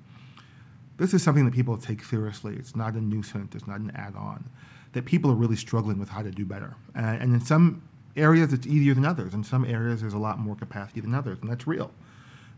this 0.98 1.14
is 1.14 1.22
something 1.24 1.46
that 1.46 1.54
people 1.54 1.78
take 1.78 2.04
seriously. 2.04 2.56
It's 2.56 2.76
not 2.76 2.94
a 2.94 3.02
nuisance, 3.02 3.54
it's 3.56 3.68
not 3.68 3.80
an 3.80 3.92
add 3.96 4.16
on. 4.16 4.50
That 4.94 5.06
people 5.06 5.30
are 5.32 5.36
really 5.36 5.56
struggling 5.58 6.00
with 6.00 6.10
how 6.10 6.24
to 6.24 6.32
do 6.32 6.46
better. 6.46 6.76
And, 6.94 7.22
and 7.22 7.34
in 7.34 7.42
some 7.42 7.84
areas, 8.16 8.54
it's 8.54 8.66
easier 8.66 8.94
than 8.94 9.06
others. 9.06 9.34
In 9.34 9.44
some 9.44 9.66
areas, 9.66 10.02
there's 10.02 10.14
a 10.14 10.18
lot 10.20 10.40
more 10.40 10.56
capacity 10.56 11.02
than 11.02 11.14
others, 11.14 11.38
and 11.42 11.50
that's 11.50 11.68
real. 11.68 11.92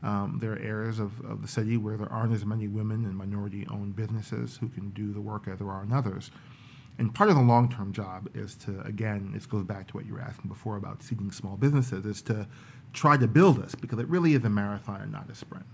Um, 0.04 0.38
there 0.40 0.54
are 0.54 0.60
areas 0.60 1.00
of, 1.00 1.20
of 1.26 1.42
the 1.42 1.48
city 1.48 1.78
where 1.78 1.98
there 1.98 2.12
aren't 2.12 2.34
as 2.34 2.46
many 2.46 2.68
women 2.68 3.06
and 3.06 3.18
minority 3.18 3.66
owned 3.72 3.96
businesses 3.96 4.58
who 4.58 4.70
can 4.70 4.92
do 4.92 5.12
the 5.12 5.22
work 5.22 5.48
as 5.48 5.58
there 5.58 5.70
are 5.70 5.84
in 5.84 5.92
others. 5.92 6.30
And 7.00 7.14
part 7.14 7.30
of 7.30 7.36
the 7.36 7.42
long 7.44 7.70
term 7.70 7.94
job 7.94 8.30
is 8.34 8.56
to, 8.66 8.82
again, 8.82 9.32
this 9.34 9.46
goes 9.46 9.64
back 9.64 9.88
to 9.88 9.94
what 9.94 10.06
you 10.06 10.14
were 10.14 10.22
asking 10.22 10.50
before 10.50 10.78
about 10.78 11.04
seeding 11.04 11.32
small 11.32 11.56
businesses, 11.58 12.06
is 12.06 12.22
to 12.24 12.48
try 12.94 13.18
to 13.18 13.28
build 13.28 13.62
this 13.62 13.76
because 13.76 14.00
it 14.00 14.08
really 14.08 14.34
is 14.34 14.44
a 14.44 14.50
marathon 14.50 15.02
and 15.02 15.12
not 15.12 15.30
a 15.30 15.36
sprint. 15.36 15.66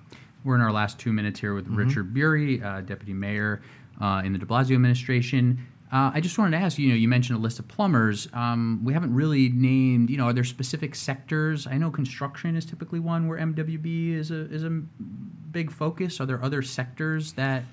We're 0.43 0.55
in 0.55 0.61
our 0.61 0.73
last 0.73 0.99
two 0.99 1.13
minutes 1.13 1.39
here 1.39 1.53
Mm-hmm. 1.53 1.75
with 1.75 1.87
Richard 1.87 2.13
Buery, 2.13 2.61
uh, 2.61 2.81
Deputy 2.81 3.13
Mayor 3.13 3.61
uh, 4.01 4.21
in 4.25 4.33
the 4.33 4.39
de 4.39 4.45
Blasio 4.45 4.75
administration. 4.75 5.65
Uh, 5.93 6.11
I 6.13 6.21
just 6.21 6.37
wanted 6.39 6.57
to 6.57 6.63
ask 6.63 6.77
you, 6.79 6.87
you 6.87 6.91
know, 6.91 6.97
you 6.97 7.07
mentioned 7.07 7.37
a 7.37 7.41
list 7.41 7.59
of 7.59 7.67
plumbers. 7.67 8.27
Um, 8.33 8.81
we 8.83 8.93
haven't 8.93 9.13
really 9.13 9.49
named, 9.49 10.09
you 10.09 10.17
know, 10.17 10.25
are 10.25 10.33
there 10.33 10.43
specific 10.43 10.95
sectors? 10.95 11.67
I 11.67 11.77
know 11.77 11.91
construction 11.91 12.55
is 12.55 12.65
typically 12.65 12.99
one 12.99 13.27
where 13.27 13.37
MWB 13.37 14.13
is 14.15 14.31
a, 14.31 14.51
is 14.51 14.63
a 14.63 14.71
big 14.71 15.71
focus. 15.71 16.19
Are 16.19 16.25
there 16.25 16.43
other 16.43 16.63
sectors 16.63 17.33
that 17.33 17.63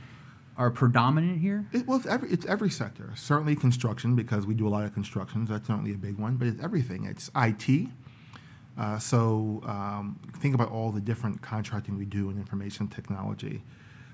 are 0.60 0.70
predominant 0.70 1.40
here? 1.40 1.66
It, 1.72 1.86
well, 1.86 1.96
it's 1.96 2.06
every, 2.06 2.30
it's 2.30 2.44
every 2.44 2.68
sector. 2.68 3.12
Certainly 3.16 3.56
construction, 3.56 4.14
because 4.14 4.46
we 4.46 4.52
do 4.52 4.68
a 4.68 4.70
lot 4.70 4.84
of 4.84 4.92
constructions. 4.92 5.48
That's 5.48 5.66
certainly 5.66 5.92
a 5.92 5.96
big 5.96 6.18
one, 6.18 6.36
but 6.36 6.46
it's 6.48 6.62
everything. 6.62 7.06
It's 7.06 7.30
IT. 7.34 7.88
Uh, 8.78 8.98
so 8.98 9.62
um, 9.64 10.20
think 10.36 10.54
about 10.54 10.70
all 10.70 10.92
the 10.92 11.00
different 11.00 11.40
contracting 11.40 11.96
we 11.96 12.04
do 12.04 12.28
in 12.28 12.36
information 12.36 12.88
technology. 12.88 13.62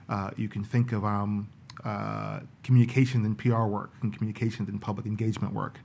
Uh, 0.09 0.30
you 0.37 0.48
can 0.48 0.62
think 0.62 0.92
of 0.92 1.04
um, 1.04 1.48
uh, 1.85 2.38
communications 2.62 3.26
and 3.26 3.37
PR 3.37 3.64
work, 3.64 3.90
and 4.02 4.16
communications 4.16 4.68
and 4.68 4.80
public 4.80 5.04
engagement 5.04 5.52
work. 5.52 5.80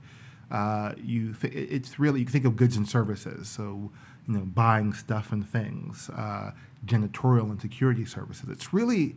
Uh, 0.48 0.92
you 1.02 1.32
th- 1.32 1.52
it's 1.52 1.98
really 1.98 2.20
you 2.20 2.26
can 2.26 2.32
think 2.32 2.44
of 2.44 2.54
goods 2.54 2.76
and 2.76 2.88
services. 2.88 3.48
So 3.48 3.90
you 4.28 4.34
know, 4.34 4.44
buying 4.44 4.92
stuff 4.92 5.32
and 5.32 5.48
things, 5.48 6.08
uh, 6.10 6.52
janitorial 6.86 7.50
and 7.50 7.60
security 7.60 8.04
services. 8.04 8.48
It's 8.48 8.72
really 8.72 9.16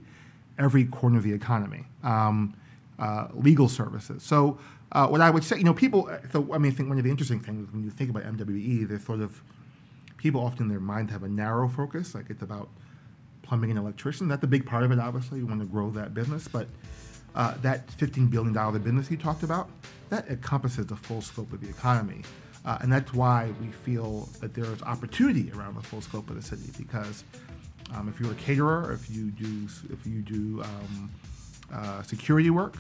every 0.57 0.85
corner 0.85 1.17
of 1.17 1.23
the 1.23 1.33
economy. 1.33 1.85
Um, 2.03 2.55
uh, 2.97 3.27
legal 3.33 3.67
services. 3.67 4.23
So 4.23 4.57
uh, 4.91 5.07
what 5.07 5.19
I 5.19 5.29
would 5.29 5.43
say, 5.43 5.57
you 5.57 5.63
know, 5.63 5.73
people. 5.73 6.09
So 6.31 6.53
I 6.53 6.57
mean, 6.57 6.71
I 6.71 6.75
think 6.75 6.87
one 6.87 6.97
of 6.97 7.03
the 7.03 7.09
interesting 7.09 7.41
things 7.41 7.71
when 7.73 7.83
you 7.83 7.89
think 7.89 8.09
about 8.09 8.23
MWE, 8.23 8.87
there's 8.87 9.03
sort 9.03 9.19
of 9.19 9.41
people 10.17 10.41
often 10.41 10.63
in 10.63 10.69
their 10.69 10.79
mind 10.79 11.11
have 11.11 11.23
a 11.23 11.27
narrow 11.27 11.67
focus, 11.67 12.15
like 12.15 12.29
it's 12.29 12.41
about 12.41 12.69
plumbing 13.41 13.69
and 13.69 13.79
electrician. 13.79 14.27
That's 14.27 14.43
a 14.43 14.47
big 14.47 14.65
part 14.65 14.83
of 14.83 14.91
it. 14.91 14.99
Obviously, 14.99 15.39
you 15.39 15.45
want 15.45 15.59
to 15.59 15.67
grow 15.67 15.91
that 15.91 16.13
business, 16.13 16.47
but 16.47 16.67
uh, 17.35 17.55
that 17.61 17.87
$15 17.87 18.29
billion 18.31 18.53
business 18.81 19.11
you 19.11 19.17
talked 19.17 19.43
about, 19.43 19.69
that 20.09 20.27
encompasses 20.29 20.87
the 20.87 20.95
full 20.95 21.21
scope 21.21 21.51
of 21.53 21.61
the 21.61 21.69
economy. 21.69 22.21
Uh, 22.65 22.79
and 22.81 22.91
that's 22.91 23.13
why 23.13 23.53
we 23.61 23.67
feel 23.67 24.27
that 24.39 24.55
there 24.55 24.65
is 24.65 24.81
opportunity 24.83 25.51
around 25.51 25.75
the 25.75 25.83
full 25.83 26.01
scope 26.01 26.29
of 26.29 26.35
the 26.35 26.41
city 26.41 26.71
because 26.77 27.23
um, 27.93 28.09
if 28.09 28.19
you're 28.19 28.31
a 28.31 28.35
caterer, 28.35 28.91
if 28.91 29.09
you 29.09 29.31
do, 29.31 29.67
if 29.91 30.05
you 30.05 30.21
do 30.21 30.63
um, 30.63 31.11
uh, 31.73 32.01
security 32.03 32.49
work, 32.49 32.77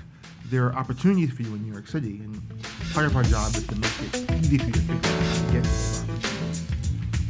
there 0.49 0.65
are 0.67 0.73
opportunities 0.75 1.31
for 1.31 1.41
you 1.43 1.53
in 1.55 1.63
New 1.63 1.71
York 1.71 1.87
City, 1.87 2.21
and 2.23 2.41
part 2.93 3.05
of 3.05 3.15
our 3.15 3.23
job 3.23 3.55
is 3.55 3.65
to 3.67 3.75
make 3.75 3.91
it 4.01 4.31
easy 4.31 4.57
for 4.57 4.65
you 4.65 4.71
to 4.71 4.79
figure 4.79 5.09
out 5.09 5.15
how 5.15 5.47
to 5.47 5.53
get 5.53 5.63
those 5.63 6.03
opportunities. 6.03 6.63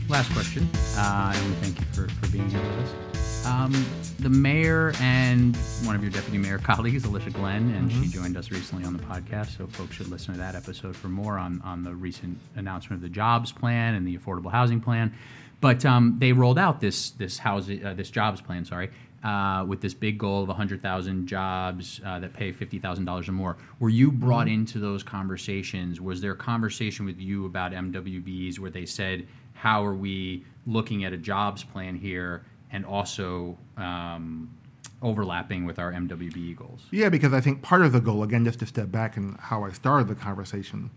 Last 0.10 0.32
question, 0.34 0.70
uh, 0.98 1.34
and 1.36 1.56
thank 1.58 1.80
you 1.80 1.86
for, 1.88 2.08
for 2.16 2.32
being 2.32 2.50
here 2.50 2.60
with 2.60 2.86
us. 2.86 3.46
Um, 3.46 3.86
the 4.20 4.30
mayor 4.30 4.92
and 5.00 5.56
one 5.84 5.96
of 5.96 6.02
your 6.02 6.12
deputy 6.12 6.38
mayor 6.38 6.58
colleagues, 6.64 7.06
Alicia 7.06 7.30
Glen, 7.30 7.74
and 7.76 7.92
she 7.92 8.08
joined 8.08 8.38
us 8.38 8.52
recently 8.52 8.86
on 8.86 8.94
the 8.94 9.04
podcast, 9.04 9.58
so 9.58 9.68
folks 9.68 9.96
should 9.96 10.08
listen 10.08 10.34
to 10.34 10.40
that 10.40 10.56
episode 10.56 10.96
for 10.96 11.08
more 11.08 11.38
on, 11.38 11.62
on 11.64 11.84
the 11.84 11.94
recent 11.94 12.38
announcement 12.56 12.98
of 12.98 13.02
the 13.02 13.14
jobs 13.14 13.52
plan 13.52 13.94
and 13.94 14.06
the 14.08 14.18
affordable 14.18 14.52
housing 14.52 14.82
plan. 14.82 15.14
But 15.62 15.86
um, 15.86 16.18
they 16.20 16.32
rolled 16.32 16.60
out 16.60 16.80
this 16.80 17.12
this 17.12 17.38
housing 17.38 17.86
uh, 17.86 17.94
this 17.94 18.10
jobs 18.10 18.41
plan, 18.41 18.65
sorry, 18.65 18.91
uh, 19.26 19.65
with 19.68 19.82
this 19.82 19.94
big 19.94 20.20
goal 20.20 20.44
of 20.44 20.48
100,000 20.50 21.26
jobs 21.26 22.00
uh, 22.06 22.20
that 22.20 22.34
pay 22.34 22.54
$50,000 22.54 23.28
or 23.28 23.32
more. 23.32 23.58
Were 23.80 23.89
you 23.89 24.12
brought 24.12 24.48
into 24.48 24.78
those 24.78 25.02
conversations? 25.02 26.00
Was 26.00 26.22
there 26.22 26.34
a 26.34 26.38
conversation 26.38 27.06
with 27.06 27.20
you 27.20 27.48
about 27.48 27.72
MWBs 27.72 28.60
where 28.60 28.70
they 28.70 28.86
said, 28.86 29.26
how 29.54 29.84
are 29.84 29.96
we 29.96 30.46
looking 30.68 31.06
at 31.06 31.13
a 31.13 31.18
jobs 31.18 31.63
plan 31.63 31.96
here 31.96 32.46
and 32.72 32.86
also 32.86 33.58
um, 33.78 34.56
overlapping 35.02 35.65
with 35.65 35.80
our 35.80 35.91
MWB 35.91 36.56
goals? 36.56 36.84
Yeah, 36.91 37.10
because 37.10 37.34
I 37.34 37.41
think 37.41 37.63
part 37.63 37.82
of 37.82 37.94
the 37.94 38.02
goal, 38.02 38.22
again, 38.22 38.46
just 38.46 38.60
to 38.60 38.68
step 38.68 38.91
back 38.91 39.18
and 39.18 39.39
how 39.39 39.63
I 39.63 39.72
started 39.72 40.08
the 40.08 40.15
conversation, 40.15 40.91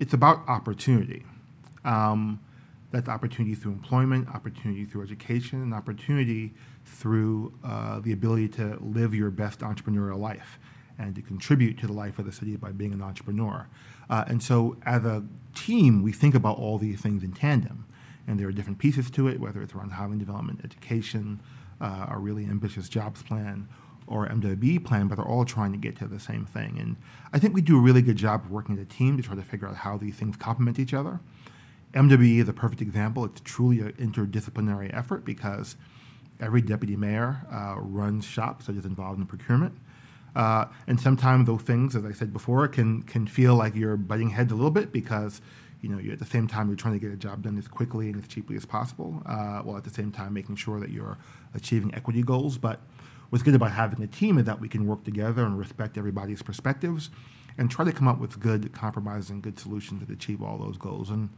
it's 0.00 0.12
about 0.12 0.40
opportunity. 0.48 1.24
Um, 1.84 2.40
that's 2.90 3.08
opportunity 3.08 3.54
through 3.54 3.72
employment, 3.72 4.28
opportunity 4.28 4.84
through 4.84 5.02
education, 5.02 5.62
and 5.62 5.74
opportunity 5.74 6.54
through 6.84 7.52
uh, 7.64 8.00
the 8.00 8.12
ability 8.12 8.48
to 8.48 8.78
live 8.80 9.14
your 9.14 9.30
best 9.30 9.60
entrepreneurial 9.60 10.18
life 10.18 10.58
and 10.98 11.14
to 11.14 11.22
contribute 11.22 11.78
to 11.78 11.86
the 11.86 11.92
life 11.92 12.18
of 12.18 12.24
the 12.24 12.32
city 12.32 12.56
by 12.56 12.72
being 12.72 12.92
an 12.92 13.02
entrepreneur. 13.02 13.66
Uh, 14.10 14.24
and 14.26 14.42
so, 14.42 14.76
as 14.84 15.04
a 15.04 15.22
team, 15.54 16.02
we 16.02 16.12
think 16.12 16.34
about 16.34 16.58
all 16.58 16.78
these 16.78 17.00
things 17.00 17.22
in 17.22 17.32
tandem. 17.32 17.84
And 18.26 18.38
there 18.38 18.48
are 18.48 18.52
different 18.52 18.78
pieces 18.78 19.10
to 19.12 19.28
it, 19.28 19.40
whether 19.40 19.62
it's 19.62 19.74
around 19.74 19.90
housing 19.90 20.18
development, 20.18 20.60
education, 20.64 21.40
uh, 21.80 22.06
a 22.10 22.18
really 22.18 22.44
ambitious 22.44 22.88
jobs 22.88 23.22
plan, 23.22 23.68
or 24.06 24.26
MWB 24.28 24.84
plan, 24.84 25.06
but 25.06 25.16
they're 25.16 25.24
all 25.24 25.44
trying 25.44 25.72
to 25.72 25.78
get 25.78 25.96
to 25.96 26.06
the 26.06 26.18
same 26.18 26.44
thing. 26.44 26.78
And 26.78 26.96
I 27.32 27.38
think 27.38 27.54
we 27.54 27.60
do 27.60 27.78
a 27.78 27.80
really 27.80 28.02
good 28.02 28.16
job 28.16 28.44
of 28.44 28.50
working 28.50 28.74
as 28.76 28.82
a 28.82 28.86
team 28.86 29.16
to 29.16 29.22
try 29.22 29.36
to 29.36 29.42
figure 29.42 29.68
out 29.68 29.76
how 29.76 29.96
these 29.98 30.16
things 30.16 30.36
complement 30.36 30.78
each 30.78 30.94
other. 30.94 31.20
MWE 31.94 32.40
is 32.40 32.48
a 32.48 32.52
perfect 32.52 32.82
example. 32.82 33.24
It's 33.24 33.40
truly 33.40 33.80
an 33.80 33.92
interdisciplinary 33.92 34.94
effort 34.96 35.24
because 35.24 35.76
every 36.40 36.60
deputy 36.60 36.96
mayor 36.96 37.46
uh, 37.50 37.76
runs 37.78 38.24
shops 38.24 38.66
that 38.66 38.76
is 38.76 38.84
involved 38.84 39.18
in 39.18 39.26
procurement. 39.26 39.76
Uh, 40.36 40.66
and 40.86 41.00
sometimes 41.00 41.46
those 41.46 41.62
things, 41.62 41.96
as 41.96 42.04
I 42.04 42.12
said 42.12 42.32
before, 42.32 42.68
can 42.68 43.02
can 43.02 43.26
feel 43.26 43.54
like 43.54 43.74
you're 43.74 43.96
butting 43.96 44.30
heads 44.30 44.52
a 44.52 44.54
little 44.54 44.70
bit 44.70 44.92
because 44.92 45.40
you 45.80 45.88
know 45.88 45.98
you're 45.98 46.12
at 46.12 46.18
the 46.18 46.26
same 46.26 46.46
time 46.46 46.68
you're 46.68 46.76
trying 46.76 46.94
to 46.94 47.00
get 47.00 47.12
a 47.12 47.16
job 47.16 47.42
done 47.42 47.56
as 47.58 47.66
quickly 47.66 48.10
and 48.10 48.22
as 48.22 48.28
cheaply 48.28 48.54
as 48.54 48.66
possible, 48.66 49.22
uh, 49.26 49.60
while 49.62 49.76
at 49.76 49.84
the 49.84 49.90
same 49.90 50.12
time 50.12 50.34
making 50.34 50.56
sure 50.56 50.78
that 50.80 50.90
you're 50.90 51.16
achieving 51.54 51.94
equity 51.94 52.22
goals. 52.22 52.58
But 52.58 52.80
what's 53.30 53.42
good 53.42 53.54
about 53.54 53.72
having 53.72 54.02
a 54.02 54.06
team 54.06 54.38
is 54.38 54.44
that 54.44 54.60
we 54.60 54.68
can 54.68 54.86
work 54.86 55.02
together 55.04 55.44
and 55.44 55.58
respect 55.58 55.96
everybody's 55.96 56.42
perspectives 56.42 57.10
and 57.56 57.70
try 57.70 57.84
to 57.84 57.92
come 57.92 58.06
up 58.06 58.18
with 58.18 58.38
good 58.38 58.72
compromises 58.72 59.30
and 59.30 59.42
good 59.42 59.58
solutions 59.58 60.00
that 60.00 60.10
achieve 60.12 60.42
all 60.42 60.58
those 60.58 60.76
goals. 60.76 61.10
And 61.10 61.30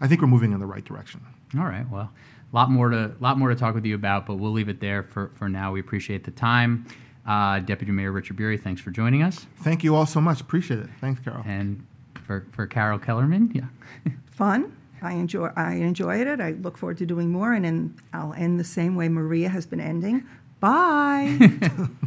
I 0.00 0.08
think 0.08 0.20
we're 0.20 0.28
moving 0.28 0.52
in 0.52 0.60
the 0.60 0.66
right 0.66 0.84
direction. 0.84 1.20
All 1.58 1.64
right. 1.64 1.88
Well, 1.90 2.10
a 2.52 2.56
lot 2.56 2.70
more 2.70 2.90
to 2.90 3.12
lot 3.20 3.38
more 3.38 3.48
to 3.48 3.54
talk 3.54 3.74
with 3.74 3.84
you 3.84 3.94
about, 3.94 4.26
but 4.26 4.36
we'll 4.36 4.52
leave 4.52 4.68
it 4.68 4.80
there 4.80 5.02
for, 5.02 5.30
for 5.34 5.48
now. 5.48 5.72
We 5.72 5.80
appreciate 5.80 6.24
the 6.24 6.30
time. 6.30 6.86
Uh, 7.26 7.58
Deputy 7.58 7.92
Mayor 7.92 8.12
Richard 8.12 8.36
Buery, 8.36 8.60
thanks 8.60 8.80
for 8.80 8.90
joining 8.92 9.22
us. 9.22 9.46
Thank 9.62 9.82
you 9.82 9.96
all 9.96 10.06
so 10.06 10.20
much. 10.20 10.40
Appreciate 10.40 10.78
it. 10.78 10.88
Thanks, 11.00 11.20
Carol. 11.20 11.42
And 11.44 11.84
for, 12.24 12.46
for 12.52 12.68
Carol 12.68 13.00
Kellermann, 13.00 13.52
yeah. 13.52 14.12
Fun 14.30 14.76
I 15.02 15.12
enjoy 15.12 15.50
I 15.56 15.74
enjoyed 15.74 16.26
it. 16.26 16.40
I 16.40 16.52
look 16.52 16.78
forward 16.78 16.98
to 16.98 17.06
doing 17.06 17.30
more, 17.30 17.52
and 17.52 17.64
then 17.64 17.94
I'll 18.12 18.34
end 18.34 18.58
the 18.58 18.64
same 18.64 18.96
way 18.96 19.08
Maria 19.08 19.48
has 19.48 19.66
been 19.66 19.80
ending. 19.80 20.24
Bye. 20.60 21.38